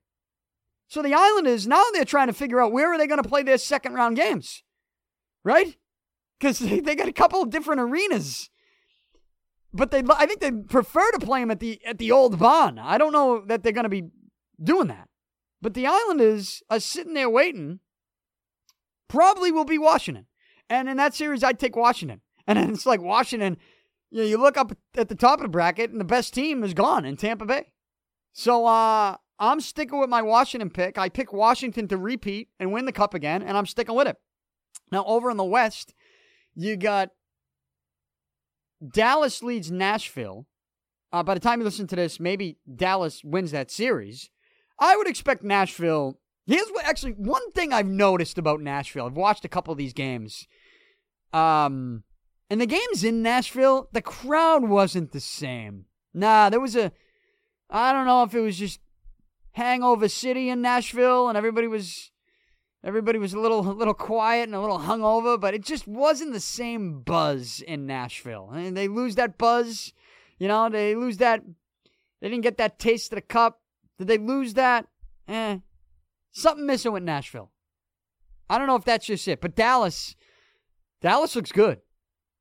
So 0.87 1.01
the 1.01 1.13
Islanders 1.13 1.67
now 1.67 1.83
they're 1.93 2.05
trying 2.05 2.27
to 2.27 2.33
figure 2.33 2.61
out 2.61 2.71
where 2.71 2.91
are 2.91 2.97
they 2.97 3.07
going 3.07 3.21
to 3.21 3.29
play 3.29 3.43
their 3.43 3.57
second 3.57 3.93
round 3.93 4.15
games, 4.15 4.63
right? 5.43 5.75
Because 6.39 6.59
they, 6.59 6.95
got 6.95 7.07
a 7.07 7.13
couple 7.13 7.41
of 7.41 7.49
different 7.49 7.81
arenas, 7.81 8.49
but 9.73 9.91
they 9.91 10.03
I 10.09 10.25
think 10.25 10.39
they 10.39 10.51
prefer 10.51 11.11
to 11.11 11.25
play 11.25 11.41
them 11.41 11.51
at 11.51 11.59
the 11.59 11.79
at 11.85 11.97
the 11.97 12.11
old 12.11 12.39
barn. 12.39 12.79
I 12.79 12.97
don't 12.97 13.13
know 13.13 13.43
that 13.47 13.63
they're 13.63 13.71
going 13.71 13.83
to 13.83 13.89
be 13.89 14.09
doing 14.61 14.87
that, 14.87 15.09
but 15.61 15.73
the 15.73 15.87
Islanders 15.87 16.61
are 16.69 16.79
sitting 16.79 17.13
there 17.13 17.29
waiting. 17.29 17.79
Probably 19.07 19.51
will 19.51 19.65
be 19.65 19.77
Washington, 19.77 20.25
and 20.69 20.89
in 20.89 20.97
that 20.97 21.15
series 21.15 21.43
I'd 21.43 21.59
take 21.59 21.75
Washington, 21.75 22.21
and 22.47 22.57
it's 22.57 22.85
like 22.85 23.01
Washington 23.01 23.57
you, 24.09 24.21
know, 24.21 24.27
you 24.27 24.37
look 24.37 24.57
up 24.57 24.71
at 24.95 25.09
the 25.09 25.15
top 25.15 25.39
of 25.39 25.43
the 25.43 25.49
bracket, 25.49 25.91
and 25.91 25.99
the 25.99 26.05
best 26.05 26.33
team 26.33 26.63
is 26.63 26.73
gone 26.73 27.05
in 27.05 27.17
Tampa 27.17 27.45
Bay. 27.45 27.71
So 28.33 28.65
uh, 28.65 29.17
I'm 29.39 29.59
sticking 29.59 29.99
with 29.99 30.09
my 30.09 30.21
Washington 30.21 30.69
pick. 30.69 30.97
I 30.97 31.09
pick 31.09 31.33
Washington 31.33 31.87
to 31.89 31.97
repeat 31.97 32.49
and 32.59 32.71
win 32.71 32.85
the 32.85 32.91
cup 32.91 33.13
again, 33.13 33.41
and 33.41 33.57
I'm 33.57 33.65
sticking 33.65 33.95
with 33.95 34.07
it. 34.07 34.17
Now, 34.91 35.03
over 35.05 35.29
in 35.29 35.37
the 35.37 35.43
West, 35.43 35.93
you 36.57 36.75
got 36.75 37.11
Dallas 38.85 39.43
leads 39.43 39.71
Nashville. 39.71 40.47
Uh, 41.13 41.23
by 41.23 41.33
the 41.35 41.39
time 41.39 41.59
you 41.59 41.65
listen 41.65 41.87
to 41.87 41.95
this, 41.95 42.19
maybe 42.19 42.57
Dallas 42.75 43.23
wins 43.23 43.51
that 43.51 43.71
series. 43.71 44.29
I 44.79 44.97
would 44.97 45.07
expect 45.07 45.43
Nashville. 45.43 46.19
Here's 46.47 46.67
what 46.69 46.85
actually 46.85 47.11
one 47.13 47.51
thing 47.51 47.71
I've 47.71 47.87
noticed 47.87 48.37
about 48.37 48.59
Nashville. 48.59 49.05
I've 49.05 49.15
watched 49.15 49.45
a 49.45 49.49
couple 49.49 49.71
of 49.71 49.77
these 49.77 49.93
games. 49.93 50.47
Um, 51.31 52.03
and 52.49 52.59
the 52.59 52.65
games 52.65 53.03
in 53.03 53.21
Nashville, 53.21 53.89
the 53.93 54.01
crowd 54.01 54.67
wasn't 54.67 55.11
the 55.11 55.19
same. 55.19 55.85
Nah, 56.13 56.49
there 56.49 56.59
was 56.59 56.75
a. 56.75 56.91
I 57.69 57.93
don't 57.93 58.05
know 58.05 58.23
if 58.23 58.33
it 58.33 58.39
was 58.39 58.57
just 58.57 58.79
hangover 59.51 60.07
city 60.07 60.49
in 60.49 60.61
Nashville 60.61 61.29
and 61.29 61.37
everybody 61.37 61.67
was. 61.67 62.11
Everybody 62.87 63.19
was 63.19 63.33
a 63.33 63.39
little, 63.39 63.59
a 63.69 63.73
little 63.73 63.93
quiet 63.93 64.43
and 64.43 64.55
a 64.55 64.61
little 64.61 64.79
hungover, 64.79 65.37
but 65.37 65.53
it 65.53 65.61
just 65.61 65.89
wasn't 65.89 66.31
the 66.31 66.39
same 66.39 67.01
buzz 67.01 67.61
in 67.67 67.85
Nashville. 67.85 68.49
And 68.53 68.77
they 68.77 68.87
lose 68.87 69.15
that 69.15 69.37
buzz, 69.37 69.91
you 70.39 70.47
know. 70.47 70.69
They 70.69 70.95
lose 70.95 71.17
that. 71.17 71.43
They 72.21 72.29
didn't 72.29 72.43
get 72.43 72.55
that 72.59 72.79
taste 72.79 73.11
of 73.11 73.17
the 73.17 73.23
cup. 73.23 73.59
Did 73.99 74.07
they 74.07 74.17
lose 74.17 74.53
that? 74.53 74.87
Eh, 75.27 75.57
something 76.31 76.65
missing 76.65 76.93
with 76.93 77.03
Nashville. 77.03 77.51
I 78.49 78.57
don't 78.57 78.67
know 78.67 78.77
if 78.77 78.85
that's 78.85 79.07
just 79.07 79.27
it, 79.27 79.41
but 79.41 79.53
Dallas, 79.53 80.15
Dallas 81.01 81.35
looks 81.35 81.51
good. 81.51 81.81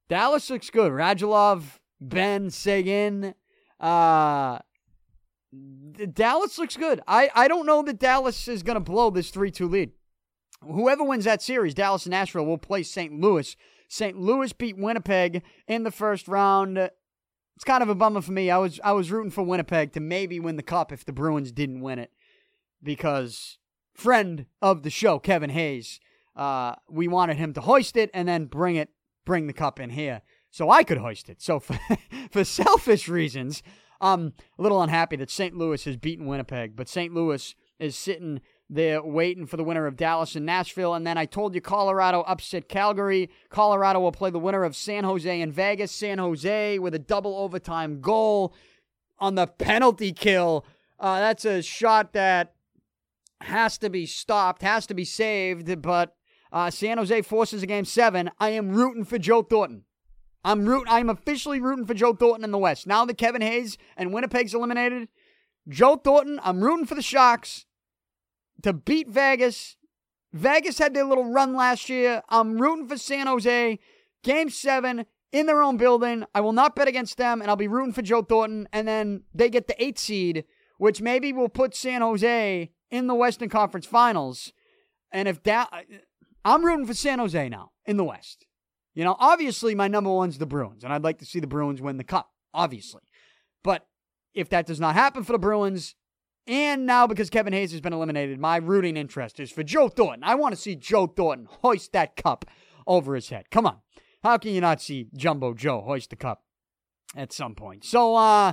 Dallas 0.09 0.49
looks 0.49 0.70
good. 0.70 0.92
Radulov, 0.92 1.80
Benn, 2.01 2.51
Seguin, 2.51 3.34
Uh, 3.80 4.61
Dallas 6.12 6.57
looks 6.57 6.76
good. 6.76 7.01
I, 7.09 7.30
I 7.34 7.49
don't 7.49 7.66
know 7.66 7.82
that 7.82 7.99
Dallas 7.99 8.47
is 8.47 8.62
going 8.62 8.76
to 8.76 8.80
blow 8.80 9.11
this 9.11 9.30
3 9.30 9.51
2 9.51 9.68
lead. 9.68 9.90
Whoever 10.67 11.05
wins 11.05 11.25
that 11.25 11.43
series, 11.43 11.75
Dallas 11.75 12.07
and 12.07 12.11
Nashville, 12.11 12.47
will 12.47 12.59
play 12.59 12.83
St. 12.83 13.12
Louis. 13.12 13.57
St. 13.89 14.19
Louis 14.19 14.53
beat 14.53 14.77
Winnipeg 14.77 15.43
in 15.69 15.85
the 15.85 15.91
first 15.91 16.29
round. 16.29 16.79
It's 16.79 17.64
kind 17.64 17.83
of 17.83 17.89
a 17.89 17.95
bummer 17.95 18.21
for 18.21 18.33
me. 18.33 18.51
I 18.51 18.59
was 18.59 18.81
I 18.85 18.93
was 18.93 19.11
rooting 19.11 19.31
for 19.31 19.43
Winnipeg 19.43 19.93
to 19.93 20.01
maybe 20.01 20.41
win 20.41 20.57
the 20.57 20.62
cup 20.62 20.93
if 20.93 21.05
the 21.05 21.12
Bruins 21.12 21.53
didn't 21.53 21.81
win 21.81 21.99
it, 21.99 22.11
because 22.83 23.59
friend 23.95 24.47
of 24.61 24.83
the 24.83 24.91
show, 24.91 25.19
Kevin 25.19 25.51
Hayes, 25.51 26.01
uh, 26.35 26.75
we 26.89 27.09
wanted 27.09 27.39
him 27.39 27.53
to 27.55 27.62
hoist 27.62 27.97
it 27.97 28.11
and 28.12 28.29
then 28.29 28.47
bring 28.47 28.77
it, 28.77 28.91
bring 29.25 29.47
the 29.47 29.53
cup 29.53 29.81
in 29.81 29.91
here 29.91 30.23
so 30.51 30.71
I 30.71 30.85
could 30.85 30.99
hoist 30.99 31.29
it. 31.29 31.41
So 31.41 31.59
for, 31.61 31.79
for 32.31 32.45
selfish 32.45 33.09
reasons, 33.09 33.62
I'm 34.01 34.35
a 34.59 34.62
little 34.62 34.83
unhappy 34.83 35.17
that 35.17 35.31
St. 35.31 35.57
Louis 35.57 35.85
has 35.85 35.97
beaten 35.97 36.27
Winnipeg, 36.27 36.77
but 36.77 36.89
St. 36.89 37.12
Louis 37.12 37.55
is 37.79 37.97
sitting 37.97 38.41
there 38.69 39.03
waiting 39.03 39.47
for 39.47 39.57
the 39.57 39.64
winner 39.64 39.87
of 39.87 39.97
Dallas 39.97 40.35
and 40.35 40.45
Nashville. 40.45 40.95
And 40.95 41.07
then 41.07 41.17
I 41.17 41.27
told 41.27 41.55
you 41.55 41.61
Colorado 41.61 42.23
upset 42.23 42.69
Calgary. 42.69 43.31
Colorado 43.49 44.01
will 44.01 44.12
play 44.12 44.31
the 44.31 44.39
winner 44.39 44.64
of 44.64 44.75
San 44.75 45.05
Jose 45.05 45.41
and 45.41 45.53
Vegas. 45.53 45.93
San 45.93 46.19
Jose 46.19 46.79
with 46.79 46.95
a 46.95 46.99
double 46.99 47.37
overtime 47.37 48.01
goal 48.01 48.55
on 49.19 49.35
the 49.35 49.47
penalty 49.47 50.12
kill. 50.12 50.64
Uh, 50.99 51.21
that's 51.21 51.45
a 51.45 51.62
shot 51.62 52.12
that 52.14 52.55
has 53.43 53.79
to 53.79 53.91
be 53.91 54.07
stopped, 54.07 54.62
has 54.62 54.87
to 54.87 54.95
be 54.95 55.05
saved, 55.05 55.83
but 55.83 56.14
uh, 56.53 56.71
San 56.71 56.99
Jose 56.99 57.23
forces 57.23 57.62
a 57.62 57.67
game 57.67 57.85
seven. 57.85 58.31
I 58.41 58.51
am 58.51 58.71
rooting 58.71 59.05
for 59.05 59.19
Joe 59.19 59.43
Thornton. 59.43 59.85
I'm 60.43 60.67
root. 60.67 60.87
I'm 60.89 61.11
officially 61.11 61.61
rooting 61.61 61.87
for 61.87 61.95
Joe 61.95 62.14
Thornton 62.14 62.45
in 62.45 62.53
the 62.53 62.59
West. 62.59 62.87
Now 62.87 63.05
that 63.05 63.19
Kevin 63.19 63.43
Hayes 63.43 63.77
and 63.97 64.12
Winnipeg's 64.12 64.55
eliminated, 64.55 65.09
Joe 65.69 65.97
Thornton. 65.97 66.41
I'm 66.43 66.62
rooting 66.62 66.87
for 66.87 66.95
the 66.95 67.03
Sharks 67.03 67.66
to 68.62 68.72
beat 68.72 69.09
Vegas. 69.09 69.76
Vegas 70.32 70.78
had 70.78 70.94
their 70.94 71.04
little 71.04 71.32
run 71.32 71.54
last 71.54 71.88
year. 71.88 72.22
I'm 72.28 72.61
rooting 72.61 72.88
for 72.88 72.98
San 72.98 73.26
Jose. 73.26 73.78
Game 74.22 74.50
seven 74.50 75.07
in 75.32 75.46
their 75.46 75.62
own 75.62 75.76
building. 75.76 76.24
I 76.34 76.40
will 76.40 76.52
not 76.52 76.74
bet 76.74 76.88
against 76.88 77.16
them, 77.16 77.40
and 77.40 77.50
I'll 77.50 77.57
be 77.57 77.68
rooting 77.68 77.92
for 77.92 78.02
Joe 78.02 78.22
Thornton. 78.22 78.68
And 78.72 78.86
then 78.86 79.22
they 79.34 79.48
get 79.48 79.68
the 79.68 79.82
eight 79.82 79.98
seed, 79.98 80.44
which 80.78 81.00
maybe 81.00 81.32
will 81.32 81.48
put 81.48 81.74
San 81.74 82.00
Jose 82.00 82.70
in 82.90 83.07
the 83.07 83.14
Western 83.14 83.48
Conference 83.48 83.86
Finals. 83.86 84.52
And 85.12 85.28
if 85.28 85.42
that, 85.44 85.70
I'm 86.44 86.64
rooting 86.64 86.86
for 86.86 86.94
San 86.94 87.18
Jose 87.18 87.48
now 87.48 87.72
in 87.84 87.96
the 87.96 88.04
West. 88.04 88.46
You 88.94 89.04
know, 89.04 89.16
obviously 89.18 89.74
my 89.74 89.88
number 89.88 90.11
one's 90.11 90.38
the 90.38 90.46
Bruins, 90.46 90.82
and 90.82 90.92
I'd 90.92 91.04
like 91.04 91.18
to 91.18 91.26
see 91.26 91.38
the 91.38 91.46
Bruins 91.46 91.82
win 91.82 91.98
the 91.98 92.04
cup, 92.04 92.30
obviously. 92.54 93.02
But 93.62 93.86
if 94.34 94.48
that 94.50 94.66
does 94.66 94.80
not 94.80 94.94
happen 94.94 95.22
for 95.22 95.32
the 95.32 95.38
Bruins, 95.38 95.94
and 96.47 96.86
now 96.86 97.07
because 97.07 97.30
Kevin 97.30 97.53
Hayes 97.53 97.72
has 97.72 97.80
been 97.80 97.92
eliminated, 97.92 98.38
my 98.38 98.57
rooting 98.57 98.97
interest 98.97 99.40
is 99.40 99.51
for 99.51 99.62
Joe 99.62 99.88
Thornton. 99.88 100.22
I 100.24 100.34
want 100.36 100.55
to 100.55 100.61
see 100.61 100.76
Joe 100.76 101.07
Thornton 101.07 101.49
hoist 101.62 101.92
that 101.92 102.16
cup 102.16 102.44
over 102.86 103.14
his 103.14 103.28
head. 103.28 103.51
Come 103.51 103.66
on. 103.66 103.78
How 104.22 104.38
can 104.38 104.53
you 104.53 104.61
not 104.61 104.80
see 104.80 105.09
Jumbo 105.14 105.55
Joe 105.55 105.82
hoist 105.82 106.11
the 106.11 106.16
cup 106.16 106.44
at 107.16 107.32
some 107.32 107.55
point? 107.55 107.84
So, 107.84 108.16
uh, 108.16 108.53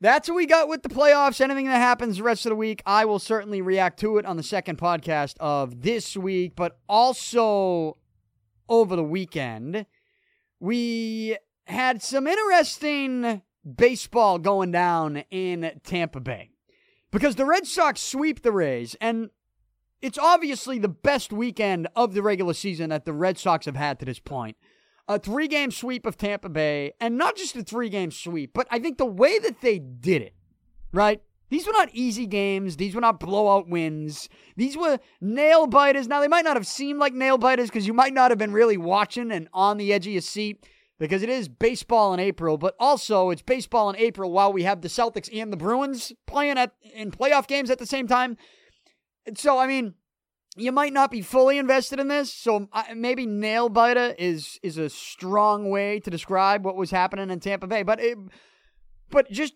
that's 0.00 0.28
what 0.28 0.36
we 0.36 0.46
got 0.46 0.68
with 0.68 0.82
the 0.82 0.88
playoffs. 0.88 1.40
Anything 1.40 1.66
that 1.66 1.78
happens 1.78 2.18
the 2.18 2.22
rest 2.22 2.44
of 2.44 2.50
the 2.50 2.56
week, 2.56 2.82
I 2.84 3.04
will 3.04 3.18
certainly 3.18 3.62
react 3.62 4.00
to 4.00 4.18
it 4.18 4.26
on 4.26 4.36
the 4.36 4.42
second 4.42 4.76
podcast 4.76 5.36
of 5.40 5.82
this 5.82 6.16
week, 6.16 6.54
but 6.56 6.78
also 6.88 7.96
over 8.68 8.96
the 8.96 9.04
weekend, 9.04 9.86
we 10.60 11.38
had 11.66 12.02
some 12.02 12.26
interesting 12.26 13.42
baseball 13.64 14.38
going 14.38 14.72
down 14.72 15.24
in 15.30 15.80
Tampa 15.84 16.20
Bay 16.20 16.53
because 17.14 17.36
the 17.36 17.44
Red 17.44 17.64
Sox 17.64 18.00
sweep 18.00 18.42
the 18.42 18.50
Rays, 18.50 18.96
and 19.00 19.30
it's 20.02 20.18
obviously 20.18 20.80
the 20.80 20.88
best 20.88 21.32
weekend 21.32 21.86
of 21.94 22.12
the 22.12 22.22
regular 22.22 22.54
season 22.54 22.90
that 22.90 23.04
the 23.04 23.12
Red 23.12 23.38
Sox 23.38 23.66
have 23.66 23.76
had 23.76 24.00
to 24.00 24.04
this 24.04 24.18
point. 24.18 24.56
A 25.06 25.20
three 25.20 25.46
game 25.46 25.70
sweep 25.70 26.06
of 26.06 26.16
Tampa 26.16 26.48
Bay, 26.48 26.92
and 27.00 27.16
not 27.16 27.36
just 27.36 27.54
a 27.54 27.62
three 27.62 27.88
game 27.88 28.10
sweep, 28.10 28.50
but 28.52 28.66
I 28.68 28.80
think 28.80 28.98
the 28.98 29.06
way 29.06 29.38
that 29.38 29.60
they 29.60 29.78
did 29.78 30.22
it, 30.22 30.34
right? 30.92 31.22
These 31.50 31.68
were 31.68 31.72
not 31.72 31.90
easy 31.92 32.26
games. 32.26 32.78
These 32.78 32.96
were 32.96 33.00
not 33.00 33.20
blowout 33.20 33.68
wins. 33.68 34.28
These 34.56 34.76
were 34.76 34.98
nail 35.20 35.68
biters. 35.68 36.08
Now, 36.08 36.20
they 36.20 36.26
might 36.26 36.44
not 36.44 36.56
have 36.56 36.66
seemed 36.66 36.98
like 36.98 37.14
nail 37.14 37.38
biters 37.38 37.68
because 37.68 37.86
you 37.86 37.94
might 37.94 38.12
not 38.12 38.32
have 38.32 38.38
been 38.38 38.52
really 38.52 38.76
watching 38.76 39.30
and 39.30 39.48
on 39.52 39.76
the 39.76 39.92
edge 39.92 40.08
of 40.08 40.12
your 40.12 40.22
seat 40.22 40.66
because 40.98 41.22
it 41.22 41.28
is 41.28 41.48
baseball 41.48 42.14
in 42.14 42.20
April, 42.20 42.56
but 42.56 42.74
also 42.78 43.30
it's 43.30 43.42
baseball 43.42 43.90
in 43.90 43.96
April 43.96 44.30
while 44.30 44.52
we 44.52 44.62
have 44.62 44.80
the 44.80 44.88
Celtics 44.88 45.28
and 45.32 45.52
the 45.52 45.56
Bruins 45.56 46.12
playing 46.26 46.58
at 46.58 46.72
in 46.94 47.10
playoff 47.10 47.46
games 47.46 47.70
at 47.70 47.78
the 47.78 47.86
same 47.86 48.06
time. 48.06 48.36
So, 49.34 49.58
I 49.58 49.66
mean, 49.66 49.94
you 50.56 50.70
might 50.72 50.92
not 50.92 51.10
be 51.10 51.20
fully 51.20 51.58
invested 51.58 51.98
in 51.98 52.08
this. 52.08 52.32
So 52.32 52.68
maybe 52.94 53.26
nail 53.26 53.68
biter 53.68 54.14
is 54.18 54.58
is 54.62 54.78
a 54.78 54.88
strong 54.88 55.70
way 55.70 56.00
to 56.00 56.10
describe 56.10 56.64
what 56.64 56.76
was 56.76 56.90
happening 56.90 57.30
in 57.30 57.40
Tampa 57.40 57.66
Bay, 57.66 57.82
but 57.82 58.00
it, 58.00 58.16
but 59.10 59.30
just 59.30 59.54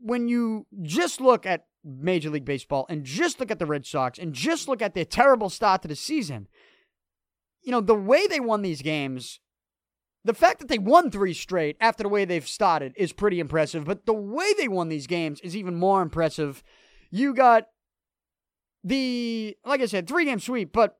when 0.00 0.28
you 0.28 0.66
just 0.82 1.20
look 1.20 1.46
at 1.46 1.66
Major 1.84 2.30
League 2.30 2.44
Baseball 2.44 2.86
and 2.88 3.04
just 3.04 3.40
look 3.40 3.50
at 3.50 3.58
the 3.58 3.66
Red 3.66 3.86
Sox 3.86 4.18
and 4.18 4.32
just 4.32 4.68
look 4.68 4.82
at 4.82 4.94
their 4.94 5.04
terrible 5.04 5.50
start 5.50 5.82
to 5.82 5.88
the 5.88 5.96
season, 5.96 6.48
you 7.62 7.72
know, 7.72 7.80
the 7.80 7.94
way 7.94 8.26
they 8.26 8.40
won 8.40 8.62
these 8.62 8.82
games, 8.82 9.40
the 10.24 10.34
fact 10.34 10.60
that 10.60 10.68
they 10.68 10.78
won 10.78 11.10
three 11.10 11.34
straight 11.34 11.76
after 11.80 12.02
the 12.02 12.08
way 12.08 12.24
they've 12.24 12.46
started 12.46 12.94
is 12.96 13.12
pretty 13.12 13.40
impressive, 13.40 13.84
but 13.84 14.06
the 14.06 14.12
way 14.12 14.52
they 14.56 14.68
won 14.68 14.88
these 14.88 15.06
games 15.06 15.40
is 15.40 15.56
even 15.56 15.74
more 15.74 16.02
impressive. 16.02 16.62
You 17.10 17.34
got 17.34 17.68
the, 18.84 19.56
like 19.64 19.80
I 19.80 19.86
said, 19.86 20.06
three 20.06 20.24
game 20.24 20.40
sweep, 20.40 20.72
but 20.72 20.98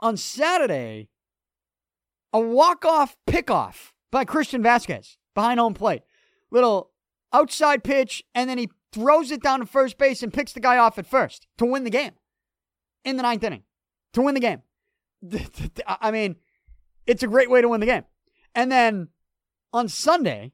on 0.00 0.16
Saturday, 0.16 1.08
a 2.32 2.40
walk 2.40 2.84
off 2.84 3.16
pickoff 3.26 3.92
by 4.10 4.24
Christian 4.24 4.62
Vazquez 4.62 5.16
behind 5.34 5.60
home 5.60 5.74
plate. 5.74 6.02
Little 6.50 6.90
outside 7.32 7.84
pitch, 7.84 8.24
and 8.34 8.48
then 8.48 8.58
he 8.58 8.70
throws 8.92 9.30
it 9.30 9.42
down 9.42 9.60
to 9.60 9.66
first 9.66 9.98
base 9.98 10.22
and 10.22 10.32
picks 10.32 10.52
the 10.52 10.60
guy 10.60 10.78
off 10.78 10.98
at 10.98 11.06
first 11.06 11.46
to 11.58 11.66
win 11.66 11.84
the 11.84 11.90
game 11.90 12.12
in 13.04 13.16
the 13.16 13.22
ninth 13.22 13.44
inning 13.44 13.62
to 14.14 14.22
win 14.22 14.34
the 14.34 14.40
game. 14.40 14.62
I 15.86 16.10
mean, 16.10 16.36
it's 17.06 17.22
a 17.22 17.26
great 17.26 17.50
way 17.50 17.60
to 17.60 17.68
win 17.68 17.80
the 17.80 17.86
game. 17.86 18.04
And 18.58 18.72
then 18.72 19.10
on 19.72 19.88
Sunday, 19.88 20.50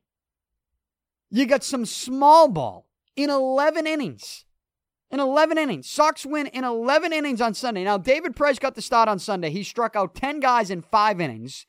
you 1.30 1.46
got 1.46 1.64
some 1.64 1.86
small 1.86 2.48
ball 2.48 2.86
in 3.16 3.30
11 3.30 3.86
innings. 3.86 4.44
In 5.10 5.20
11 5.20 5.56
innings. 5.56 5.88
Sox 5.88 6.26
win 6.26 6.48
in 6.48 6.64
11 6.64 7.14
innings 7.14 7.40
on 7.40 7.54
Sunday. 7.54 7.82
Now, 7.82 7.96
David 7.96 8.36
Price 8.36 8.58
got 8.58 8.74
the 8.74 8.82
start 8.82 9.08
on 9.08 9.18
Sunday. 9.18 9.48
He 9.48 9.62
struck 9.62 9.96
out 9.96 10.14
10 10.14 10.40
guys 10.40 10.68
in 10.68 10.82
five 10.82 11.18
innings. 11.18 11.64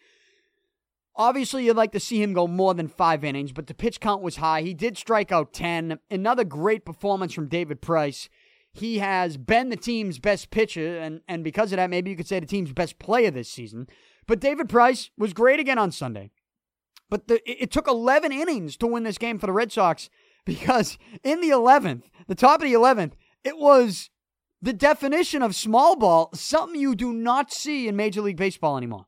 Obviously, 1.16 1.64
you'd 1.64 1.78
like 1.78 1.94
to 1.94 2.02
see 2.02 2.22
him 2.22 2.34
go 2.34 2.48
more 2.48 2.74
than 2.74 2.90
five 2.90 3.24
innings, 3.24 3.54
but 3.54 3.68
the 3.68 3.74
pitch 3.74 4.02
count 4.02 4.22
was 4.22 4.36
high. 4.36 4.62
He 4.62 4.74
did 4.74 4.98
strike 4.98 5.32
out 5.32 5.54
10. 5.54 6.00
Another 6.12 6.44
great 6.44 6.84
performance 6.84 7.32
from 7.32 7.48
David 7.48 7.82
Price. 7.82 8.28
He 8.74 9.00
has 9.00 9.38
been 9.38 9.70
the 9.70 9.78
team's 9.78 10.20
best 10.20 10.52
pitcher, 10.52 10.98
and, 11.00 11.22
and 11.30 11.46
because 11.46 11.72
of 11.72 11.78
that, 11.78 11.90
maybe 11.90 12.12
you 12.12 12.18
could 12.18 12.28
say 12.28 12.42
the 12.42 12.46
team's 12.46 12.74
best 12.74 13.00
player 13.00 13.32
this 13.32 13.48
season. 13.48 13.88
But 14.28 14.40
David 14.40 14.70
Price 14.70 15.12
was 15.18 15.34
great 15.34 15.60
again 15.60 15.78
on 15.78 15.92
Sunday. 15.92 16.32
But 17.10 17.28
the, 17.28 17.36
it, 17.50 17.64
it 17.64 17.72
took 17.72 17.88
11 17.88 18.32
innings 18.32 18.78
to 18.78 18.88
win 18.88 19.04
this 19.04 19.18
game 19.18 19.38
for 19.38 19.46
the 19.46 19.54
Red 19.54 19.72
Sox 19.72 20.10
because 20.46 20.98
in 21.24 21.42
the 21.42 21.50
11th, 21.50 22.04
the 22.28 22.36
top 22.36 22.62
of 22.62 22.68
the 22.68 22.74
11th, 22.74 23.14
it 23.44 23.58
was 23.58 24.10
the 24.62 24.74
definition 24.74 25.42
of 25.42 25.56
small 25.56 25.96
ball, 25.96 26.30
something 26.34 26.80
you 26.80 26.96
do 26.96 27.14
not 27.14 27.54
see 27.54 27.88
in 27.88 27.96
Major 27.96 28.22
League 28.22 28.38
Baseball 28.38 28.78
anymore 28.78 29.06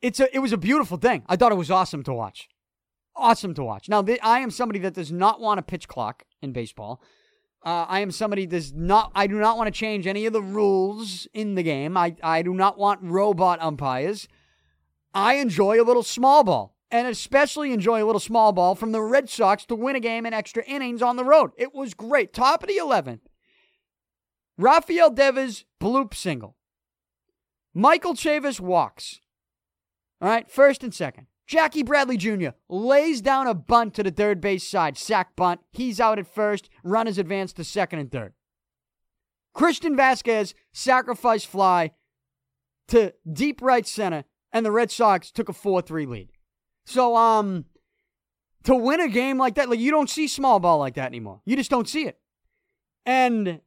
it's 0.00 0.20
a 0.20 0.34
it 0.34 0.40
was 0.40 0.52
a 0.52 0.58
beautiful 0.58 0.96
thing. 0.96 1.24
I 1.28 1.36
thought 1.36 1.52
it 1.52 1.56
was 1.56 1.70
awesome 1.70 2.02
to 2.04 2.12
watch. 2.12 2.48
Awesome 3.16 3.54
to 3.54 3.64
watch. 3.64 3.88
Now, 3.88 4.02
th- 4.02 4.20
I 4.22 4.40
am 4.40 4.50
somebody 4.50 4.78
that 4.80 4.94
does 4.94 5.10
not 5.10 5.40
want 5.40 5.58
a 5.58 5.62
pitch 5.62 5.88
clock 5.88 6.22
in 6.40 6.52
baseball. 6.52 7.02
Uh, 7.64 7.86
I 7.88 8.00
am 8.00 8.10
somebody 8.10 8.46
does 8.46 8.72
not. 8.72 9.12
I 9.14 9.26
do 9.26 9.38
not 9.38 9.56
want 9.56 9.66
to 9.66 9.78
change 9.78 10.06
any 10.06 10.26
of 10.26 10.32
the 10.32 10.42
rules 10.42 11.26
in 11.32 11.54
the 11.54 11.62
game. 11.62 11.96
I 11.96 12.16
I 12.22 12.42
do 12.42 12.54
not 12.54 12.78
want 12.78 13.00
robot 13.02 13.60
umpires. 13.60 14.28
I 15.14 15.34
enjoy 15.34 15.80
a 15.80 15.84
little 15.84 16.02
small 16.02 16.44
ball, 16.44 16.76
and 16.90 17.06
especially 17.06 17.72
enjoy 17.72 18.02
a 18.02 18.06
little 18.06 18.20
small 18.20 18.52
ball 18.52 18.74
from 18.74 18.92
the 18.92 19.02
Red 19.02 19.28
Sox 19.28 19.64
to 19.66 19.74
win 19.74 19.96
a 19.96 20.00
game 20.00 20.26
in 20.26 20.32
extra 20.32 20.64
innings 20.64 21.02
on 21.02 21.16
the 21.16 21.24
road. 21.24 21.52
It 21.56 21.74
was 21.74 21.94
great. 21.94 22.32
Top 22.32 22.62
of 22.62 22.68
the 22.68 22.76
eleventh. 22.76 23.28
Rafael 24.56 25.10
Devers 25.10 25.64
bloop 25.80 26.14
single. 26.14 26.56
Michael 27.72 28.14
Chavis 28.14 28.58
walks. 28.58 29.20
All 30.20 30.28
right, 30.28 30.50
first 30.50 30.82
and 30.82 30.92
second. 30.92 31.27
Jackie 31.48 31.82
Bradley 31.82 32.18
Jr. 32.18 32.50
lays 32.68 33.22
down 33.22 33.46
a 33.46 33.54
bunt 33.54 33.94
to 33.94 34.02
the 34.02 34.10
third 34.10 34.38
base 34.38 34.68
side, 34.68 34.98
sack 34.98 35.34
bunt. 35.34 35.60
He's 35.72 35.98
out 35.98 36.18
at 36.18 36.32
first. 36.32 36.68
Runners 36.84 37.16
advance 37.16 37.54
to 37.54 37.64
second 37.64 38.00
and 38.00 38.12
third. 38.12 38.34
Christian 39.54 39.96
Vazquez 39.96 40.52
sacrifice 40.72 41.44
fly 41.44 41.92
to 42.88 43.14
deep 43.30 43.62
right 43.62 43.86
center, 43.86 44.24
and 44.52 44.64
the 44.64 44.70
Red 44.70 44.90
Sox 44.90 45.30
took 45.30 45.48
a 45.48 45.54
4 45.54 45.80
3 45.80 46.04
lead. 46.04 46.28
So, 46.84 47.16
um, 47.16 47.64
to 48.64 48.74
win 48.74 49.00
a 49.00 49.08
game 49.08 49.38
like 49.38 49.54
that, 49.54 49.70
like 49.70 49.80
you 49.80 49.90
don't 49.90 50.10
see 50.10 50.28
small 50.28 50.60
ball 50.60 50.78
like 50.78 50.94
that 50.94 51.06
anymore. 51.06 51.40
You 51.46 51.56
just 51.56 51.70
don't 51.70 51.88
see 51.88 52.04
it. 52.04 52.18
And 53.06 53.62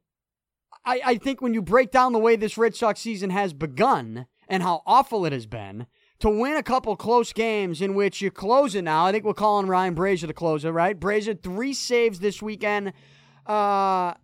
I, 0.84 1.00
I 1.04 1.16
think 1.16 1.42
when 1.42 1.52
you 1.52 1.62
break 1.62 1.90
down 1.90 2.12
the 2.12 2.20
way 2.20 2.36
this 2.36 2.56
Red 2.56 2.76
Sox 2.76 3.00
season 3.00 3.30
has 3.30 3.52
begun 3.52 4.26
and 4.48 4.62
how 4.62 4.82
awful 4.86 5.26
it 5.26 5.32
has 5.32 5.46
been, 5.46 5.86
to 6.22 6.30
win 6.30 6.56
a 6.56 6.62
couple 6.62 6.94
close 6.94 7.32
games 7.32 7.82
in 7.82 7.94
which 7.94 8.22
you 8.22 8.30
close 8.30 8.76
it 8.76 8.82
now. 8.82 9.06
I 9.06 9.12
think 9.12 9.24
we're 9.24 9.34
calling 9.34 9.66
Ryan 9.66 9.96
Brasier 9.96 10.28
the 10.28 10.32
closer, 10.32 10.72
right? 10.72 10.98
Brasier, 10.98 11.40
three 11.40 11.74
saves 11.74 12.20
this 12.20 12.40
weekend. 12.40 12.92
Uh, 13.44 14.14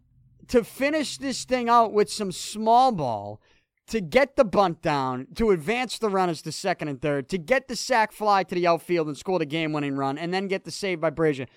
to 0.46 0.62
finish 0.62 1.18
this 1.18 1.44
thing 1.44 1.68
out 1.68 1.92
with 1.92 2.10
some 2.10 2.30
small 2.30 2.92
ball 2.92 3.40
to 3.88 4.00
get 4.00 4.36
the 4.36 4.44
bunt 4.44 4.80
down, 4.80 5.26
to 5.34 5.50
advance 5.50 5.98
the 5.98 6.08
runners 6.08 6.40
to 6.42 6.52
second 6.52 6.86
and 6.86 7.02
third, 7.02 7.28
to 7.30 7.36
get 7.36 7.66
the 7.66 7.74
sac 7.74 8.12
fly 8.12 8.44
to 8.44 8.54
the 8.54 8.66
outfield 8.66 9.08
and 9.08 9.16
score 9.16 9.40
the 9.40 9.44
game 9.44 9.72
winning 9.72 9.96
run, 9.96 10.16
and 10.16 10.32
then 10.32 10.46
get 10.46 10.64
the 10.64 10.70
save 10.70 11.00
by 11.00 11.10
Brasier. 11.10 11.48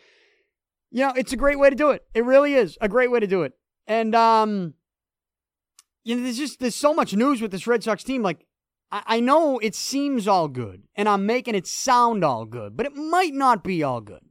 You 0.89 1.01
know, 1.01 1.13
it's 1.15 1.31
a 1.31 1.37
great 1.37 1.59
way 1.59 1.69
to 1.69 1.75
do 1.75 1.91
it. 1.91 2.03
It 2.15 2.25
really 2.25 2.55
is 2.55 2.79
a 2.81 2.89
great 2.89 3.11
way 3.11 3.19
to 3.19 3.27
do 3.27 3.43
it. 3.43 3.53
And 3.85 4.15
um, 4.15 4.73
you 6.03 6.15
know, 6.15 6.23
there's 6.23 6.37
just 6.37 6.59
there's 6.59 6.75
so 6.75 6.95
much 6.95 7.15
news 7.15 7.41
with 7.41 7.51
this 7.51 7.67
Red 7.67 7.83
Sox 7.83 8.03
team. 8.03 8.23
Like, 8.23 8.47
I, 8.91 9.03
I 9.05 9.19
know 9.19 9.59
it 9.59 9.75
seems 9.75 10.27
all 10.27 10.47
good, 10.47 10.83
and 10.95 11.07
I'm 11.07 11.25
making 11.25 11.55
it 11.55 11.67
sound 11.67 12.23
all 12.23 12.45
good, 12.45 12.75
but 12.75 12.85
it 12.85 12.95
might 12.95 13.33
not 13.33 13.63
be 13.63 13.83
all 13.83 14.01
good. 14.01 14.21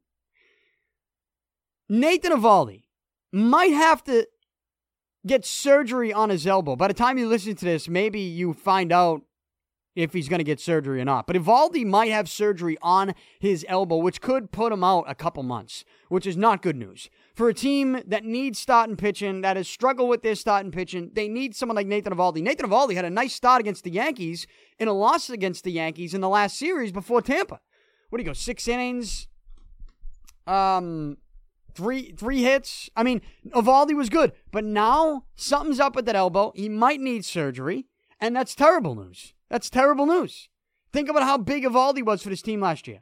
Nathan 1.89 2.33
Eovaldi 2.33 2.85
might 3.33 3.73
have 3.73 4.05
to 4.05 4.27
get 5.27 5.45
surgery 5.45 6.13
on 6.13 6.31
his 6.31 6.47
elbow. 6.47 6.77
By 6.77 6.89
the 6.89 6.95
time 6.95 7.19
you 7.19 7.29
listen 7.29 7.55
to 7.57 7.65
this, 7.65 7.89
maybe 7.89 8.21
you 8.21 8.53
find 8.53 8.93
out 8.93 9.23
if 9.97 10.13
he's 10.13 10.29
going 10.29 10.39
to 10.39 10.45
get 10.45 10.61
surgery 10.61 11.01
or 11.01 11.05
not. 11.05 11.27
But 11.27 11.37
Eovaldi 11.37 11.85
might 11.85 12.13
have 12.13 12.29
surgery 12.29 12.79
on 12.81 13.15
his 13.41 13.67
elbow, 13.69 13.97
which 13.97 14.21
could 14.21 14.53
put 14.53 14.73
him 14.73 14.85
out 14.85 15.05
a 15.09 15.15
couple 15.15 15.43
months, 15.43 15.85
which 16.09 16.27
is 16.27 16.37
not 16.37 16.63
good 16.63 16.77
news. 16.77 17.11
For 17.41 17.49
a 17.49 17.55
team 17.55 18.03
that 18.07 18.22
needs 18.22 18.59
starting 18.59 18.99
pitching, 18.99 19.41
that 19.41 19.57
has 19.57 19.66
struggled 19.66 20.11
with 20.11 20.22
their 20.22 20.34
starting 20.34 20.70
pitching, 20.70 21.11
they 21.14 21.26
need 21.26 21.57
someone 21.57 21.74
like 21.74 21.86
Nathan 21.86 22.12
Eovaldi. 22.12 22.43
Nathan 22.43 22.68
Eovaldi 22.68 22.95
had 22.95 23.07
a 23.07 23.09
nice 23.09 23.32
start 23.32 23.61
against 23.61 23.82
the 23.82 23.91
Yankees 23.91 24.47
in 24.78 24.88
a 24.88 24.93
loss 24.93 25.30
against 25.30 25.64
the 25.64 25.72
Yankees 25.72 26.12
in 26.12 26.20
the 26.20 26.28
last 26.28 26.59
series 26.59 26.93
before 26.93 27.22
Tampa. 27.22 27.59
What 28.11 28.18
do 28.18 28.22
you 28.22 28.28
go, 28.28 28.34
six 28.34 28.68
innings? 28.68 29.26
Um, 30.47 31.16
Three 31.72 32.12
three 32.12 32.43
hits. 32.43 32.91
I 32.95 33.03
mean, 33.03 33.22
Eovaldi 33.49 33.97
was 33.97 34.11
good, 34.11 34.32
but 34.53 34.62
now 34.62 35.24
something's 35.34 35.80
up 35.80 35.97
with 35.97 36.05
that 36.05 36.16
elbow. 36.16 36.53
He 36.55 36.68
might 36.68 37.01
need 37.01 37.24
surgery, 37.24 37.86
and 38.20 38.36
that's 38.36 38.55
terrible 38.55 38.95
news. 38.95 39.32
That's 39.49 39.70
terrible 39.70 40.05
news. 40.05 40.51
Think 40.93 41.09
about 41.09 41.22
how 41.22 41.38
big 41.38 41.64
Eovaldi 41.64 42.05
was 42.05 42.22
for 42.22 42.28
this 42.28 42.43
team 42.43 42.61
last 42.61 42.86
year. 42.86 43.01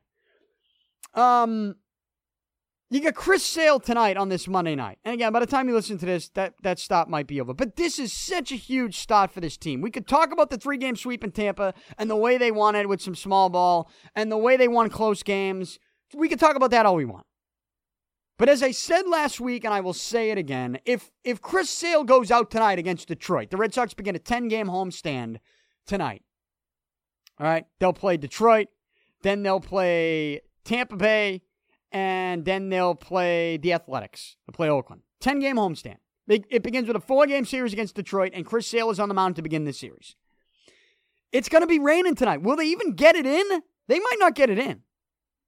Um, 1.12 1.74
you 2.90 3.02
got 3.02 3.14
Chris 3.14 3.44
Sale 3.44 3.80
tonight 3.80 4.16
on 4.16 4.30
this 4.30 4.48
Monday 4.48 4.74
night. 4.74 4.98
And 5.04 5.12
again, 5.12 5.32
by 5.32 5.40
the 5.40 5.46
time 5.46 5.68
you 5.68 5.74
listen 5.74 5.98
to 5.98 6.06
this, 6.06 6.30
that, 6.30 6.54
that 6.62 6.78
stop 6.78 7.08
might 7.08 7.26
be 7.26 7.40
over. 7.40 7.52
But 7.52 7.76
this 7.76 7.98
is 7.98 8.12
such 8.12 8.50
a 8.50 8.56
huge 8.56 8.98
start 8.98 9.30
for 9.30 9.40
this 9.40 9.58
team. 9.58 9.82
We 9.82 9.90
could 9.90 10.08
talk 10.08 10.32
about 10.32 10.48
the 10.48 10.56
three 10.56 10.78
game 10.78 10.96
sweep 10.96 11.22
in 11.22 11.32
Tampa 11.32 11.74
and 11.98 12.08
the 12.08 12.16
way 12.16 12.38
they 12.38 12.50
won 12.50 12.74
it 12.74 12.88
with 12.88 13.02
some 13.02 13.14
small 13.14 13.50
ball 13.50 13.90
and 14.14 14.32
the 14.32 14.38
way 14.38 14.56
they 14.56 14.68
won 14.68 14.88
close 14.88 15.22
games. 15.22 15.78
We 16.14 16.28
could 16.28 16.40
talk 16.40 16.56
about 16.56 16.70
that 16.70 16.86
all 16.86 16.96
we 16.96 17.04
want. 17.04 17.26
But 18.38 18.48
as 18.48 18.62
I 18.62 18.70
said 18.70 19.06
last 19.06 19.40
week, 19.40 19.64
and 19.64 19.74
I 19.74 19.80
will 19.80 19.92
say 19.92 20.30
it 20.30 20.38
again, 20.38 20.78
if 20.84 21.10
if 21.24 21.42
Chris 21.42 21.68
Sale 21.68 22.04
goes 22.04 22.30
out 22.30 22.50
tonight 22.50 22.78
against 22.78 23.08
Detroit, 23.08 23.50
the 23.50 23.56
Red 23.56 23.74
Sox 23.74 23.94
begin 23.94 24.14
a 24.14 24.20
10 24.20 24.46
game 24.46 24.68
homestand 24.68 25.38
tonight. 25.86 26.22
All 27.40 27.46
right, 27.46 27.66
they'll 27.80 27.92
play 27.92 28.16
Detroit, 28.16 28.68
then 29.22 29.42
they'll 29.42 29.60
play 29.60 30.40
Tampa 30.64 30.96
Bay, 30.96 31.42
and 31.92 32.44
then 32.44 32.68
they'll 32.68 32.94
play 32.94 33.56
the 33.56 33.72
Athletics. 33.72 34.36
They'll 34.46 34.56
play 34.56 34.68
Oakland. 34.68 35.02
10 35.20 35.40
game 35.40 35.56
homestand. 35.56 35.96
It 36.28 36.62
begins 36.62 36.86
with 36.86 36.96
a 36.96 37.00
four 37.00 37.26
game 37.26 37.46
series 37.46 37.72
against 37.72 37.94
Detroit, 37.94 38.32
and 38.34 38.44
Chris 38.44 38.66
Sale 38.66 38.90
is 38.90 39.00
on 39.00 39.08
the 39.08 39.14
mound 39.14 39.36
to 39.36 39.42
begin 39.42 39.64
this 39.64 39.80
series. 39.80 40.14
It's 41.32 41.48
going 41.48 41.62
to 41.62 41.66
be 41.66 41.78
raining 41.78 42.14
tonight. 42.14 42.42
Will 42.42 42.56
they 42.56 42.66
even 42.66 42.92
get 42.92 43.16
it 43.16 43.26
in? 43.26 43.62
They 43.86 43.98
might 43.98 44.16
not 44.18 44.34
get 44.34 44.50
it 44.50 44.58
in. 44.58 44.82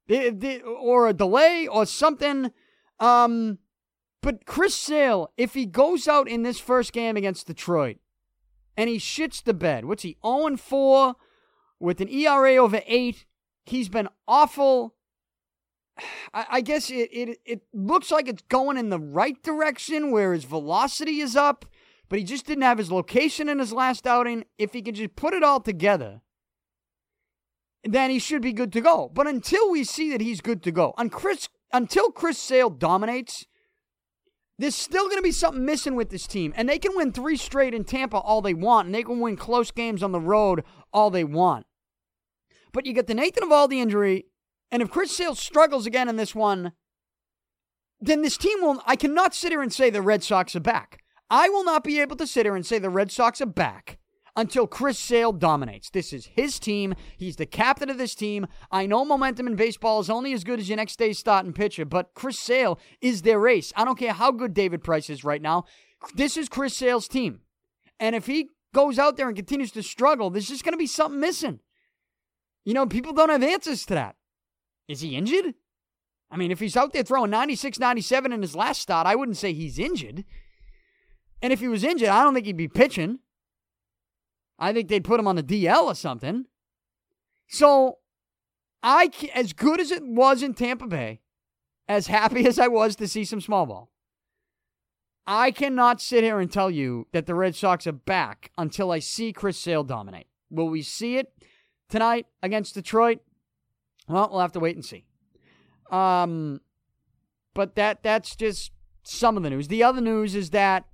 They, 0.08 0.30
they, 0.30 0.60
or 0.62 1.08
a 1.08 1.12
delay 1.12 1.66
or 1.66 1.84
something 1.84 2.50
um, 3.00 3.58
but 4.20 4.44
Chris 4.44 4.76
Sale, 4.76 5.32
if 5.36 5.54
he 5.54 5.64
goes 5.64 6.06
out 6.06 6.28
in 6.28 6.42
this 6.42 6.60
first 6.60 6.92
game 6.92 7.16
against 7.16 7.46
Detroit 7.46 7.96
and 8.76 8.88
he 8.88 8.98
shits 8.98 9.42
the 9.42 9.54
bed, 9.54 9.86
what's 9.86 10.02
he, 10.02 10.18
0 10.24 10.56
4 10.56 11.16
with 11.80 12.00
an 12.02 12.08
ERA 12.08 12.56
over 12.56 12.82
8? 12.86 13.24
He's 13.64 13.88
been 13.88 14.08
awful. 14.28 14.94
I, 16.32 16.60
guess 16.60 16.90
it, 16.90 17.08
it, 17.12 17.38
it 17.44 17.62
looks 17.72 18.10
like 18.10 18.28
it's 18.28 18.42
going 18.48 18.76
in 18.76 18.90
the 18.90 19.00
right 19.00 19.40
direction 19.42 20.10
where 20.10 20.32
his 20.32 20.44
velocity 20.44 21.20
is 21.20 21.36
up, 21.36 21.64
but 22.08 22.18
he 22.18 22.24
just 22.24 22.46
didn't 22.46 22.62
have 22.62 22.78
his 22.78 22.90
location 22.90 23.48
in 23.48 23.58
his 23.58 23.72
last 23.72 24.06
outing. 24.06 24.44
If 24.58 24.72
he 24.72 24.82
could 24.82 24.96
just 24.96 25.16
put 25.16 25.34
it 25.34 25.42
all 25.42 25.60
together, 25.60 26.20
then 27.84 28.10
he 28.10 28.18
should 28.18 28.42
be 28.42 28.52
good 28.52 28.72
to 28.72 28.80
go. 28.80 29.10
But 29.12 29.26
until 29.26 29.70
we 29.70 29.84
see 29.84 30.10
that 30.10 30.20
he's 30.20 30.40
good 30.40 30.62
to 30.64 30.72
go, 30.72 30.94
on 30.96 31.10
Chris 31.10 31.48
until 31.72 32.10
Chris 32.10 32.38
Sale 32.38 32.70
dominates, 32.70 33.46
there's 34.58 34.74
still 34.74 35.04
going 35.04 35.16
to 35.16 35.22
be 35.22 35.32
something 35.32 35.64
missing 35.64 35.94
with 35.94 36.10
this 36.10 36.26
team. 36.26 36.52
And 36.56 36.68
they 36.68 36.78
can 36.78 36.94
win 36.94 37.12
three 37.12 37.36
straight 37.36 37.72
in 37.72 37.84
Tampa 37.84 38.18
all 38.18 38.42
they 38.42 38.54
want, 38.54 38.86
and 38.86 38.94
they 38.94 39.02
can 39.02 39.20
win 39.20 39.36
close 39.36 39.70
games 39.70 40.02
on 40.02 40.12
the 40.12 40.20
road 40.20 40.64
all 40.92 41.10
they 41.10 41.24
want. 41.24 41.66
But 42.72 42.86
you 42.86 42.92
get 42.92 43.06
the 43.06 43.14
Nathan 43.14 43.48
Eovaldi 43.48 43.76
injury, 43.76 44.26
and 44.70 44.82
if 44.82 44.90
Chris 44.90 45.16
Sale 45.16 45.34
struggles 45.34 45.86
again 45.86 46.08
in 46.08 46.16
this 46.16 46.34
one, 46.34 46.72
then 48.00 48.22
this 48.22 48.36
team 48.36 48.60
will. 48.60 48.82
I 48.86 48.96
cannot 48.96 49.34
sit 49.34 49.52
here 49.52 49.62
and 49.62 49.72
say 49.72 49.90
the 49.90 50.02
Red 50.02 50.22
Sox 50.22 50.54
are 50.56 50.60
back. 50.60 51.02
I 51.28 51.48
will 51.48 51.64
not 51.64 51.84
be 51.84 52.00
able 52.00 52.16
to 52.16 52.26
sit 52.26 52.46
here 52.46 52.56
and 52.56 52.66
say 52.66 52.78
the 52.78 52.90
Red 52.90 53.10
Sox 53.12 53.40
are 53.40 53.46
back 53.46 53.98
until 54.36 54.66
Chris 54.66 54.98
Sale 54.98 55.32
dominates. 55.32 55.90
This 55.90 56.12
is 56.12 56.26
his 56.26 56.58
team. 56.58 56.94
He's 57.16 57.36
the 57.36 57.46
captain 57.46 57.90
of 57.90 57.98
this 57.98 58.14
team. 58.14 58.46
I 58.70 58.86
know 58.86 59.04
momentum 59.04 59.46
in 59.46 59.56
baseball 59.56 60.00
is 60.00 60.10
only 60.10 60.32
as 60.32 60.44
good 60.44 60.58
as 60.58 60.68
your 60.68 60.76
next 60.76 60.98
day's 60.98 61.18
starting 61.18 61.52
pitcher, 61.52 61.84
but 61.84 62.14
Chris 62.14 62.38
Sale 62.38 62.78
is 63.00 63.22
their 63.22 63.46
ace. 63.46 63.72
I 63.76 63.84
don't 63.84 63.98
care 63.98 64.12
how 64.12 64.32
good 64.32 64.54
David 64.54 64.82
Price 64.82 65.10
is 65.10 65.24
right 65.24 65.42
now. 65.42 65.64
This 66.14 66.36
is 66.36 66.48
Chris 66.48 66.76
Sale's 66.76 67.08
team. 67.08 67.40
And 67.98 68.16
if 68.16 68.26
he 68.26 68.48
goes 68.72 68.98
out 68.98 69.16
there 69.16 69.28
and 69.28 69.36
continues 69.36 69.72
to 69.72 69.82
struggle, 69.82 70.30
there's 70.30 70.48
just 70.48 70.64
going 70.64 70.72
to 70.72 70.78
be 70.78 70.86
something 70.86 71.20
missing. 71.20 71.60
You 72.64 72.74
know, 72.74 72.86
people 72.86 73.12
don't 73.12 73.30
have 73.30 73.42
answers 73.42 73.84
to 73.86 73.94
that. 73.94 74.16
Is 74.90 75.02
he 75.02 75.14
injured? 75.14 75.54
I 76.32 76.36
mean, 76.36 76.50
if 76.50 76.58
he's 76.58 76.76
out 76.76 76.92
there 76.92 77.04
throwing 77.04 77.30
96, 77.30 77.78
97 77.78 78.32
in 78.32 78.42
his 78.42 78.56
last 78.56 78.82
start, 78.82 79.06
I 79.06 79.14
wouldn't 79.14 79.36
say 79.36 79.52
he's 79.52 79.78
injured. 79.78 80.24
And 81.40 81.52
if 81.52 81.60
he 81.60 81.68
was 81.68 81.84
injured, 81.84 82.08
I 82.08 82.24
don't 82.24 82.34
think 82.34 82.46
he'd 82.46 82.56
be 82.56 82.66
pitching. 82.66 83.20
I 84.58 84.72
think 84.72 84.88
they'd 84.88 85.04
put 85.04 85.20
him 85.20 85.28
on 85.28 85.36
the 85.36 85.44
DL 85.44 85.84
or 85.84 85.94
something. 85.94 86.46
So, 87.48 87.98
I 88.82 89.10
as 89.32 89.52
good 89.52 89.80
as 89.80 89.92
it 89.92 90.02
was 90.04 90.42
in 90.42 90.54
Tampa 90.54 90.88
Bay, 90.88 91.20
as 91.88 92.08
happy 92.08 92.44
as 92.48 92.58
I 92.58 92.66
was 92.66 92.96
to 92.96 93.06
see 93.06 93.24
some 93.24 93.40
small 93.40 93.66
ball, 93.66 93.92
I 95.24 95.52
cannot 95.52 96.00
sit 96.00 96.24
here 96.24 96.40
and 96.40 96.50
tell 96.50 96.70
you 96.70 97.06
that 97.12 97.26
the 97.26 97.34
Red 97.36 97.54
Sox 97.54 97.86
are 97.86 97.92
back 97.92 98.50
until 98.58 98.90
I 98.90 98.98
see 98.98 99.32
Chris 99.32 99.56
Sale 99.56 99.84
dominate. 99.84 100.26
Will 100.50 100.68
we 100.68 100.82
see 100.82 101.16
it 101.16 101.32
tonight 101.88 102.26
against 102.42 102.74
Detroit? 102.74 103.20
Well, 104.10 104.28
we'll 104.30 104.40
have 104.40 104.52
to 104.52 104.60
wait 104.60 104.76
and 104.76 104.84
see. 104.84 105.04
Um, 105.90 106.60
but 107.54 107.74
that 107.76 108.02
that's 108.02 108.36
just 108.36 108.72
some 109.02 109.36
of 109.36 109.42
the 109.42 109.50
news. 109.50 109.68
The 109.68 109.82
other 109.82 110.00
news 110.00 110.34
is 110.34 110.50
that 110.50 110.84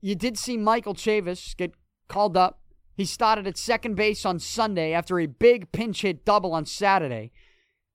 you 0.00 0.14
did 0.14 0.38
see 0.38 0.56
Michael 0.56 0.94
Chavis 0.94 1.56
get 1.56 1.72
called 2.08 2.36
up 2.36 2.60
he 2.96 3.04
started 3.04 3.46
at 3.46 3.58
second 3.58 3.94
base 3.94 4.24
on 4.24 4.38
Sunday 4.38 4.92
after 4.92 5.20
a 5.20 5.26
big 5.26 5.70
pinch 5.70 6.00
hit 6.00 6.24
double 6.24 6.54
on 6.54 6.64
Saturday. 6.64 7.30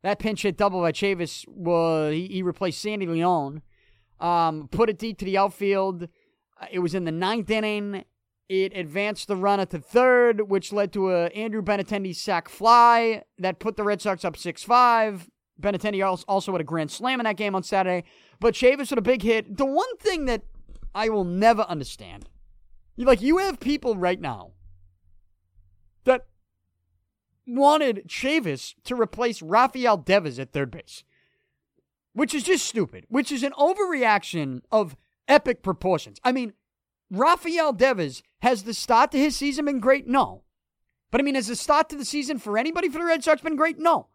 That 0.04 0.20
pinch 0.20 0.44
hit 0.44 0.58
double 0.58 0.80
by 0.80 0.92
Chavis 0.92 1.48
was 1.48 2.14
he, 2.14 2.28
he 2.28 2.44
replaced 2.44 2.82
Sandy 2.82 3.08
Leon. 3.08 3.64
Um, 4.20 4.68
put 4.70 4.90
it 4.90 5.00
deep 5.00 5.18
to 5.18 5.26
the 5.26 5.40
outfield. 5.40 6.04
Uh, 6.04 6.68
it 6.72 6.80
was 6.80 6.94
in 6.94 7.06
the 7.06 7.12
ninth 7.12 7.50
inning. 7.50 8.04
It 8.52 8.76
advanced 8.76 9.30
the 9.30 9.38
runner 9.38 9.66
to 9.68 9.80
third, 9.80 10.50
which 10.50 10.74
led 10.74 10.92
to 10.92 11.10
a 11.10 11.28
Andrew 11.28 11.62
Benintendi 11.62 12.14
sac 12.14 12.50
fly 12.50 13.24
that 13.40 13.60
put 13.60 13.78
the 13.78 13.84
Red 13.86 14.02
Sox 14.02 14.26
up 14.26 14.36
six 14.36 14.62
five. 14.62 15.30
Benintendi 15.62 16.04
also 16.28 16.52
had 16.52 16.60
a 16.60 16.66
grand 16.66 16.92
slam 16.92 17.22
in 17.22 17.24
that 17.24 17.38
game 17.38 17.56
on 17.56 17.64
Saturday. 17.64 18.06
But 18.42 18.54
Chavis 18.54 18.90
with 18.90 19.00
a 19.00 19.02
big 19.02 19.22
hit. 19.22 19.56
The 19.56 19.66
one 19.66 19.96
thing 20.00 20.26
that 20.26 20.42
I 20.94 21.08
will 21.08 21.24
never 21.24 21.62
understand, 21.62 22.28
like 22.98 23.22
you 23.22 23.38
have 23.38 23.62
people 23.62 23.96
right 23.96 24.20
now 24.20 24.52
that 26.04 26.26
wanted 27.48 28.10
Chavis 28.10 28.76
to 28.84 28.96
replace 28.96 29.42
Rafael 29.42 29.96
Devers 29.96 30.40
at 30.40 30.52
third 30.52 30.72
base, 30.72 31.06
which 32.12 32.34
is 32.34 32.44
just 32.44 32.66
stupid, 32.66 33.06
which 33.08 33.32
is 33.32 33.44
an 33.44 33.54
overreaction 33.54 34.60
of 34.74 34.98
epic 35.30 35.64
proportions. 35.64 36.20
I 36.26 36.34
mean, 36.34 36.52
Rafael 37.12 37.74
Devers 37.74 38.24
has 38.42 38.64
the 38.64 38.74
start 38.74 39.12
to 39.12 39.20
his 39.20 39.36
season 39.36 39.66
been 39.66 39.80
great? 39.80 40.08
No. 40.08 40.44
But 41.12 41.20
I 41.20 41.24
mean, 41.24 41.36
has 41.36 41.48
the 41.48 41.58
start 41.58 41.90
to 41.90 41.98
the 41.98 42.06
season 42.06 42.40
for 42.40 42.58
anybody 42.58 42.88
for 42.88 43.00
the 43.00 43.06
Red 43.06 43.24
Sox 43.24 43.42
been 43.42 43.58
great? 43.58 43.78
No. 43.78 44.08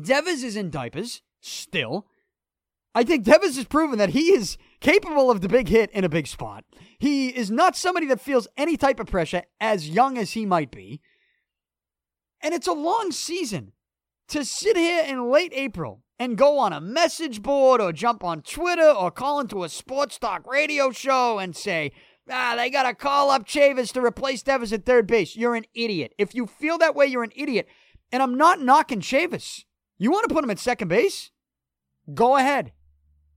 Devers 0.00 0.42
is 0.42 0.54
in 0.54 0.70
diapers 0.70 1.22
still. 1.40 2.06
I 2.94 3.02
think 3.02 3.24
Devers 3.24 3.56
has 3.56 3.64
proven 3.64 3.98
that 3.98 4.10
he 4.10 4.32
is 4.32 4.58
capable 4.80 5.30
of 5.30 5.40
the 5.40 5.48
big 5.48 5.68
hit 5.68 5.90
in 5.90 6.04
a 6.04 6.08
big 6.08 6.26
spot. 6.26 6.64
He 6.98 7.28
is 7.28 7.50
not 7.50 7.76
somebody 7.76 8.06
that 8.06 8.20
feels 8.20 8.46
any 8.56 8.76
type 8.76 9.00
of 9.00 9.06
pressure, 9.06 9.42
as 9.60 9.88
young 9.88 10.18
as 10.18 10.32
he 10.32 10.46
might 10.46 10.70
be. 10.70 11.00
And 12.40 12.54
it's 12.54 12.68
a 12.68 12.72
long 12.72 13.10
season. 13.10 13.72
To 14.28 14.44
sit 14.44 14.76
here 14.76 15.04
in 15.04 15.30
late 15.30 15.52
April 15.54 16.03
and 16.18 16.38
go 16.38 16.58
on 16.58 16.72
a 16.72 16.80
message 16.80 17.42
board 17.42 17.80
or 17.80 17.92
jump 17.92 18.22
on 18.22 18.42
Twitter 18.42 18.88
or 18.88 19.10
call 19.10 19.40
into 19.40 19.64
a 19.64 19.68
sports 19.68 20.18
talk 20.18 20.46
radio 20.46 20.90
show 20.90 21.38
and 21.38 21.56
say, 21.56 21.92
ah, 22.30 22.54
they 22.56 22.70
got 22.70 22.84
to 22.84 22.94
call 22.94 23.30
up 23.30 23.46
Chavis 23.46 23.92
to 23.92 24.04
replace 24.04 24.42
Devers 24.42 24.72
at 24.72 24.86
third 24.86 25.06
base. 25.06 25.36
You're 25.36 25.56
an 25.56 25.66
idiot. 25.74 26.14
If 26.18 26.34
you 26.34 26.46
feel 26.46 26.78
that 26.78 26.94
way, 26.94 27.06
you're 27.06 27.24
an 27.24 27.32
idiot. 27.34 27.66
And 28.12 28.22
I'm 28.22 28.36
not 28.36 28.60
knocking 28.60 29.00
Chavis. 29.00 29.64
You 29.98 30.10
want 30.10 30.28
to 30.28 30.34
put 30.34 30.44
him 30.44 30.50
at 30.50 30.58
second 30.58 30.88
base? 30.88 31.30
Go 32.12 32.36
ahead. 32.36 32.72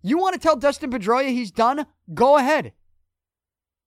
You 0.02 0.18
want 0.18 0.34
to 0.34 0.40
tell 0.40 0.56
Dustin 0.56 0.92
Pedroia 0.92 1.30
he's 1.30 1.52
done? 1.52 1.86
Go 2.14 2.38
ahead. 2.38 2.74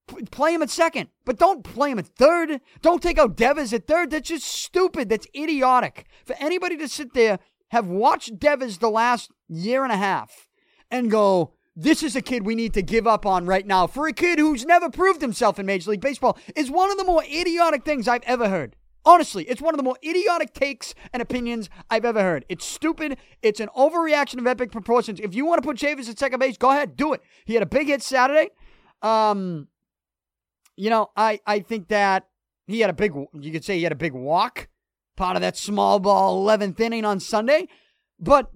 P- 0.08 0.24
play 0.24 0.54
him 0.54 0.62
at 0.62 0.70
second, 0.70 1.08
but 1.24 1.38
don't 1.38 1.62
play 1.62 1.90
him 1.90 1.98
at 1.98 2.06
third. 2.06 2.60
Don't 2.82 3.02
take 3.02 3.18
out 3.18 3.36
Devers 3.36 3.72
at 3.72 3.86
third. 3.86 4.10
That's 4.10 4.28
just 4.28 4.46
stupid. 4.46 5.08
That's 5.08 5.26
idiotic. 5.36 6.06
For 6.24 6.34
anybody 6.38 6.76
to 6.78 6.88
sit 6.88 7.14
there, 7.14 7.38
have 7.70 7.88
watched 7.88 8.38
Devers 8.38 8.78
the 8.78 8.90
last 8.90 9.30
year 9.48 9.82
and 9.82 9.92
a 9.92 9.96
half, 9.96 10.48
and 10.90 11.10
go, 11.10 11.54
this 11.76 12.02
is 12.02 12.16
a 12.16 12.22
kid 12.22 12.44
we 12.44 12.54
need 12.54 12.74
to 12.74 12.82
give 12.82 13.06
up 13.06 13.24
on 13.24 13.46
right 13.46 13.66
now 13.66 13.86
for 13.86 14.06
a 14.06 14.12
kid 14.12 14.38
who's 14.38 14.66
never 14.66 14.90
proved 14.90 15.22
himself 15.22 15.58
in 15.58 15.66
Major 15.66 15.92
League 15.92 16.00
Baseball 16.00 16.36
is 16.54 16.70
one 16.70 16.90
of 16.90 16.98
the 16.98 17.04
more 17.04 17.24
idiotic 17.24 17.84
things 17.84 18.06
I've 18.08 18.24
ever 18.24 18.48
heard. 18.48 18.76
Honestly, 19.04 19.44
it's 19.44 19.62
one 19.62 19.72
of 19.72 19.78
the 19.78 19.84
more 19.84 19.96
idiotic 20.04 20.52
takes 20.52 20.94
and 21.12 21.22
opinions 21.22 21.70
I've 21.88 22.04
ever 22.04 22.20
heard. 22.20 22.44
It's 22.50 22.66
stupid. 22.66 23.16
It's 23.40 23.60
an 23.60 23.68
overreaction 23.74 24.38
of 24.38 24.46
epic 24.46 24.72
proportions. 24.72 25.20
If 25.20 25.34
you 25.34 25.46
want 25.46 25.62
to 25.62 25.66
put 25.66 25.78
Chavis 25.78 26.10
at 26.10 26.18
second 26.18 26.38
base, 26.38 26.58
go 26.58 26.70
ahead, 26.70 26.96
do 26.96 27.14
it. 27.14 27.22
He 27.46 27.54
had 27.54 27.62
a 27.62 27.66
big 27.66 27.86
hit 27.86 28.02
Saturday. 28.02 28.50
Um, 29.00 29.68
you 30.76 30.90
know, 30.90 31.10
I 31.16 31.40
I 31.46 31.60
think 31.60 31.88
that 31.88 32.26
he 32.66 32.80
had 32.80 32.90
a 32.90 32.94
big. 32.94 33.14
You 33.14 33.52
could 33.52 33.64
say 33.64 33.76
he 33.78 33.84
had 33.84 33.92
a 33.92 33.96
big 33.96 34.12
walk, 34.12 34.68
part 35.20 35.36
of 35.36 35.42
that 35.42 35.56
small 35.56 36.00
ball 36.00 36.40
eleventh 36.40 36.80
inning 36.80 37.04
on 37.04 37.20
Sunday. 37.20 37.68
But 38.18 38.50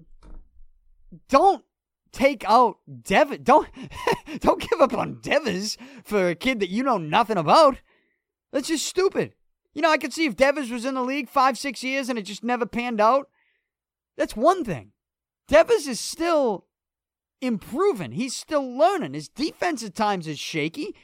don't 1.29 1.63
take 2.11 2.43
out 2.49 2.77
Devin. 3.03 3.43
Don't 3.43 3.69
don't 4.39 4.67
give 4.67 4.81
up 4.81 4.93
on 4.93 5.19
Devers 5.21 5.77
for 6.03 6.29
a 6.29 6.35
kid 6.35 6.59
that 6.59 6.71
you 6.71 6.81
know 6.81 6.97
nothing 6.97 7.37
about. 7.37 7.77
That's 8.51 8.67
just 8.67 8.87
stupid. 8.87 9.33
You 9.75 9.83
know, 9.83 9.91
I 9.91 9.97
could 9.97 10.11
see 10.11 10.25
if 10.25 10.35
Devers 10.35 10.71
was 10.71 10.85
in 10.85 10.95
the 10.95 11.03
league 11.03 11.29
five, 11.29 11.55
six 11.55 11.83
years 11.83 12.09
and 12.09 12.17
it 12.17 12.23
just 12.23 12.43
never 12.43 12.65
panned 12.65 12.99
out. 12.99 13.29
That's 14.17 14.35
one 14.35 14.63
thing. 14.63 14.93
Devers 15.47 15.85
is 15.85 15.99
still 15.99 16.65
improving. 17.41 18.13
He's 18.13 18.35
still 18.35 18.75
learning. 18.75 19.13
His 19.13 19.29
defense 19.29 19.83
at 19.83 19.93
times 19.93 20.25
is 20.25 20.39
shaky, 20.39 20.95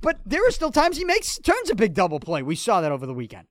but 0.00 0.20
there 0.24 0.46
are 0.46 0.52
still 0.52 0.70
times 0.70 0.98
he 0.98 1.04
makes 1.04 1.36
turns 1.38 1.68
a 1.68 1.74
big 1.74 1.94
double 1.94 2.20
play. 2.20 2.42
We 2.42 2.54
saw 2.54 2.80
that 2.80 2.92
over 2.92 3.06
the 3.06 3.14
weekend. 3.14 3.48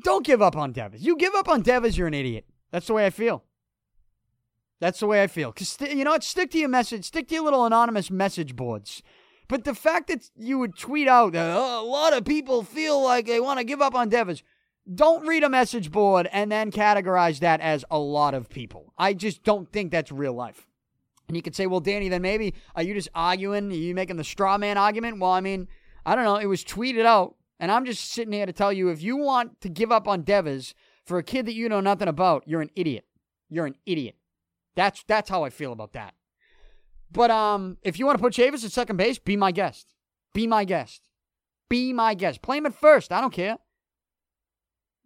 Don't 0.00 0.24
give 0.24 0.42
up 0.42 0.56
on 0.56 0.72
Devers. 0.72 1.02
You 1.02 1.16
give 1.16 1.34
up 1.34 1.48
on 1.48 1.62
Devers, 1.62 1.98
you're 1.98 2.06
an 2.06 2.14
idiot. 2.14 2.46
That's 2.70 2.86
the 2.86 2.94
way 2.94 3.06
I 3.06 3.10
feel. 3.10 3.44
That's 4.80 5.00
the 5.00 5.06
way 5.06 5.22
I 5.22 5.26
feel. 5.26 5.50
Because, 5.50 5.76
you 5.80 6.04
know 6.04 6.12
what? 6.12 6.22
Stick 6.22 6.50
to 6.52 6.58
your 6.58 6.68
message. 6.68 7.04
Stick 7.04 7.28
to 7.28 7.34
your 7.34 7.44
little 7.44 7.64
anonymous 7.64 8.10
message 8.10 8.54
boards. 8.54 9.02
But 9.48 9.64
the 9.64 9.74
fact 9.74 10.08
that 10.08 10.30
you 10.36 10.58
would 10.58 10.76
tweet 10.76 11.08
out 11.08 11.32
that 11.32 11.56
oh, 11.56 11.82
a 11.82 11.86
lot 11.88 12.12
of 12.12 12.24
people 12.24 12.62
feel 12.62 13.02
like 13.02 13.26
they 13.26 13.40
want 13.40 13.58
to 13.58 13.64
give 13.64 13.80
up 13.80 13.94
on 13.94 14.10
Devers, 14.10 14.42
don't 14.94 15.26
read 15.26 15.42
a 15.42 15.48
message 15.48 15.90
board 15.90 16.28
and 16.32 16.52
then 16.52 16.70
categorize 16.70 17.40
that 17.40 17.60
as 17.60 17.84
a 17.90 17.98
lot 17.98 18.34
of 18.34 18.48
people. 18.48 18.92
I 18.98 19.14
just 19.14 19.42
don't 19.42 19.70
think 19.72 19.90
that's 19.90 20.12
real 20.12 20.34
life. 20.34 20.66
And 21.26 21.36
you 21.36 21.42
could 21.42 21.56
say, 21.56 21.66
well, 21.66 21.80
Danny, 21.80 22.08
then 22.08 22.22
maybe 22.22 22.54
are 22.74 22.82
you 22.82 22.94
just 22.94 23.08
arguing? 23.14 23.70
Are 23.70 23.74
you 23.74 23.94
making 23.94 24.16
the 24.16 24.24
straw 24.24 24.58
man 24.58 24.78
argument? 24.78 25.18
Well, 25.18 25.30
I 25.30 25.40
mean, 25.40 25.68
I 26.06 26.14
don't 26.14 26.24
know. 26.24 26.36
It 26.36 26.46
was 26.46 26.64
tweeted 26.64 27.04
out, 27.04 27.34
and 27.60 27.72
I'm 27.72 27.84
just 27.84 28.10
sitting 28.10 28.32
here 28.32 28.46
to 28.46 28.52
tell 28.52 28.72
you 28.72 28.88
if 28.88 29.02
you 29.02 29.16
want 29.16 29.60
to 29.62 29.68
give 29.68 29.90
up 29.90 30.06
on 30.06 30.22
Devers 30.22 30.74
for 31.04 31.18
a 31.18 31.22
kid 31.22 31.46
that 31.46 31.54
you 31.54 31.68
know 31.68 31.80
nothing 31.80 32.08
about, 32.08 32.44
you're 32.46 32.60
an 32.60 32.70
idiot. 32.76 33.04
You're 33.48 33.66
an 33.66 33.76
idiot. 33.86 34.16
That's 34.76 35.02
that's 35.06 35.30
how 35.30 35.44
I 35.44 35.50
feel 35.50 35.72
about 35.72 35.92
that. 35.94 36.14
But 37.10 37.30
um, 37.30 37.78
if 37.82 37.98
you 37.98 38.06
want 38.06 38.18
to 38.18 38.22
put 38.22 38.34
Chavis 38.34 38.64
at 38.64 38.72
second 38.72 38.96
base, 38.96 39.18
be 39.18 39.36
my 39.36 39.50
guest. 39.50 39.94
Be 40.34 40.46
my 40.46 40.64
guest. 40.64 41.08
Be 41.68 41.92
my 41.92 42.14
guest. 42.14 42.42
Play 42.42 42.58
him 42.58 42.66
at 42.66 42.74
first. 42.74 43.12
I 43.12 43.20
don't 43.20 43.32
care. 43.32 43.58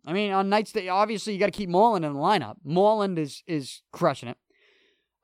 I 0.04 0.12
mean, 0.12 0.32
on 0.32 0.48
nights 0.48 0.72
that 0.72 0.88
obviously 0.88 1.32
you 1.32 1.38
got 1.38 1.46
to 1.46 1.52
keep 1.52 1.68
Moreland 1.68 2.04
in 2.04 2.12
the 2.12 2.18
lineup. 2.18 2.56
Moreland 2.64 3.18
is 3.18 3.42
is 3.46 3.82
crushing 3.92 4.28
it. 4.28 4.36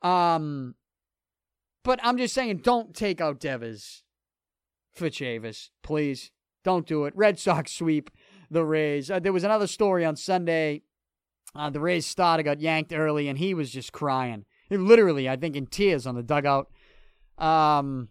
Um, 0.01 0.75
but 1.83 1.99
I'm 2.01 2.17
just 2.17 2.33
saying, 2.33 2.57
don't 2.57 2.95
take 2.95 3.19
out 3.19 3.39
Devers 3.39 4.03
for 4.93 5.09
Chavis, 5.09 5.69
please. 5.83 6.31
Don't 6.63 6.85
do 6.85 7.05
it. 7.05 7.13
Red 7.15 7.39
Sox 7.39 7.71
sweep 7.71 8.09
the 8.51 8.65
Rays. 8.65 9.09
Uh, 9.09 9.19
there 9.19 9.33
was 9.33 9.43
another 9.43 9.67
story 9.67 10.05
on 10.05 10.15
Sunday. 10.15 10.81
Uh, 11.55 11.69
the 11.69 11.79
Rays 11.79 12.05
starter 12.05 12.43
got 12.43 12.59
yanked 12.59 12.93
early, 12.93 13.27
and 13.27 13.37
he 13.37 13.53
was 13.53 13.71
just 13.71 13.91
crying 13.91 14.45
literally, 14.77 15.27
I 15.27 15.35
think, 15.35 15.55
in 15.55 15.67
tears 15.67 16.05
on 16.05 16.15
the 16.15 16.23
dugout. 16.23 16.69
Um, 17.37 18.09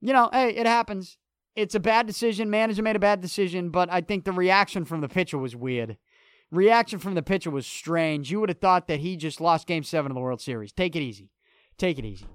you 0.00 0.12
know, 0.12 0.30
hey, 0.32 0.50
it 0.50 0.66
happens. 0.66 1.18
It's 1.56 1.74
a 1.74 1.80
bad 1.80 2.06
decision. 2.06 2.48
Manager 2.48 2.82
made 2.82 2.96
a 2.96 3.00
bad 3.00 3.20
decision, 3.20 3.70
but 3.70 3.92
I 3.92 4.00
think 4.00 4.24
the 4.24 4.32
reaction 4.32 4.84
from 4.84 5.00
the 5.00 5.08
pitcher 5.08 5.36
was 5.36 5.54
weird. 5.54 5.98
Reaction 6.50 6.98
from 6.98 7.14
the 7.14 7.22
pitcher 7.22 7.50
was 7.50 7.66
strange. 7.66 8.30
You 8.30 8.40
would 8.40 8.48
have 8.48 8.58
thought 8.58 8.88
that 8.88 9.00
he 9.00 9.16
just 9.16 9.40
lost 9.40 9.66
Game 9.66 9.82
Seven 9.82 10.10
of 10.10 10.14
the 10.14 10.20
World 10.20 10.40
Series. 10.40 10.72
Take 10.72 10.96
it 10.96 11.00
easy. 11.00 11.30
Take 11.76 11.98
it 11.98 12.04
easy. 12.04 12.26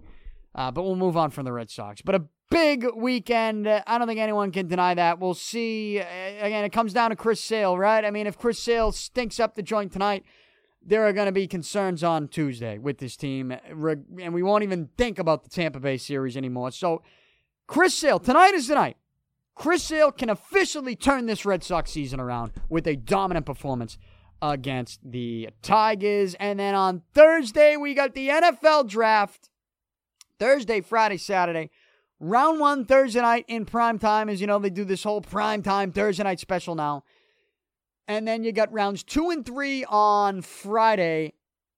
Uh, 0.54 0.72
but 0.72 0.84
we'll 0.84 0.96
move 0.96 1.18
on 1.18 1.32
from 1.32 1.46
the 1.46 1.52
Red 1.52 1.70
Sox. 1.70 2.02
But 2.02 2.16
a 2.16 2.24
big 2.50 2.86
weekend. 2.96 3.68
Uh, 3.68 3.82
I 3.88 3.98
don't 3.98 4.08
think 4.08 4.20
anyone 4.20 4.52
can 4.52 4.68
deny 4.68 4.94
that. 4.94 5.20
We'll 5.20 5.34
see. 5.34 6.00
Uh, 6.00 6.04
again, 6.04 6.64
it 6.64 6.72
comes 6.72 6.94
down 6.94 7.10
to 7.10 7.16
Chris 7.16 7.42
Sale, 7.42 7.78
right? 7.78 8.04
I 8.04 8.12
mean, 8.12 8.28
if 8.28 8.38
Chris 8.38 8.60
Sale 8.60 8.92
stinks 8.92 9.40
up 9.40 9.56
the 9.56 9.64
joint 9.64 9.92
tonight, 9.92 10.24
there 10.86 11.06
are 11.06 11.14
going 11.14 11.26
to 11.26 11.32
be 11.32 11.48
concerns 11.48 12.04
on 12.04 12.28
Tuesday 12.28 12.78
with 12.78 13.00
this 13.00 13.18
team, 13.18 13.52
and 13.52 14.34
we 14.34 14.44
won't 14.44 14.64
even 14.64 14.90
think 14.98 15.18
about 15.18 15.44
the 15.44 15.50
Tampa 15.50 15.80
Bay 15.80 15.98
series 15.98 16.38
anymore. 16.38 16.72
So, 16.72 17.02
Chris 17.66 17.96
Sale, 17.96 18.20
tonight 18.20 18.54
is 18.54 18.68
the 18.68 18.76
night. 18.76 18.98
Chris 19.56 19.84
Sale 19.84 20.12
can 20.12 20.30
officially 20.30 20.96
turn 20.96 21.26
this 21.26 21.46
Red 21.46 21.64
Sox 21.64 21.90
season 21.90 22.20
around 22.20 22.52
with 22.70 22.86
a 22.86 22.96
dominant 22.96 23.46
performance 23.46 23.98
against 24.42 25.00
the 25.04 25.50
Tigers. 25.62 26.36
And 26.36 26.60
then 26.60 26.76
on 26.76 27.02
Thursday, 27.14 27.78
we 27.78 27.94
got 27.94 28.14
the 28.14 28.28
NFL 28.28 28.88
draft. 28.88 29.50
Thursday, 30.38 30.82
Friday, 30.82 31.18
Saturday. 31.18 31.72
Round 32.20 32.60
one 32.60 32.86
Thursday 32.86 33.22
night 33.22 33.46
in 33.48 33.66
prime 33.66 34.00
time. 34.00 34.30
As 34.30 34.40
you 34.40 34.48
know, 34.48 34.60
they 34.60 34.70
do 34.70 34.86
this 34.86 35.04
whole 35.04 35.22
prime 35.22 35.62
time 35.62 35.92
Thursday 35.92 36.24
night 36.24 36.40
special 36.40 36.76
now. 36.76 37.04
And 38.08 38.28
then 38.28 38.44
you 38.44 38.52
got 38.52 38.72
rounds 38.72 39.04
two 39.04 39.32
and 39.32 39.46
three 39.46 39.84
on 39.86 40.42
Friday, 40.42 41.34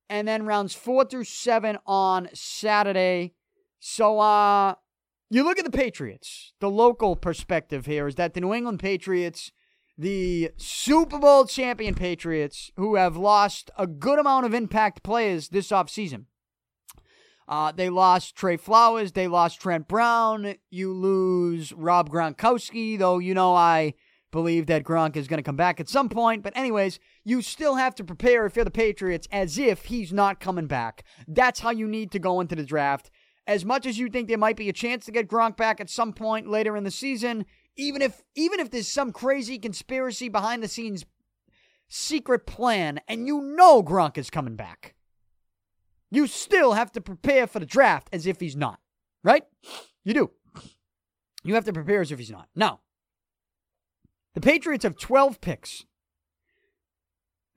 and 0.09 0.27
then 0.27 0.45
rounds 0.45 0.75
four 0.75 1.05
through 1.05 1.23
seven 1.23 1.77
on 1.85 2.29
Saturday. 2.33 3.33
So, 3.79 4.19
uh, 4.19 4.75
you 5.29 5.43
look 5.43 5.59
at 5.59 5.65
the 5.65 5.71
Patriots. 5.71 6.53
The 6.59 6.69
local 6.69 7.15
perspective 7.15 7.85
here 7.85 8.07
is 8.07 8.15
that 8.15 8.33
the 8.33 8.41
New 8.41 8.53
England 8.53 8.79
Patriots, 8.79 9.51
the 9.97 10.51
Super 10.57 11.17
Bowl 11.17 11.45
champion 11.45 11.95
Patriots, 11.95 12.71
who 12.75 12.95
have 12.95 13.17
lost 13.17 13.71
a 13.77 13.87
good 13.87 14.19
amount 14.19 14.45
of 14.45 14.53
impact 14.53 15.03
players 15.03 15.49
this 15.49 15.69
offseason. 15.69 16.25
Uh, 17.47 17.71
they 17.71 17.89
lost 17.89 18.35
Trey 18.35 18.57
Flowers. 18.57 19.13
They 19.13 19.27
lost 19.27 19.61
Trent 19.61 19.87
Brown. 19.87 20.55
You 20.69 20.93
lose 20.93 21.71
Rob 21.73 22.09
Gronkowski, 22.09 22.99
though, 22.99 23.19
you 23.19 23.33
know, 23.33 23.55
I 23.55 23.93
believe 24.31 24.65
that 24.67 24.83
Gronk 24.83 25.15
is 25.15 25.27
going 25.27 25.37
to 25.37 25.43
come 25.43 25.55
back 25.55 25.79
at 25.79 25.87
some 25.87 26.09
point. 26.09 26.43
But, 26.43 26.57
anyways, 26.57 26.99
you 27.23 27.41
still 27.41 27.75
have 27.75 27.95
to 27.95 28.03
prepare 28.03 28.45
if 28.45 28.55
you're 28.55 28.65
the 28.65 28.71
Patriots 28.71 29.27
as 29.31 29.57
if 29.57 29.85
he's 29.85 30.11
not 30.11 30.41
coming 30.41 30.67
back. 30.67 31.05
That's 31.27 31.61
how 31.61 31.69
you 31.69 31.87
need 31.87 32.11
to 32.11 32.19
go 32.19 32.41
into 32.41 32.55
the 32.55 32.65
draft. 32.65 33.09
As 33.45 33.63
much 33.63 33.85
as 33.85 33.97
you 33.97 34.09
think 34.09 34.27
there 34.27 34.37
might 34.37 34.57
be 34.57 34.67
a 34.67 34.73
chance 34.73 35.05
to 35.05 35.11
get 35.13 35.29
Gronk 35.29 35.55
back 35.55 35.79
at 35.79 35.89
some 35.89 36.11
point 36.11 36.49
later 36.49 36.75
in 36.75 36.83
the 36.83 36.91
season, 36.91 37.45
even 37.77 38.01
if 38.01 38.21
even 38.35 38.59
if 38.59 38.71
there's 38.71 38.89
some 38.89 39.13
crazy 39.13 39.57
conspiracy 39.57 40.27
behind 40.27 40.61
the 40.61 40.67
scenes 40.67 41.05
secret 41.87 42.45
plan 42.45 42.99
and 43.07 43.27
you 43.27 43.39
know 43.39 43.81
Gronk 43.81 44.17
is 44.17 44.29
coming 44.29 44.57
back, 44.57 44.95
you 46.09 46.27
still 46.27 46.73
have 46.73 46.91
to 46.93 47.01
prepare 47.01 47.47
for 47.47 47.59
the 47.59 47.65
draft 47.65 48.09
as 48.13 48.25
if 48.25 48.39
he's 48.39 48.55
not. 48.55 48.79
Right? 49.23 49.43
You 50.03 50.13
do. 50.13 50.31
You 51.43 51.55
have 51.55 51.65
to 51.65 51.73
prepare 51.73 52.01
as 52.01 52.11
if 52.11 52.19
he's 52.19 52.31
not. 52.31 52.47
Now, 52.55 52.81
the 54.33 54.41
Patriots 54.41 54.83
have 54.83 54.97
12 54.97 55.41
picks. 55.41 55.85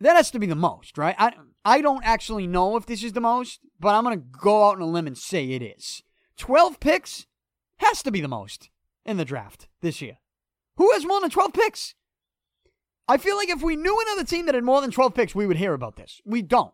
That 0.01 0.16
has 0.16 0.30
to 0.30 0.38
be 0.38 0.46
the 0.46 0.55
most, 0.55 0.96
right? 0.96 1.14
I, 1.18 1.32
I 1.64 1.80
don't 1.82 2.05
actually 2.05 2.46
know 2.46 2.76
if 2.76 2.86
this 2.86 3.05
is 3.05 3.12
the 3.12 3.20
most, 3.20 3.61
but 3.78 3.94
I'm 3.94 4.05
going 4.05 4.18
to 4.18 4.26
go 4.40 4.68
out 4.68 4.76
on 4.76 4.82
a 4.82 4.86
limb 4.86 5.07
and 5.07 5.18
say 5.18 5.51
it 5.51 5.62
is. 5.62 6.03
12 6.38 6.80
picks 6.80 7.26
has 7.78 8.03
to 8.03 8.11
be 8.11 8.20
the 8.20 8.28
most 8.28 8.70
in 9.05 9.18
the 9.18 9.24
draft 9.24 9.68
this 9.82 10.01
year. 10.01 10.18
Who 10.76 10.90
has 10.92 11.05
more 11.05 11.20
than 11.20 11.30
12 11.30 11.53
picks? 11.53 11.94
I 13.07 13.18
feel 13.18 13.36
like 13.36 13.51
if 13.51 13.62
we 13.62 13.76
knew 13.76 14.01
another 14.07 14.24
team 14.24 14.46
that 14.46 14.55
had 14.55 14.64
more 14.64 14.80
than 14.80 14.90
12 14.90 15.14
picks, 15.14 15.34
we 15.34 15.46
would 15.46 15.59
hear 15.59 15.74
about 15.74 15.96
this. 15.96 16.22
We 16.24 16.42
don't. 16.42 16.72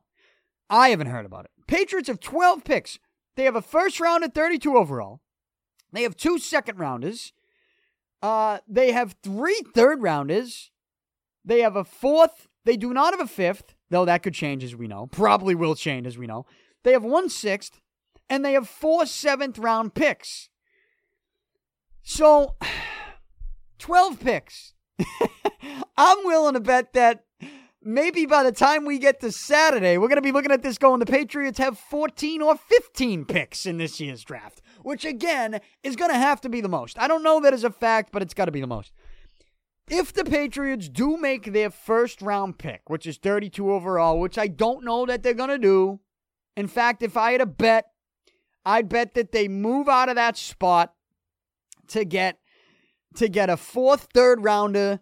I 0.69 0.89
haven't 0.91 1.09
heard 1.09 1.27
about 1.27 1.45
it. 1.45 1.51
Patriots 1.67 2.09
have 2.09 2.21
12 2.21 2.65
picks. 2.65 2.99
They 3.37 3.45
have 3.45 3.57
a 3.57 3.63
first 3.63 4.01
round 4.01 4.25
at 4.25 4.35
32 4.35 4.77
overall. 4.77 5.21
They 5.93 6.03
have 6.03 6.17
two 6.17 6.39
second 6.39 6.79
rounders. 6.79 7.33
Uh, 8.23 8.59
they 8.67 8.93
have 8.93 9.17
three 9.23 9.61
third 9.75 10.03
rounders. 10.03 10.71
They 11.45 11.61
have 11.61 11.77
a 11.77 11.85
fourth. 11.85 12.49
They 12.65 12.77
do 12.77 12.93
not 12.93 13.13
have 13.13 13.21
a 13.21 13.29
fifth, 13.29 13.75
though 13.91 14.05
that 14.05 14.23
could 14.23 14.35
change 14.35 14.65
as 14.65 14.75
we 14.75 14.89
know. 14.89 15.07
Probably 15.07 15.55
will 15.55 15.75
change 15.77 16.07
as 16.07 16.19
we 16.19 16.27
know. 16.27 16.47
they 16.83 16.93
have 16.93 17.05
one 17.05 17.29
sixth, 17.29 17.81
and 18.29 18.45
they 18.45 18.55
have 18.55 18.69
four 18.69 19.07
seventh 19.07 19.59
round 19.59 19.95
picks. 19.95 20.49
So, 22.03 22.57
12 23.79 24.21
picks. 24.21 24.75
I'm 25.97 26.25
willing 26.25 26.55
to 26.55 26.61
bet 26.61 26.95
that 26.95 27.26
maybe 27.87 28.27
by 28.27 28.43
the 28.43 28.53
time 28.53 28.85
we 28.85 28.99
get 28.99 29.21
to 29.21 29.31
Saturday, 29.31 29.97
we're 29.97 30.09
going 30.09 30.17
to 30.17 30.23
be 30.23 30.33
looking 30.33 30.51
at 30.51 30.63
this 30.63 30.77
going, 30.77 30.99
the 30.99 31.07
Patriots 31.07 31.59
have 31.59 31.79
14 31.79 32.43
or 32.43 32.57
15 32.57 33.25
picks 33.25 33.65
in 33.65 33.79
this 33.79 34.01
year's 34.01 34.25
draft, 34.25 34.61
which 34.83 35.05
again 35.05 35.61
is 35.83 35.97
going 35.97 36.11
to 36.11 36.19
have 36.19 36.41
to 36.43 36.49
be 36.49 36.61
the 36.61 36.69
most. 36.69 36.99
I 36.99 37.09
don't 37.09 37.23
know 37.23 37.41
that 37.41 37.55
as 37.55 37.65
a 37.65 37.71
fact, 37.71 38.11
but 38.13 38.23
it's 38.23 38.35
got 38.35 38.47
to 38.47 38.53
be 38.53 38.61
the 38.61 38.67
most. 38.67 38.93
If 39.89 40.13
the 40.13 40.25
Patriots 40.25 40.89
do 40.89 41.17
make 41.17 41.53
their 41.53 41.71
first 41.71 42.21
round 42.21 42.59
pick, 42.59 42.91
which 42.91 43.07
is 43.07 43.19
32 43.19 43.73
overall, 43.73 44.19
which 44.19 44.37
I 44.37 44.49
don't 44.49 44.85
know 44.85 45.07
that 45.07 45.23
they're 45.23 45.33
going 45.33 45.51
to 45.51 45.59
do, 45.59 46.01
in 46.57 46.67
fact, 46.67 47.03
if 47.03 47.17
I 47.17 47.33
had 47.33 47.41
a 47.41 47.47
bet, 47.47 47.85
I'd 48.65 48.89
bet 48.89 49.15
that 49.15 49.31
they 49.31 49.47
move 49.47 49.89
out 49.89 50.09
of 50.09 50.17
that 50.17 50.37
spot 50.37 50.93
to 51.89 52.05
get 52.05 52.41
to 53.15 53.29
get 53.29 53.49
a 53.49 53.57
fourth 53.57 54.09
third 54.13 54.43
rounder 54.43 55.01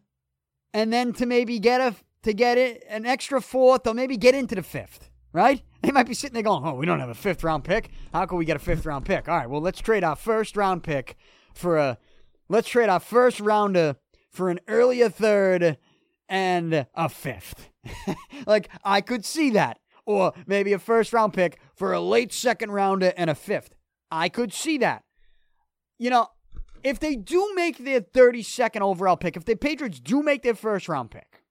and 0.75 0.93
then 0.93 1.13
to 1.15 1.25
maybe 1.25 1.59
get 1.59 1.81
a 1.81 1.97
to 2.25 2.35
get 2.35 2.59
it 2.59 2.85
an 2.89 3.07
extra 3.07 3.41
fourth 3.41 3.87
or 3.87 3.95
maybe 3.95 4.17
get 4.17 4.35
into 4.35 4.55
the 4.55 4.63
fifth, 4.63 5.11
right? 5.33 5.63
They 5.83 5.93
might 5.93 6.07
be 6.07 6.15
sitting 6.15 6.35
there 6.35 6.43
going, 6.43 6.65
"Oh, 6.65 6.75
we 6.75 6.87
don't 6.87 7.01
have 7.01 7.09
a 7.09 7.15
fifth 7.15 7.45
round 7.45 7.65
pick. 7.65 7.91
How 8.13 8.27
can 8.27 8.39
we 8.39 8.45
get 8.45 8.57
a 8.57 8.61
fifth 8.61 8.85
round 8.85 9.05
pick?" 9.05 9.29
All 9.29 9.37
right, 9.37 9.49
well, 9.49 9.61
let's 9.61 9.81
trade 9.81 10.03
our 10.03 10.17
first 10.17 10.57
round 10.57 10.83
pick 10.83 11.17
for 11.55 11.77
a 11.77 11.99
let's 12.49 12.69
trade 12.69 12.89
our 12.89 13.01
first 13.01 13.41
rounder 13.41 13.97
for 14.31 14.51
an 14.51 14.61
earlier 14.69 15.09
third 15.09 15.79
and 16.29 16.87
a 16.95 17.09
fifth. 17.09 17.71
like 18.47 18.69
I 18.85 19.01
could 19.01 19.25
see 19.25 19.51
that. 19.51 19.79
Or 20.07 20.35
maybe 20.47 20.75
a 20.75 20.79
first 20.79 21.15
round 21.15 21.33
pick 21.33 21.59
for 21.75 21.95
a 21.95 22.01
late 22.01 22.33
second 22.33 22.73
rounder 22.73 23.15
and 23.17 23.31
a 23.31 23.35
fifth. 23.35 23.75
I 24.11 24.29
could 24.29 24.53
see 24.53 24.77
that. 24.79 25.03
You 25.99 26.11
know, 26.11 26.29
if 26.83 27.01
they 27.01 27.17
do 27.17 27.53
make 27.55 27.79
their 27.79 28.03
32nd 28.03 28.83
overall 28.83 29.17
pick, 29.17 29.37
if 29.37 29.47
the 29.47 29.57
Patriots 29.57 30.01
do 30.01 30.23
make 30.23 30.43
their 30.43 30.55
first 30.55 30.89
round 30.89 31.11
pick, 31.11 31.44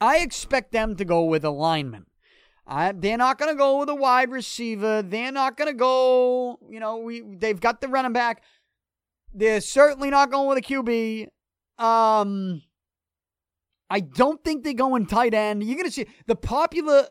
I 0.00 0.18
expect 0.18 0.72
them 0.72 0.96
to 0.96 1.04
go 1.04 1.24
with 1.24 1.44
a 1.44 1.50
lineman. 1.50 2.06
I, 2.66 2.92
they're 2.92 3.18
not 3.18 3.38
going 3.38 3.52
to 3.52 3.58
go 3.58 3.80
with 3.80 3.88
a 3.88 3.94
wide 3.94 4.30
receiver. 4.30 5.02
They're 5.02 5.32
not 5.32 5.56
going 5.56 5.68
to 5.68 5.76
go, 5.76 6.58
you 6.68 6.78
know, 6.78 6.98
we 6.98 7.20
they've 7.20 7.60
got 7.60 7.80
the 7.80 7.88
running 7.88 8.12
back. 8.12 8.42
They're 9.34 9.60
certainly 9.60 10.10
not 10.10 10.30
going 10.30 10.48
with 10.48 10.58
a 10.58 10.62
QB. 10.62 11.28
Um, 11.84 12.62
I 13.88 14.00
don't 14.00 14.42
think 14.44 14.62
they're 14.62 14.72
going 14.72 15.06
tight 15.06 15.34
end. 15.34 15.64
You're 15.64 15.76
going 15.76 15.86
to 15.86 15.90
see 15.90 16.06
the 16.26 16.36
popular 16.36 17.08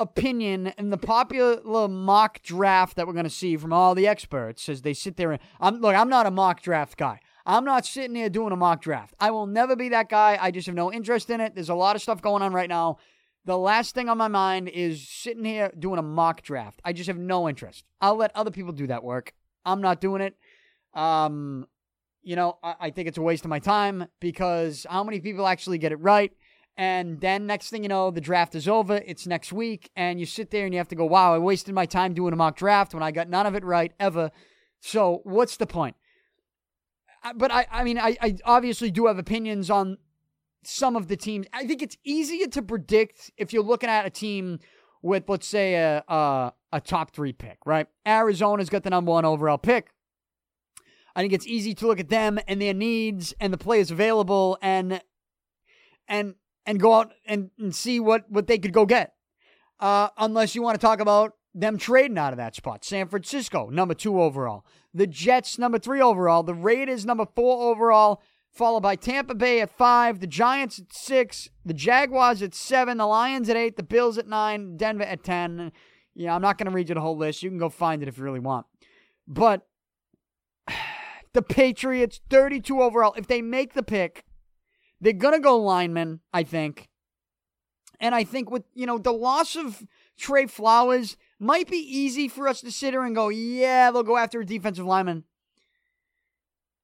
opinion 0.00 0.68
and 0.76 0.92
the 0.92 0.98
popular 0.98 1.86
mock 1.86 2.42
draft 2.42 2.96
that 2.96 3.06
we're 3.06 3.12
going 3.12 3.24
to 3.24 3.30
see 3.30 3.56
from 3.56 3.72
all 3.72 3.94
the 3.94 4.08
experts 4.08 4.68
as 4.68 4.82
they 4.82 4.92
sit 4.92 5.16
there 5.16 5.30
and 5.30 5.40
I'm 5.60 5.80
look, 5.80 5.94
I'm 5.94 6.08
not 6.08 6.26
a 6.26 6.32
mock 6.32 6.62
draft 6.62 6.98
guy. 6.98 7.20
I'm 7.46 7.64
not 7.64 7.84
sitting 7.84 8.16
here 8.16 8.30
doing 8.30 8.52
a 8.52 8.56
mock 8.56 8.80
draft. 8.80 9.14
I 9.20 9.30
will 9.30 9.46
never 9.46 9.76
be 9.76 9.90
that 9.90 10.08
guy. 10.08 10.38
I 10.40 10.50
just 10.50 10.66
have 10.66 10.74
no 10.74 10.92
interest 10.92 11.28
in 11.28 11.40
it. 11.40 11.54
There's 11.54 11.68
a 11.68 11.74
lot 11.74 11.94
of 11.94 12.02
stuff 12.02 12.22
going 12.22 12.42
on 12.42 12.52
right 12.52 12.68
now. 12.68 12.98
The 13.44 13.58
last 13.58 13.94
thing 13.94 14.08
on 14.08 14.16
my 14.16 14.28
mind 14.28 14.68
is 14.68 15.06
sitting 15.06 15.44
here 15.44 15.70
doing 15.78 15.98
a 15.98 16.02
mock 16.02 16.40
draft. 16.42 16.80
I 16.84 16.94
just 16.94 17.08
have 17.08 17.18
no 17.18 17.46
interest. 17.48 17.84
I'll 18.00 18.16
let 18.16 18.34
other 18.34 18.50
people 18.50 18.72
do 18.72 18.86
that 18.86 19.04
work. 19.04 19.34
I'm 19.66 19.82
not 19.82 20.00
doing 20.00 20.22
it. 20.22 20.36
Um, 20.94 21.66
you 22.22 22.36
know, 22.36 22.58
I, 22.62 22.74
I 22.80 22.90
think 22.90 23.08
it's 23.08 23.18
a 23.18 23.22
waste 23.22 23.44
of 23.44 23.50
my 23.50 23.58
time 23.58 24.06
because 24.20 24.86
how 24.88 25.04
many 25.04 25.20
people 25.20 25.46
actually 25.46 25.76
get 25.76 25.92
it 25.92 25.96
right? 25.96 26.32
And 26.76 27.20
then 27.20 27.46
next 27.46 27.68
thing 27.68 27.82
you 27.82 27.88
know, 27.88 28.10
the 28.10 28.20
draft 28.20 28.54
is 28.54 28.66
over. 28.66 28.96
It's 29.06 29.26
next 29.26 29.52
week, 29.52 29.90
and 29.94 30.18
you 30.18 30.26
sit 30.26 30.50
there 30.50 30.64
and 30.64 30.74
you 30.74 30.78
have 30.78 30.88
to 30.88 30.96
go, 30.96 31.04
"Wow, 31.04 31.34
I 31.34 31.38
wasted 31.38 31.74
my 31.74 31.86
time 31.86 32.14
doing 32.14 32.32
a 32.32 32.36
mock 32.36 32.56
draft 32.56 32.94
when 32.94 33.02
I 33.02 33.12
got 33.12 33.28
none 33.28 33.46
of 33.46 33.54
it 33.54 33.64
right 33.64 33.92
ever." 34.00 34.32
So 34.80 35.20
what's 35.22 35.56
the 35.56 35.66
point? 35.66 35.96
But 37.32 37.50
I, 37.50 37.66
I 37.70 37.84
mean, 37.84 37.98
I, 37.98 38.16
I 38.20 38.36
obviously 38.44 38.90
do 38.90 39.06
have 39.06 39.18
opinions 39.18 39.70
on 39.70 39.98
some 40.62 40.96
of 40.96 41.08
the 41.08 41.16
teams. 41.16 41.46
I 41.52 41.66
think 41.66 41.82
it's 41.82 41.96
easier 42.04 42.46
to 42.48 42.62
predict 42.62 43.30
if 43.36 43.52
you're 43.52 43.62
looking 43.62 43.88
at 43.88 44.06
a 44.06 44.10
team 44.10 44.58
with, 45.02 45.24
let's 45.28 45.46
say, 45.46 45.74
a, 45.74 46.04
a, 46.08 46.52
a 46.72 46.80
top 46.80 47.12
three 47.12 47.32
pick, 47.32 47.58
right? 47.66 47.86
Arizona's 48.06 48.70
got 48.70 48.82
the 48.82 48.90
number 48.90 49.12
one 49.12 49.24
overall 49.24 49.58
pick. 49.58 49.90
I 51.16 51.20
think 51.20 51.32
it's 51.32 51.46
easy 51.46 51.74
to 51.74 51.86
look 51.86 52.00
at 52.00 52.08
them 52.08 52.38
and 52.48 52.60
their 52.60 52.74
needs 52.74 53.34
and 53.38 53.52
the 53.52 53.58
players 53.58 53.90
available 53.90 54.58
and 54.60 55.00
and 56.08 56.34
and 56.66 56.80
go 56.80 56.94
out 56.94 57.12
and, 57.26 57.50
and 57.58 57.74
see 57.74 58.00
what, 58.00 58.28
what 58.30 58.46
they 58.46 58.58
could 58.58 58.72
go 58.72 58.86
get. 58.86 59.14
Uh, 59.78 60.08
unless 60.16 60.54
you 60.54 60.62
want 60.62 60.80
to 60.80 60.84
talk 60.84 61.00
about 61.00 61.34
them 61.54 61.78
trading 61.78 62.18
out 62.18 62.32
of 62.32 62.36
that 62.38 62.56
spot. 62.56 62.84
San 62.84 63.08
Francisco, 63.08 63.68
number 63.70 63.94
two 63.94 64.20
overall. 64.20 64.64
The 64.92 65.06
Jets, 65.06 65.58
number 65.58 65.78
three 65.78 66.00
overall. 66.00 66.42
The 66.42 66.54
Raiders, 66.54 67.06
number 67.06 67.26
four 67.34 67.70
overall. 67.70 68.20
Followed 68.50 68.80
by 68.80 68.94
Tampa 68.96 69.34
Bay 69.34 69.60
at 69.60 69.76
five. 69.76 70.20
The 70.20 70.26
Giants 70.26 70.78
at 70.78 70.92
six. 70.92 71.48
The 71.64 71.74
Jaguars 71.74 72.42
at 72.42 72.54
seven. 72.54 72.98
The 72.98 73.06
Lions 73.06 73.48
at 73.48 73.56
eight. 73.56 73.76
The 73.76 73.82
Bills 73.82 74.18
at 74.18 74.28
nine. 74.28 74.76
Denver 74.76 75.02
at 75.02 75.24
10. 75.24 75.72
Yeah, 76.14 76.34
I'm 76.34 76.42
not 76.42 76.58
going 76.58 76.70
to 76.70 76.74
read 76.74 76.88
you 76.88 76.94
the 76.94 77.00
whole 77.00 77.16
list. 77.16 77.42
You 77.42 77.50
can 77.50 77.58
go 77.58 77.68
find 77.68 78.02
it 78.02 78.08
if 78.08 78.16
you 78.16 78.24
really 78.24 78.40
want. 78.40 78.66
But 79.26 79.66
the 81.32 81.42
Patriots, 81.42 82.20
32 82.30 82.80
overall. 82.80 83.14
If 83.16 83.26
they 83.26 83.42
make 83.42 83.74
the 83.74 83.82
pick, 83.82 84.24
they're 85.00 85.12
going 85.12 85.34
to 85.34 85.40
go 85.40 85.58
lineman, 85.58 86.20
I 86.32 86.44
think. 86.44 86.88
And 87.98 88.14
I 88.14 88.22
think 88.22 88.50
with, 88.50 88.62
you 88.72 88.86
know, 88.86 88.98
the 88.98 89.12
loss 89.12 89.56
of 89.56 89.84
Trey 90.16 90.46
Flowers, 90.46 91.16
might 91.38 91.68
be 91.68 91.76
easy 91.76 92.28
for 92.28 92.48
us 92.48 92.60
to 92.60 92.70
sit 92.70 92.94
here 92.94 93.02
and 93.02 93.14
go, 93.14 93.28
yeah, 93.28 93.90
they'll 93.90 94.02
go 94.02 94.16
after 94.16 94.40
a 94.40 94.46
defensive 94.46 94.86
lineman. 94.86 95.24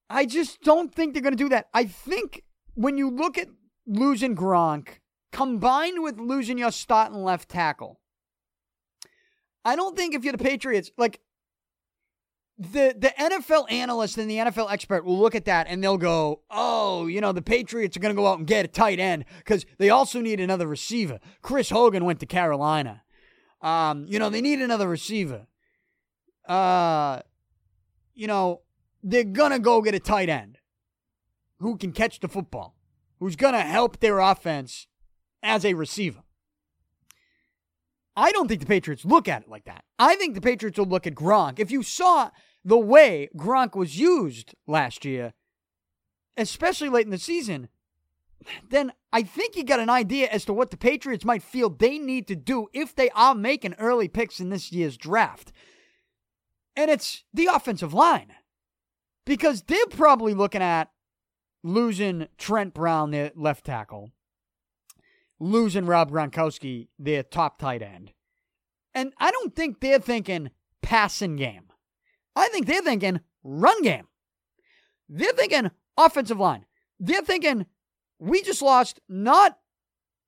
I 0.08 0.26
just 0.26 0.60
don't 0.62 0.92
think 0.92 1.12
they're 1.14 1.22
going 1.22 1.36
to 1.36 1.42
do 1.44 1.48
that. 1.50 1.68
I 1.72 1.84
think 1.84 2.42
when 2.74 2.98
you 2.98 3.10
look 3.10 3.38
at 3.38 3.48
losing 3.86 4.34
Gronk 4.34 4.98
combined 5.32 6.02
with 6.02 6.18
losing 6.18 6.58
your 6.58 6.72
starting 6.72 7.22
left 7.22 7.48
tackle, 7.48 8.00
I 9.64 9.76
don't 9.76 9.96
think 9.96 10.14
if 10.14 10.24
you're 10.24 10.32
the 10.32 10.38
Patriots, 10.38 10.90
like 10.98 11.20
the 12.58 12.94
the 12.98 13.12
NFL 13.18 13.70
analyst 13.70 14.18
and 14.18 14.30
the 14.30 14.36
NFL 14.36 14.70
expert 14.70 15.04
will 15.04 15.18
look 15.18 15.34
at 15.34 15.46
that 15.46 15.66
and 15.68 15.82
they'll 15.82 15.96
go, 15.96 16.42
"Oh, 16.50 17.06
you 17.06 17.20
know, 17.20 17.32
the 17.32 17.40
Patriots 17.42 17.96
are 17.96 18.00
going 18.00 18.14
to 18.14 18.20
go 18.20 18.26
out 18.26 18.38
and 18.38 18.46
get 18.46 18.64
a 18.64 18.68
tight 18.68 18.98
end 18.98 19.24
because 19.38 19.64
they 19.78 19.90
also 19.90 20.20
need 20.20 20.40
another 20.40 20.66
receiver." 20.66 21.20
Chris 21.40 21.70
Hogan 21.70 22.04
went 22.04 22.20
to 22.20 22.26
Carolina. 22.26 23.02
Um, 23.62 24.06
you 24.08 24.18
know, 24.18 24.30
they 24.30 24.40
need 24.40 24.60
another 24.60 24.88
receiver. 24.88 25.46
Uh, 26.46 27.20
you 28.14 28.26
know, 28.26 28.62
they're 29.02 29.24
going 29.24 29.52
to 29.52 29.58
go 29.58 29.82
get 29.82 29.94
a 29.94 30.00
tight 30.00 30.28
end 30.28 30.58
who 31.58 31.76
can 31.76 31.92
catch 31.92 32.20
the 32.20 32.28
football, 32.28 32.76
who's 33.18 33.36
going 33.36 33.52
to 33.54 33.60
help 33.60 34.00
their 34.00 34.18
offense 34.18 34.86
as 35.42 35.64
a 35.64 35.74
receiver. 35.74 36.22
I 38.16 38.32
don't 38.32 38.48
think 38.48 38.60
the 38.60 38.66
Patriots 38.66 39.04
look 39.04 39.28
at 39.28 39.42
it 39.42 39.48
like 39.48 39.64
that. 39.64 39.84
I 39.98 40.16
think 40.16 40.34
the 40.34 40.40
Patriots 40.40 40.78
will 40.78 40.86
look 40.86 41.06
at 41.06 41.14
Gronk. 41.14 41.58
If 41.58 41.70
you 41.70 41.82
saw 41.82 42.30
the 42.64 42.78
way 42.78 43.28
Gronk 43.36 43.74
was 43.74 43.98
used 43.98 44.54
last 44.66 45.04
year, 45.04 45.32
especially 46.36 46.88
late 46.88 47.06
in 47.06 47.12
the 47.12 47.18
season, 47.18 47.68
then 48.68 48.92
I 49.12 49.22
think 49.22 49.56
you 49.56 49.64
got 49.64 49.80
an 49.80 49.90
idea 49.90 50.28
as 50.28 50.44
to 50.46 50.52
what 50.52 50.70
the 50.70 50.76
Patriots 50.76 51.24
might 51.24 51.42
feel 51.42 51.70
they 51.70 51.98
need 51.98 52.26
to 52.28 52.36
do 52.36 52.68
if 52.72 52.94
they 52.94 53.10
are 53.10 53.34
making 53.34 53.74
early 53.74 54.08
picks 54.08 54.40
in 54.40 54.50
this 54.50 54.72
year's 54.72 54.96
draft. 54.96 55.52
And 56.76 56.90
it's 56.90 57.24
the 57.32 57.46
offensive 57.46 57.92
line. 57.92 58.32
Because 59.26 59.62
they're 59.62 59.78
probably 59.90 60.34
looking 60.34 60.62
at 60.62 60.90
losing 61.62 62.26
Trent 62.38 62.74
Brown, 62.74 63.10
their 63.10 63.32
left 63.36 63.66
tackle, 63.66 64.10
losing 65.38 65.86
Rob 65.86 66.10
Gronkowski, 66.10 66.88
their 66.98 67.22
top 67.22 67.58
tight 67.58 67.82
end. 67.82 68.12
And 68.94 69.12
I 69.18 69.30
don't 69.30 69.54
think 69.54 69.80
they're 69.80 70.00
thinking 70.00 70.50
passing 70.82 71.36
game. 71.36 71.64
I 72.34 72.48
think 72.48 72.66
they're 72.66 72.82
thinking 72.82 73.20
run 73.44 73.82
game. 73.82 74.08
They're 75.08 75.32
thinking 75.32 75.70
offensive 75.96 76.40
line. 76.40 76.64
They're 76.98 77.22
thinking 77.22 77.66
we 78.20 78.42
just 78.42 78.62
lost 78.62 79.00
not 79.08 79.58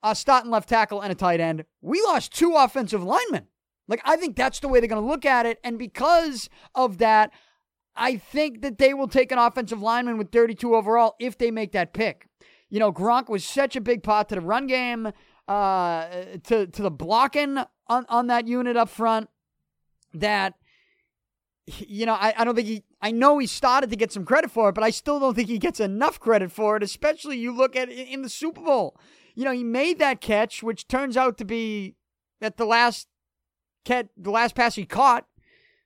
a 0.02 0.14
starting 0.14 0.50
left 0.50 0.68
tackle 0.68 1.00
and 1.00 1.12
a 1.12 1.14
tight 1.14 1.40
end. 1.40 1.64
We 1.80 2.02
lost 2.02 2.32
two 2.34 2.54
offensive 2.56 3.04
linemen. 3.04 3.46
Like, 3.86 4.00
I 4.04 4.16
think 4.16 4.36
that's 4.36 4.60
the 4.60 4.68
way 4.68 4.80
they're 4.80 4.88
going 4.88 5.02
to 5.02 5.08
look 5.08 5.26
at 5.26 5.46
it. 5.46 5.58
And 5.62 5.78
because 5.78 6.48
of 6.74 6.98
that, 6.98 7.30
I 7.94 8.16
think 8.16 8.62
that 8.62 8.78
they 8.78 8.94
will 8.94 9.08
take 9.08 9.30
an 9.30 9.38
offensive 9.38 9.82
lineman 9.82 10.18
with 10.18 10.32
32 10.32 10.74
overall 10.74 11.14
if 11.20 11.36
they 11.36 11.50
make 11.50 11.72
that 11.72 11.92
pick. 11.92 12.26
You 12.70 12.78
know, 12.80 12.90
Gronk 12.90 13.28
was 13.28 13.44
such 13.44 13.76
a 13.76 13.80
big 13.80 14.02
part 14.02 14.30
to 14.30 14.36
the 14.36 14.40
run 14.40 14.66
game, 14.66 15.12
uh, 15.46 16.06
to, 16.44 16.66
to 16.66 16.82
the 16.82 16.90
blocking 16.90 17.58
on, 17.86 18.06
on 18.08 18.28
that 18.28 18.48
unit 18.48 18.76
up 18.76 18.88
front 18.88 19.28
that, 20.14 20.54
you 21.66 22.06
know, 22.06 22.14
I, 22.14 22.34
I 22.36 22.44
don't 22.44 22.54
think 22.54 22.68
he 22.68 22.82
I 23.00 23.10
know 23.10 23.38
he 23.38 23.46
started 23.46 23.90
to 23.90 23.96
get 23.96 24.12
some 24.12 24.24
credit 24.24 24.50
for 24.50 24.68
it, 24.68 24.74
but 24.74 24.84
I 24.84 24.90
still 24.90 25.20
don't 25.20 25.34
think 25.34 25.48
he 25.48 25.58
gets 25.58 25.80
enough 25.80 26.18
credit 26.18 26.50
for 26.50 26.76
it, 26.76 26.82
especially 26.82 27.38
you 27.38 27.52
look 27.52 27.76
at 27.76 27.88
in 27.88 28.22
the 28.22 28.28
Super 28.28 28.60
Bowl. 28.60 28.96
You 29.34 29.44
know, 29.44 29.52
he 29.52 29.64
made 29.64 29.98
that 29.98 30.20
catch, 30.20 30.62
which 30.62 30.88
turns 30.88 31.16
out 31.16 31.38
to 31.38 31.44
be 31.44 31.94
at 32.40 32.56
the 32.56 32.64
last 32.64 33.08
catch 33.84 34.08
the 34.16 34.30
last 34.30 34.54
pass 34.54 34.74
he 34.74 34.84
caught. 34.84 35.26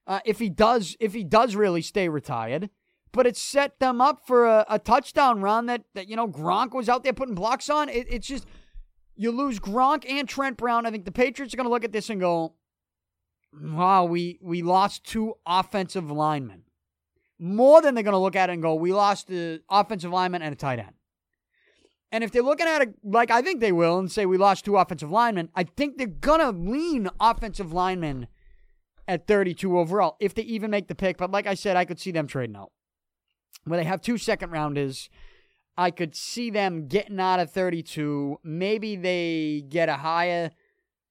Uh, 0.07 0.21
if 0.25 0.39
he 0.39 0.49
does, 0.49 0.97
if 1.01 1.15
he 1.15 1.25
does 1.25 1.57
really 1.57 1.83
stay 1.83 2.09
retired, 2.09 2.71
but 3.13 3.27
it 3.27 3.37
set 3.37 3.79
them 3.81 4.01
up 4.01 4.21
for 4.25 4.47
a, 4.47 4.65
a, 4.69 4.79
touchdown 4.79 5.41
run 5.41 5.67
that 5.67 5.83
that 5.95 6.09
you 6.09 6.15
know 6.17 6.29
Gronk 6.29 6.75
was 6.75 6.89
out 6.89 7.03
there 7.03 7.13
putting 7.13 7.35
blocks 7.35 7.69
on. 7.69 7.89
It, 7.89 8.07
it's 8.09 8.27
just 8.27 8.47
you 9.17 9.33
lose 9.33 9.59
Gronk 9.59 10.09
and 10.09 10.29
Trent 10.29 10.57
Brown. 10.57 10.87
I 10.87 10.91
think 10.91 11.05
the 11.05 11.13
Patriots 11.13 11.53
are 11.53 11.57
going 11.57 11.67
to 11.67 11.71
look 11.73 11.85
at 11.85 11.93
this 11.93 12.11
and 12.11 12.21
go, 12.21 12.55
"Wow, 13.53 14.05
we 14.05 14.39
we 14.43 14.63
lost 14.63 15.05
two 15.05 15.35
offensive 15.47 16.11
linemen." 16.11 16.63
More 17.39 17.83
than 17.83 17.95
they're 17.95 18.05
going 18.05 18.13
to 18.13 18.19
look 18.19 18.37
at 18.37 18.49
it 18.49 18.55
and 18.55 18.63
go, 18.63 18.75
"We 18.75 18.93
lost 18.93 19.29
the 19.29 19.63
offensive 19.69 20.11
lineman 20.11 20.43
and 20.43 20.53
a 20.53 20.57
tight 20.57 20.79
end." 20.79 20.95
And 22.13 22.23
if 22.25 22.31
they're 22.31 22.43
looking 22.43 22.67
at 22.67 22.83
it 22.83 22.95
like 23.03 23.31
I 23.31 23.43
think 23.43 23.61
they 23.61 23.73
will 23.73 23.99
and 23.99 24.11
say 24.11 24.27
we 24.27 24.39
lost 24.39 24.65
two 24.65 24.77
offensive 24.77 25.11
linemen, 25.11 25.51
I 25.55 25.65
think 25.65 25.99
they're 25.99 26.07
going 26.07 26.41
to 26.41 26.51
lean 26.51 27.11
offensive 27.21 27.73
linemen 27.73 28.29
at 29.09 29.27
32 29.27 29.79
overall 29.79 30.17
if 30.21 30.35
they 30.35 30.43
even 30.43 30.71
make 30.71 30.89
the 30.89 30.95
pick. 30.95 31.17
But 31.17 31.31
like 31.31 31.47
I 31.47 31.55
said, 31.55 31.77
I 31.77 31.85
could 31.85 32.01
see 32.01 32.11
them 32.11 32.27
trading 32.27 32.57
out. 32.57 32.73
Where 33.65 33.79
they 33.79 33.85
have 33.85 34.01
two 34.01 34.19
second 34.19 34.51
rounders, 34.51 35.11
I 35.77 35.91
could 35.91 36.15
see 36.15 36.51
them 36.51 36.87
getting 36.87 37.21
out 37.21 37.41
of 37.41 37.51
32. 37.51 38.39
Maybe 38.45 38.97
they 38.97 39.65
get 39.69 39.89
a 39.89 39.97
higher 39.97 40.53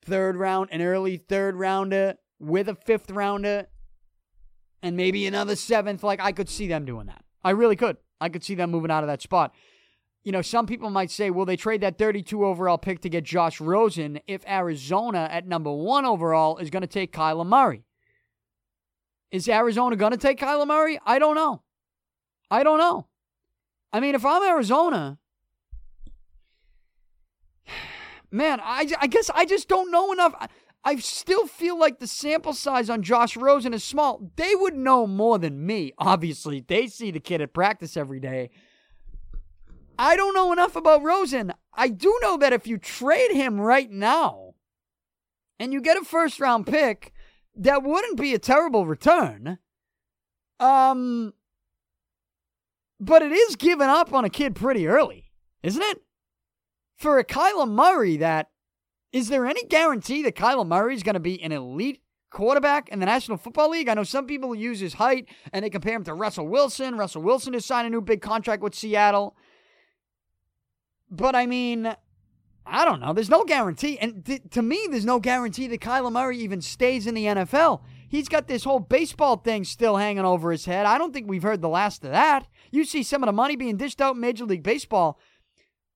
third 0.04 0.38
round, 0.38 0.70
an 0.72 0.82
early 0.82 1.18
third 1.18 1.56
rounder 1.56 2.16
with 2.40 2.68
a 2.68 2.76
fifth 2.76 3.10
rounder, 3.12 3.68
and 4.82 4.96
maybe 4.96 5.26
another 5.26 5.56
seventh. 5.56 6.04
Like 6.04 6.20
I 6.20 6.32
could 6.32 6.50
see 6.50 6.68
them 6.68 6.86
doing 6.86 7.08
that. 7.08 7.24
I 7.44 7.52
really 7.52 7.76
could. 7.76 7.98
I 8.20 8.30
could 8.30 8.44
see 8.44 8.56
them 8.56 8.72
moving 8.72 8.92
out 8.92 9.04
of 9.04 9.08
that 9.08 9.22
spot. 9.22 9.54
You 10.24 10.32
know, 10.32 10.42
some 10.42 10.66
people 10.66 10.90
might 10.90 11.12
say, 11.12 11.30
will 11.30 11.46
they 11.46 11.56
trade 11.56 11.82
that 11.82 12.00
32 12.00 12.44
overall 12.44 12.80
pick 12.80 13.02
to 13.02 13.10
get 13.10 13.24
Josh 13.24 13.62
Rosen 13.62 14.20
if 14.26 14.44
Arizona 14.48 15.30
at 15.32 15.48
number 15.48 15.72
one 15.72 16.04
overall 16.04 16.58
is 16.58 16.72
going 16.72 16.82
to 16.82 16.88
take 16.88 17.14
Kyler 17.14 17.46
Murray? 17.46 17.84
Is 19.30 19.48
Arizona 19.48 19.96
going 19.96 20.14
to 20.14 20.18
take 20.18 20.40
Kyler 20.40 20.66
Murray? 20.66 21.00
I 21.06 21.20
don't 21.20 21.36
know. 21.36 21.62
I 22.50 22.64
don't 22.64 22.80
know. 22.80 23.08
I 23.94 24.00
mean, 24.00 24.16
if 24.16 24.26
I'm 24.26 24.42
Arizona, 24.44 25.20
man, 28.32 28.60
I, 28.64 28.90
I 29.00 29.06
guess 29.08 29.30
I 29.30 29.46
just 29.46 29.68
don't 29.68 29.92
know 29.92 30.12
enough. 30.12 30.34
I, 30.86 30.98
still 30.98 31.48
feel 31.48 31.78
like 31.80 32.00
the 32.00 32.08
sample 32.08 32.54
size 32.54 32.90
on 32.92 33.02
Josh 33.02 33.36
Rosen 33.36 33.74
is 33.74 33.84
small. 33.84 34.32
They 34.36 34.54
would 34.54 34.76
know 34.76 35.08
more 35.08 35.40
than 35.40 35.66
me, 35.66 35.94
obviously. 35.98 36.64
They 36.66 36.88
see 36.88 37.10
the 37.10 37.20
kid 37.20 37.42
at 37.42 37.54
practice 37.54 37.98
every 37.98 38.20
day. 38.20 38.52
I 39.98 40.16
don't 40.16 40.36
know 40.36 40.54
enough 40.54 40.76
about 40.76 41.04
Rosen. 41.04 41.54
I 41.74 41.90
do 41.90 42.18
know 42.22 42.38
that 42.38 42.54
if 42.54 42.68
you 42.68 42.78
trade 42.78 43.32
him 43.32 43.60
right 43.60 43.90
now 43.90 44.54
and 45.60 45.74
you 45.74 45.82
get 45.82 45.98
a 45.98 46.04
first 46.04 46.40
round 46.40 46.68
pick, 46.68 47.14
that 47.56 47.84
wouldn't 47.84 48.20
be 48.20 48.34
a 48.34 48.40
terrible 48.40 48.86
return. 48.86 49.58
Um, 50.60 51.34
but 53.00 53.22
it 53.22 53.32
is 53.32 53.56
giving 53.56 53.88
up 53.88 54.14
on 54.14 54.26
a 54.26 54.30
kid 54.30 54.56
pretty 54.56 54.88
early, 54.88 55.32
isn't 55.64 55.82
it? 55.82 56.02
For 56.98 57.18
a 57.18 57.26
Kyler 57.26 57.70
Murray, 57.70 58.18
that 58.18 58.50
is 59.16 59.30
there 59.30 59.45
any 59.45 59.63
guarantee 59.63 60.24
that 60.24 60.36
Kyler 60.36 60.68
Murray 60.68 60.93
is 60.93 61.01
going 61.01 61.13
to 61.13 61.22
be 61.22 61.41
an 61.41 61.53
elite 61.53 62.01
quarterback 62.32 62.89
in 62.89 62.99
the 62.99 63.05
National 63.05 63.38
Football 63.38 63.70
League? 63.70 63.88
I 63.88 63.93
know 63.93 64.03
some 64.03 64.28
people 64.28 64.53
use 64.53 64.82
his 64.82 64.95
height 64.95 65.30
and 65.53 65.63
they 65.63 65.70
compare 65.70 65.95
him 65.95 66.03
to 66.03 66.13
Russell 66.13 66.49
Wilson. 66.49 66.97
Russell 66.97 67.22
Wilson 67.22 67.53
has 67.53 67.66
signed 67.66 67.88
a 67.88 67.89
new 67.89 68.01
big 68.01 68.22
contract 68.22 68.61
with 68.61 68.76
Seattle. 68.76 69.38
But 71.09 71.34
I 71.34 71.45
mean, 71.45 71.95
I 72.66 72.84
don't 72.84 72.99
know. 72.99 73.13
There's 73.13 73.30
no 73.30 73.45
guarantee. 73.45 73.97
And 73.99 74.26
th- 74.26 74.49
to 74.51 74.61
me, 74.61 74.86
there's 74.91 75.05
no 75.05 75.22
guarantee 75.22 75.68
that 75.68 75.80
Kyler 75.80 76.11
Murray 76.11 76.39
even 76.39 76.61
stays 76.61 77.07
in 77.07 77.16
the 77.16 77.24
NFL. 77.24 77.84
He's 78.09 78.28
got 78.28 78.49
this 78.49 78.66
whole 78.66 78.80
baseball 78.80 79.38
thing 79.38 79.63
still 79.63 79.95
hanging 79.95 80.26
over 80.26 80.51
his 80.51 80.66
head. 80.66 80.86
I 80.86 80.97
don't 80.97 81.13
think 81.13 81.30
we've 81.30 81.41
heard 81.41 81.61
the 81.61 81.70
last 81.70 82.03
of 82.03 82.11
that. 82.11 82.47
You 82.70 82.84
see 82.84 83.01
some 83.01 83.24
of 83.24 83.28
the 83.28 83.34
money 83.34 83.55
being 83.55 83.78
dished 83.78 84.01
out 84.01 84.16
in 84.16 84.22
Major 84.22 84.43
League 84.43 84.61
Baseball. 84.61 85.18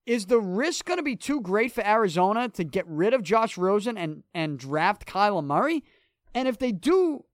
Is 0.06 0.26
the 0.26 0.40
risk 0.40 0.86
going 0.86 0.98
to 0.98 1.04
be 1.04 1.16
too 1.16 1.42
great 1.42 1.72
for 1.72 1.86
Arizona 1.86 2.50
to 2.50 2.64
get 2.64 2.88
rid 2.88 3.14
of 3.14 3.22
Josh 3.22 3.58
Rosen 3.58 3.98
and, 3.98 4.24
and 4.34 4.58
draft 4.58 5.06
Kyler 5.06 5.44
Murray? 5.44 5.84
And 6.34 6.48
if 6.48 6.58
they 6.58 6.72
do 6.72 7.26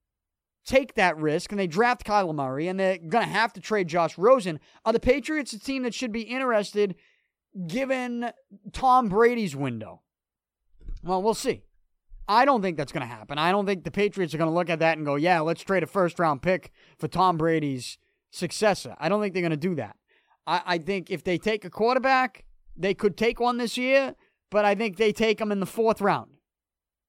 take 0.66 0.95
that 0.95 1.18
risk 1.18 1.51
and 1.51 1.59
they 1.59 1.68
draft 1.68 2.05
Kyler 2.05 2.36
Murray 2.36 2.68
and 2.68 2.80
they're 2.80 2.97
going 2.97 3.26
to 3.26 3.32
have 3.32 3.53
to 3.53 3.61
trade 3.61 3.88
Josh 3.88 4.18
Rosen, 4.18 4.59
are 4.84 4.93
the 4.93 4.99
Patriots 4.99 5.53
a 5.53 5.59
team 5.59 5.84
that 5.84 5.93
should 5.93 6.11
be 6.11 6.22
interested 6.22 6.95
given 7.68 8.32
Tom 8.74 9.09
Brady's 9.09 9.55
window? 9.55 10.01
Well, 11.03 11.22
we'll 11.22 11.34
see. 11.34 11.61
I 12.28 12.45
don't 12.45 12.61
think 12.61 12.78
that's 12.78 12.91
going 12.91 13.07
to 13.07 13.13
happen. 13.13 13.38
I 13.38 13.51
don't 13.51 13.66
think 13.66 13.84
the 13.84 13.91
Patriots 13.91 14.34
are 14.34 14.38
going 14.38 14.49
to 14.49 14.55
look 14.55 14.70
at 14.70 14.80
that 14.80 14.97
and 14.97 15.05
go, 15.05 15.16
yeah, 15.16 15.41
let's 15.41 15.61
trade 15.61 15.84
a 15.84 15.88
first 15.88 16.18
round 16.20 16.41
pick 16.41 16.72
for 16.97 17.07
Tom 17.07 17.38
Brady's 17.38 17.97
successor. 18.32 18.95
I 18.99 19.09
don't 19.09 19.22
think 19.22 19.34
they're 19.34 19.41
going 19.41 19.51
to 19.51 19.57
do 19.57 19.76
that. 19.76 19.95
I, 20.47 20.61
I 20.66 20.78
think 20.80 21.11
if 21.11 21.24
they 21.24 21.38
take 21.38 21.63
a 21.66 21.70
quarterback, 21.70 22.45
they 22.78 22.93
could 22.93 23.17
take 23.17 23.39
one 23.39 23.57
this 23.57 23.78
year, 23.78 24.15
but 24.51 24.65
I 24.65 24.76
think 24.76 24.97
they 24.97 25.11
take 25.11 25.39
them 25.39 25.51
in 25.51 25.59
the 25.59 25.65
fourth 25.65 26.01
round. 26.01 26.32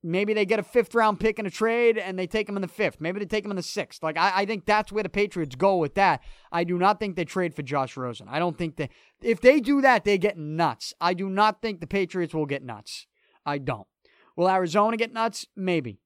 Maybe 0.03 0.35
they 0.35 0.47
get 0.47 0.61
a 0.61 0.63
fifth 0.63 0.95
round 0.95 1.19
pick 1.19 1.39
in 1.39 1.47
a 1.47 1.51
trade 1.51 1.99
and 1.99 2.17
they 2.17 2.29
take 2.29 2.47
them 2.47 2.57
in 2.57 2.63
the 2.63 2.69
fifth. 2.69 3.01
Maybe 3.01 3.19
they 3.19 3.27
take 3.27 3.43
them 3.43 3.51
in 3.51 3.57
the 3.57 3.63
sixth. 3.63 4.05
Like, 4.05 4.17
I, 4.17 4.43
I 4.43 4.47
think 4.47 4.65
that's 4.65 4.93
where 4.93 5.03
the 5.03 5.09
Patriots 5.09 5.57
go 5.57 5.79
with 5.79 5.95
that. 5.95 6.23
I 6.53 6.63
do 6.63 6.79
not 6.79 7.01
think 7.01 7.17
they 7.17 7.25
trade 7.25 7.55
for 7.55 7.63
Josh 7.63 7.97
Rosen. 7.97 8.29
I 8.29 8.39
don't 8.39 8.57
think 8.57 8.77
that 8.77 8.91
if 9.21 9.41
they 9.41 9.59
do 9.59 9.81
that, 9.81 10.05
they 10.05 10.17
get 10.17 10.39
nuts. 10.39 10.95
I 11.01 11.13
do 11.13 11.29
not 11.29 11.61
think 11.61 11.81
the 11.81 11.89
Patriots 11.89 12.35
will 12.35 12.47
get 12.47 12.63
nuts. 12.63 13.07
I 13.45 13.59
don't. 13.59 13.89
Will 14.37 14.49
Arizona 14.49 14.97
get 14.97 15.13
nuts? 15.13 15.47
Maybe. 15.57 15.99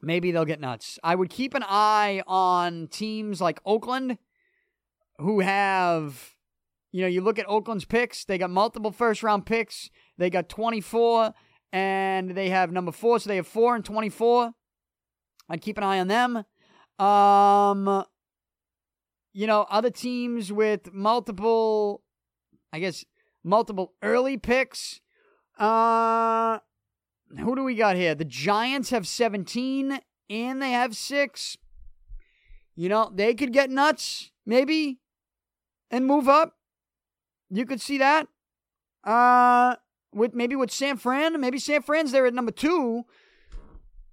Maybe 0.00 0.30
they'll 0.30 0.44
get 0.44 0.60
nuts. 0.60 0.98
I 1.02 1.14
would 1.14 1.28
keep 1.28 1.54
an 1.54 1.64
eye 1.66 2.22
on 2.26 2.88
teams 2.88 3.40
like 3.40 3.60
Oakland 3.66 4.16
who 5.18 5.40
have, 5.40 6.36
you 6.92 7.02
know, 7.02 7.08
you 7.08 7.20
look 7.20 7.38
at 7.38 7.48
Oakland's 7.48 7.84
picks, 7.84 8.24
they 8.24 8.38
got 8.38 8.50
multiple 8.50 8.90
first 8.90 9.22
round 9.22 9.46
picks. 9.46 9.90
They 10.16 10.30
got 10.30 10.48
24 10.48 11.34
and 11.72 12.30
they 12.30 12.48
have 12.48 12.72
number 12.72 12.92
four, 12.92 13.18
so 13.18 13.28
they 13.28 13.36
have 13.36 13.46
four 13.46 13.74
and 13.74 13.84
24. 13.84 14.52
I'd 15.50 15.60
keep 15.60 15.78
an 15.78 15.84
eye 15.84 16.00
on 16.00 16.08
them. 16.08 16.44
Um, 16.98 18.04
you 19.32 19.46
know, 19.46 19.66
other 19.70 19.90
teams 19.90 20.52
with 20.52 20.92
multiple, 20.92 22.02
I 22.72 22.80
guess, 22.80 23.04
multiple 23.44 23.94
early 24.02 24.36
picks. 24.36 25.00
Uh, 25.58 26.58
who 27.38 27.54
do 27.54 27.64
we 27.64 27.74
got 27.74 27.96
here? 27.96 28.14
The 28.14 28.24
Giants 28.24 28.90
have 28.90 29.06
17 29.06 30.00
and 30.30 30.62
they 30.62 30.70
have 30.72 30.96
six. 30.96 31.56
You 32.74 32.88
know, 32.88 33.10
they 33.14 33.34
could 33.34 33.52
get 33.52 33.70
nuts, 33.70 34.30
maybe, 34.46 35.00
and 35.90 36.06
move 36.06 36.28
up. 36.28 36.57
You 37.50 37.66
could 37.66 37.80
see 37.80 37.98
that. 37.98 38.28
Uh, 39.04 39.76
with 40.12 40.34
maybe 40.34 40.56
with 40.56 40.70
San 40.70 40.96
Fran, 40.96 41.40
maybe 41.40 41.58
San 41.58 41.82
Fran's 41.82 42.12
there 42.12 42.26
at 42.26 42.34
number 42.34 42.52
two. 42.52 43.04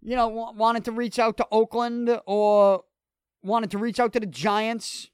You 0.02 0.16
know, 0.16 0.30
w- 0.30 0.58
wanted 0.58 0.86
to 0.86 0.92
reach 0.92 1.20
out 1.20 1.38
to 1.38 1.48
Oakland 1.52 2.20
or 2.26 2.84
wanted 3.44 3.72
to 3.72 3.78
reach 3.78 4.00
out 4.00 4.14
to 4.14 4.20
the 4.20 4.26
Giants. 4.26 5.10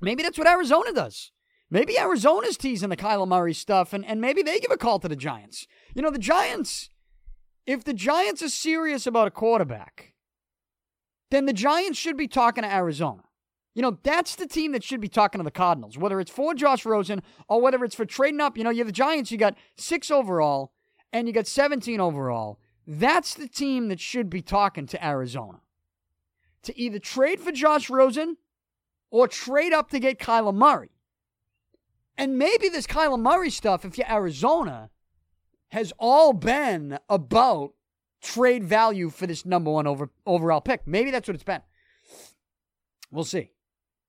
Maybe 0.00 0.22
that's 0.22 0.38
what 0.38 0.48
Arizona 0.48 0.92
does. 0.92 1.32
Maybe 1.70 1.98
Arizona's 1.98 2.56
teasing 2.56 2.88
the 2.88 2.96
Kyler 2.96 3.28
Murray 3.28 3.52
stuff, 3.52 3.92
and, 3.92 4.04
and 4.04 4.20
maybe 4.20 4.42
they 4.42 4.58
give 4.58 4.70
a 4.70 4.78
call 4.78 4.98
to 5.00 5.08
the 5.08 5.16
Giants. 5.16 5.66
You 5.94 6.02
know, 6.02 6.10
the 6.10 6.18
Giants, 6.18 6.88
if 7.66 7.84
the 7.84 7.92
Giants 7.92 8.42
are 8.42 8.48
serious 8.48 9.06
about 9.06 9.28
a 9.28 9.30
quarterback, 9.30 10.14
then 11.30 11.44
the 11.44 11.52
Giants 11.52 11.98
should 11.98 12.16
be 12.16 12.26
talking 12.26 12.62
to 12.62 12.72
Arizona. 12.72 13.24
You 13.78 13.82
know, 13.82 13.96
that's 14.02 14.34
the 14.34 14.48
team 14.48 14.72
that 14.72 14.82
should 14.82 15.00
be 15.00 15.08
talking 15.08 15.38
to 15.38 15.44
the 15.44 15.52
Cardinals, 15.52 15.96
whether 15.96 16.18
it's 16.18 16.32
for 16.32 16.52
Josh 16.52 16.84
Rosen 16.84 17.22
or 17.46 17.60
whether 17.60 17.84
it's 17.84 17.94
for 17.94 18.04
trading 18.04 18.40
up. 18.40 18.58
You 18.58 18.64
know, 18.64 18.70
you 18.70 18.78
have 18.78 18.88
the 18.88 18.92
Giants, 18.92 19.30
you 19.30 19.38
got 19.38 19.56
six 19.76 20.10
overall 20.10 20.72
and 21.12 21.28
you 21.28 21.32
got 21.32 21.46
17 21.46 22.00
overall. 22.00 22.58
That's 22.88 23.34
the 23.34 23.46
team 23.46 23.86
that 23.86 24.00
should 24.00 24.28
be 24.28 24.42
talking 24.42 24.86
to 24.86 25.06
Arizona 25.06 25.60
to 26.64 26.76
either 26.76 26.98
trade 26.98 27.38
for 27.38 27.52
Josh 27.52 27.88
Rosen 27.88 28.36
or 29.12 29.28
trade 29.28 29.72
up 29.72 29.90
to 29.90 30.00
get 30.00 30.18
Kyler 30.18 30.52
Murray. 30.52 30.90
And 32.16 32.36
maybe 32.36 32.68
this 32.68 32.84
Kyler 32.84 33.20
Murray 33.20 33.50
stuff, 33.50 33.84
if 33.84 33.96
you're 33.96 34.10
Arizona, 34.10 34.90
has 35.68 35.92
all 36.00 36.32
been 36.32 36.98
about 37.08 37.74
trade 38.20 38.64
value 38.64 39.08
for 39.08 39.28
this 39.28 39.46
number 39.46 39.70
one 39.70 39.86
over, 39.86 40.10
overall 40.26 40.60
pick. 40.60 40.84
Maybe 40.84 41.12
that's 41.12 41.28
what 41.28 41.36
it's 41.36 41.44
been. 41.44 41.62
We'll 43.12 43.22
see. 43.22 43.52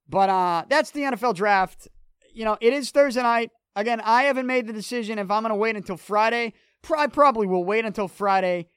But 0.09 0.29
uh, 0.29 0.65
that's 0.67 0.91
the 0.91 1.01
NFL 1.01 1.35
draft. 1.35 1.87
You 2.33 2.43
know, 2.43 2.57
it 2.59 2.73
is 2.73 2.89
Thursday 2.89 3.21
night. 3.21 3.51
Again, 3.75 4.01
I 4.03 4.23
haven't 4.23 4.47
made 4.47 4.67
the 4.67 4.73
decision 4.73 5.19
if 5.19 5.29
I'm 5.29 5.43
going 5.43 5.51
to 5.51 5.55
wait 5.55 5.75
until 5.75 5.97
Friday. 5.97 6.53
I 6.95 7.07
probably 7.07 7.45
will 7.45 7.63
wait 7.63 7.85
until 7.85 8.07
Friday 8.07 8.67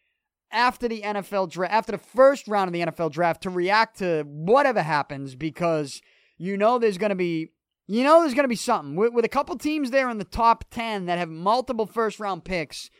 after 0.51 0.87
the 0.87 1.01
NFL 1.01 1.51
draft, 1.51 1.72
after 1.72 1.93
the 1.93 1.99
first 1.99 2.47
round 2.47 2.68
of 2.68 2.72
the 2.74 2.93
NFL 2.93 3.11
draft 3.11 3.43
to 3.45 3.51
react 3.51 3.99
to 3.99 4.24
whatever 4.26 4.83
happens 4.83 5.35
because 5.35 6.03
you 6.37 6.57
know 6.57 6.78
there's 6.78 6.99
going 6.99 7.11
to 7.11 7.16
be 7.16 7.49
you 7.87 8.05
know 8.05 8.20
there's 8.20 8.35
going 8.35 8.45
to 8.45 8.49
be 8.49 8.57
something 8.57 8.97
with, 8.97 9.14
with 9.14 9.24
a 9.24 9.28
couple 9.28 9.57
teams 9.57 9.91
there 9.91 10.11
in 10.11 10.18
the 10.18 10.24
top 10.24 10.64
10 10.70 11.07
that 11.07 11.18
have 11.18 11.30
multiple 11.30 11.87
first 11.87 12.20
round 12.20 12.45
picks. 12.45 12.91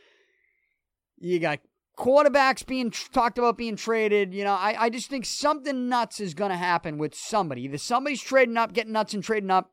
You 1.19 1.39
got 1.39 1.59
quarterbacks 1.97 2.65
being 2.65 2.91
talked 2.91 3.37
about 3.37 3.57
being 3.57 3.75
traded. 3.75 4.33
You 4.33 4.43
know, 4.43 4.53
I, 4.53 4.75
I 4.85 4.89
just 4.89 5.09
think 5.09 5.25
something 5.25 5.89
nuts 5.89 6.19
is 6.19 6.33
going 6.33 6.51
to 6.51 6.57
happen 6.57 6.97
with 6.97 7.15
somebody. 7.15 7.63
Either 7.63 7.77
somebody's 7.77 8.21
trading 8.21 8.57
up, 8.57 8.73
getting 8.73 8.93
nuts 8.93 9.13
and 9.13 9.23
trading 9.23 9.51
up, 9.51 9.71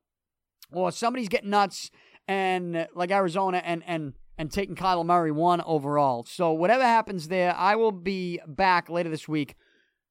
or 0.72 0.92
somebody's 0.92 1.28
getting 1.28 1.50
nuts 1.50 1.90
and 2.28 2.86
like 2.94 3.10
Arizona 3.10 3.62
and 3.64 3.82
and 3.86 4.14
and 4.38 4.50
taking 4.50 4.76
Kyler 4.76 5.04
Murray 5.04 5.32
one 5.32 5.60
overall. 5.62 6.24
So 6.24 6.52
whatever 6.52 6.84
happens 6.84 7.28
there, 7.28 7.54
I 7.54 7.76
will 7.76 7.92
be 7.92 8.40
back 8.46 8.88
later 8.88 9.10
this 9.10 9.28
week 9.28 9.54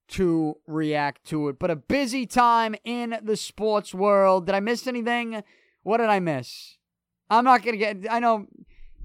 to 0.10 0.57
react 0.68 1.26
to 1.26 1.49
it. 1.49 1.60
But 1.60 1.72
a 1.72 1.76
busy 1.76 2.26
time 2.26 2.76
in 2.84 3.18
the 3.24 3.38
sports 3.38 3.93
world. 3.93 4.45
Did 4.45 4.55
I 4.55 4.60
miss 4.60 4.86
anything? 4.86 5.43
What 5.84 5.97
did 5.97 6.10
I 6.10 6.20
miss? 6.20 6.78
I'm 7.30 7.43
not 7.43 7.64
gonna 7.64 7.78
get. 7.78 8.05
I 8.10 8.20
know, 8.20 8.47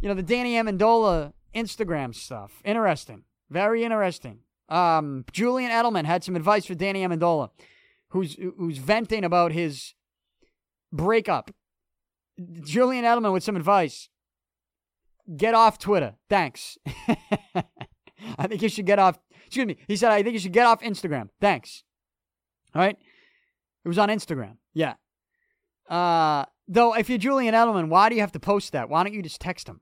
you 0.01 0.09
know, 0.09 0.15
the 0.15 0.23
Danny 0.23 0.55
Amendola 0.55 1.33
Instagram 1.55 2.15
stuff. 2.15 2.61
Interesting. 2.65 3.25
Very 3.51 3.85
interesting. 3.85 4.41
Um, 4.69 5.25
Julian 5.33 5.71
Edelman 5.71 6.05
had 6.05 6.25
some 6.25 6.37
advice 6.37 6.67
for 6.67 6.75
Danny 6.75 7.05
Amendola, 7.07 7.51
who's 8.09 8.37
who's 8.59 8.79
venting 8.79 9.25
about 9.25 9.53
his 9.53 9.95
breakup. 10.93 11.51
Julian 12.63 13.05
Edelman 13.05 13.33
with 13.33 13.45
some 13.45 13.57
advice. 13.57 14.09
Get 15.37 15.55
off 15.55 15.79
Twitter. 15.79 16.15
Thanks. 16.29 16.77
I 18.39 18.47
think 18.47 18.63
you 18.63 18.69
should 18.69 18.87
get 18.87 18.99
off. 18.99 19.19
Excuse 19.47 19.67
me. 19.67 19.77
He 19.87 19.97
said, 19.97 20.11
I 20.11 20.23
think 20.23 20.35
you 20.35 20.41
should 20.41 20.53
get 20.53 20.67
off 20.67 20.83
Instagram. 20.83 21.29
Thanks. 21.41 21.85
All 22.75 22.83
right. 22.83 22.97
It 23.85 23.89
was 23.89 23.99
on 23.99 24.09
Instagram. 24.09 24.57
Yeah. 24.73 24.95
Uh, 25.89 26.45
though, 26.67 26.95
if 26.95 27.09
you're 27.09 27.19
Julian 27.19 27.55
Edelman, 27.55 27.89
why 27.89 28.09
do 28.09 28.15
you 28.15 28.21
have 28.21 28.33
to 28.33 28.41
post 28.41 28.73
that? 28.73 28.89
Why 28.89 29.03
don't 29.03 29.15
you 29.15 29.23
just 29.23 29.41
text 29.41 29.69
him? 29.69 29.81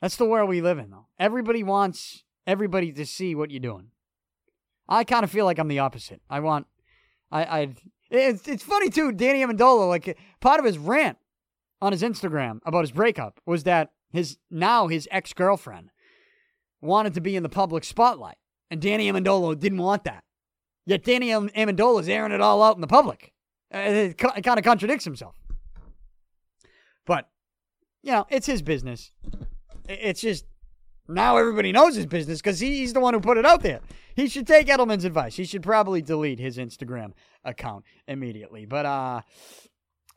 That's 0.00 0.16
the 0.16 0.26
world 0.26 0.48
we 0.48 0.60
live 0.60 0.78
in, 0.78 0.90
though. 0.90 1.06
Everybody 1.18 1.62
wants 1.62 2.24
everybody 2.46 2.92
to 2.92 3.06
see 3.06 3.34
what 3.34 3.50
you're 3.50 3.60
doing. 3.60 3.88
I 4.88 5.04
kind 5.04 5.24
of 5.24 5.30
feel 5.30 5.44
like 5.44 5.58
I'm 5.58 5.68
the 5.68 5.78
opposite. 5.78 6.20
I 6.28 6.40
want, 6.40 6.66
I, 7.32 7.44
I. 7.44 7.74
It's 8.10 8.46
it's 8.46 8.62
funny 8.62 8.90
too. 8.90 9.12
Danny 9.12 9.42
Amendola, 9.42 9.88
like 9.88 10.18
part 10.40 10.60
of 10.60 10.66
his 10.66 10.78
rant 10.78 11.18
on 11.80 11.92
his 11.92 12.02
Instagram 12.02 12.60
about 12.64 12.82
his 12.82 12.92
breakup 12.92 13.40
was 13.46 13.64
that 13.64 13.92
his 14.12 14.38
now 14.50 14.88
his 14.88 15.08
ex 15.10 15.32
girlfriend 15.32 15.90
wanted 16.80 17.14
to 17.14 17.20
be 17.20 17.34
in 17.34 17.42
the 17.42 17.48
public 17.48 17.82
spotlight, 17.82 18.36
and 18.70 18.80
Danny 18.80 19.10
Amendola 19.10 19.58
didn't 19.58 19.78
want 19.78 20.04
that. 20.04 20.22
Yet 20.86 21.02
Danny 21.02 21.28
Amendola 21.28 22.00
is 22.00 22.08
airing 22.08 22.32
it 22.32 22.42
all 22.42 22.62
out 22.62 22.76
in 22.76 22.82
the 22.82 22.86
public. 22.86 23.32
Uh, 23.74 23.78
it, 23.78 24.22
it 24.36 24.42
kind 24.42 24.58
of 24.58 24.64
contradicts 24.64 25.04
himself. 25.04 25.34
But 27.06 27.28
you 28.02 28.12
know, 28.12 28.26
it's 28.28 28.46
his 28.46 28.60
business. 28.62 29.12
It's 29.88 30.20
just 30.20 30.46
now 31.08 31.36
everybody 31.36 31.72
knows 31.72 31.96
his 31.96 32.06
business 32.06 32.40
because 32.40 32.60
he's 32.60 32.92
the 32.92 33.00
one 33.00 33.14
who 33.14 33.20
put 33.20 33.36
it 33.36 33.44
out 33.44 33.62
there. 33.62 33.80
He 34.14 34.28
should 34.28 34.46
take 34.46 34.68
Edelman's 34.68 35.04
advice. 35.04 35.36
He 35.36 35.44
should 35.44 35.62
probably 35.62 36.00
delete 36.00 36.38
his 36.38 36.56
Instagram 36.56 37.12
account 37.44 37.84
immediately. 38.06 38.64
But 38.64 38.86
uh, 38.86 39.20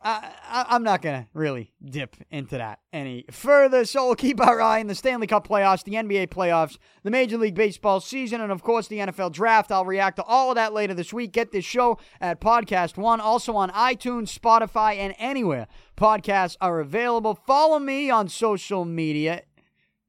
I, 0.02 0.68
am 0.70 0.84
not 0.84 1.02
going 1.02 1.24
to 1.24 1.28
really 1.34 1.74
dip 1.84 2.16
into 2.30 2.58
that 2.58 2.80
any 2.94 3.26
further. 3.32 3.84
So 3.84 4.06
we'll 4.06 4.16
keep 4.16 4.40
our 4.40 4.62
eye 4.62 4.80
on 4.80 4.88
the 4.88 4.96
Stanley 4.96 5.28
Cup 5.28 5.48
playoffs, 5.48 5.84
the 5.84 5.94
NBA 5.94 6.28
playoffs, 6.28 6.78
the 7.04 7.12
Major 7.12 7.38
League 7.38 7.56
Baseball 7.56 8.00
season, 8.00 8.40
and 8.40 8.52
of 8.52 8.64
course 8.64 8.88
the 8.88 9.00
NFL 9.00 9.34
draft. 9.34 9.72
I'll 9.72 9.86
react 9.86 10.18
to 10.18 10.24
all 10.24 10.50
of 10.50 10.56
that 10.56 10.74
later 10.74 10.94
this 10.94 11.12
week. 11.12 11.34
Get 11.34 11.52
this 11.52 11.66
show 11.66 11.98
at 12.22 12.40
Podcast 12.40 12.98
One, 12.98 13.20
also 13.20 13.56
on 13.56 13.72
iTunes, 13.72 14.38
Spotify, 14.38 14.96
and 14.96 15.16
anywhere 15.18 15.68
podcasts 15.98 16.56
are 16.62 16.80
available. 16.80 17.34
Follow 17.34 17.80
me 17.80 18.10
on 18.10 18.30
social 18.30 18.86
media 18.86 19.42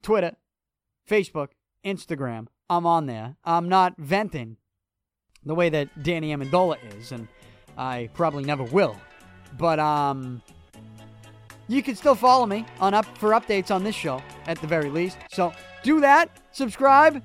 Twitter, 0.02 0.32
Facebook, 1.08 1.48
Instagram. 1.84 2.46
I'm 2.70 2.86
on 2.86 3.06
there. 3.06 3.36
I'm 3.44 3.68
not 3.68 3.94
venting 3.98 4.56
the 5.44 5.54
way 5.54 5.68
that 5.70 6.02
Danny 6.02 6.34
Amendola 6.34 6.76
is, 6.98 7.12
and 7.12 7.28
I 7.76 8.10
probably 8.14 8.44
never 8.44 8.64
will. 8.64 8.96
But 9.56 9.78
um, 9.78 10.42
you 11.68 11.82
can 11.82 11.96
still 11.96 12.14
follow 12.14 12.46
me 12.46 12.66
on 12.80 12.94
up 12.94 13.06
for 13.18 13.30
updates 13.30 13.74
on 13.74 13.84
this 13.84 13.94
show 13.94 14.22
at 14.46 14.60
the 14.60 14.66
very 14.66 14.90
least. 14.90 15.18
So 15.30 15.52
do 15.82 16.00
that. 16.00 16.30
Subscribe. 16.52 17.22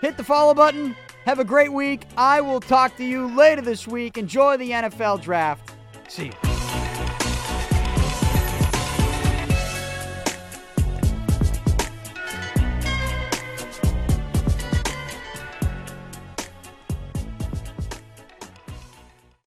Hit 0.00 0.16
the 0.16 0.24
follow 0.24 0.54
button. 0.54 0.94
Have 1.24 1.38
a 1.38 1.44
great 1.44 1.72
week. 1.72 2.04
I 2.16 2.40
will 2.40 2.60
talk 2.60 2.96
to 2.96 3.04
you 3.04 3.28
later 3.36 3.62
this 3.62 3.86
week. 3.86 4.18
Enjoy 4.18 4.56
the 4.56 4.70
NFL 4.70 5.22
draft. 5.22 5.72
See 6.08 6.26
you. 6.26 6.51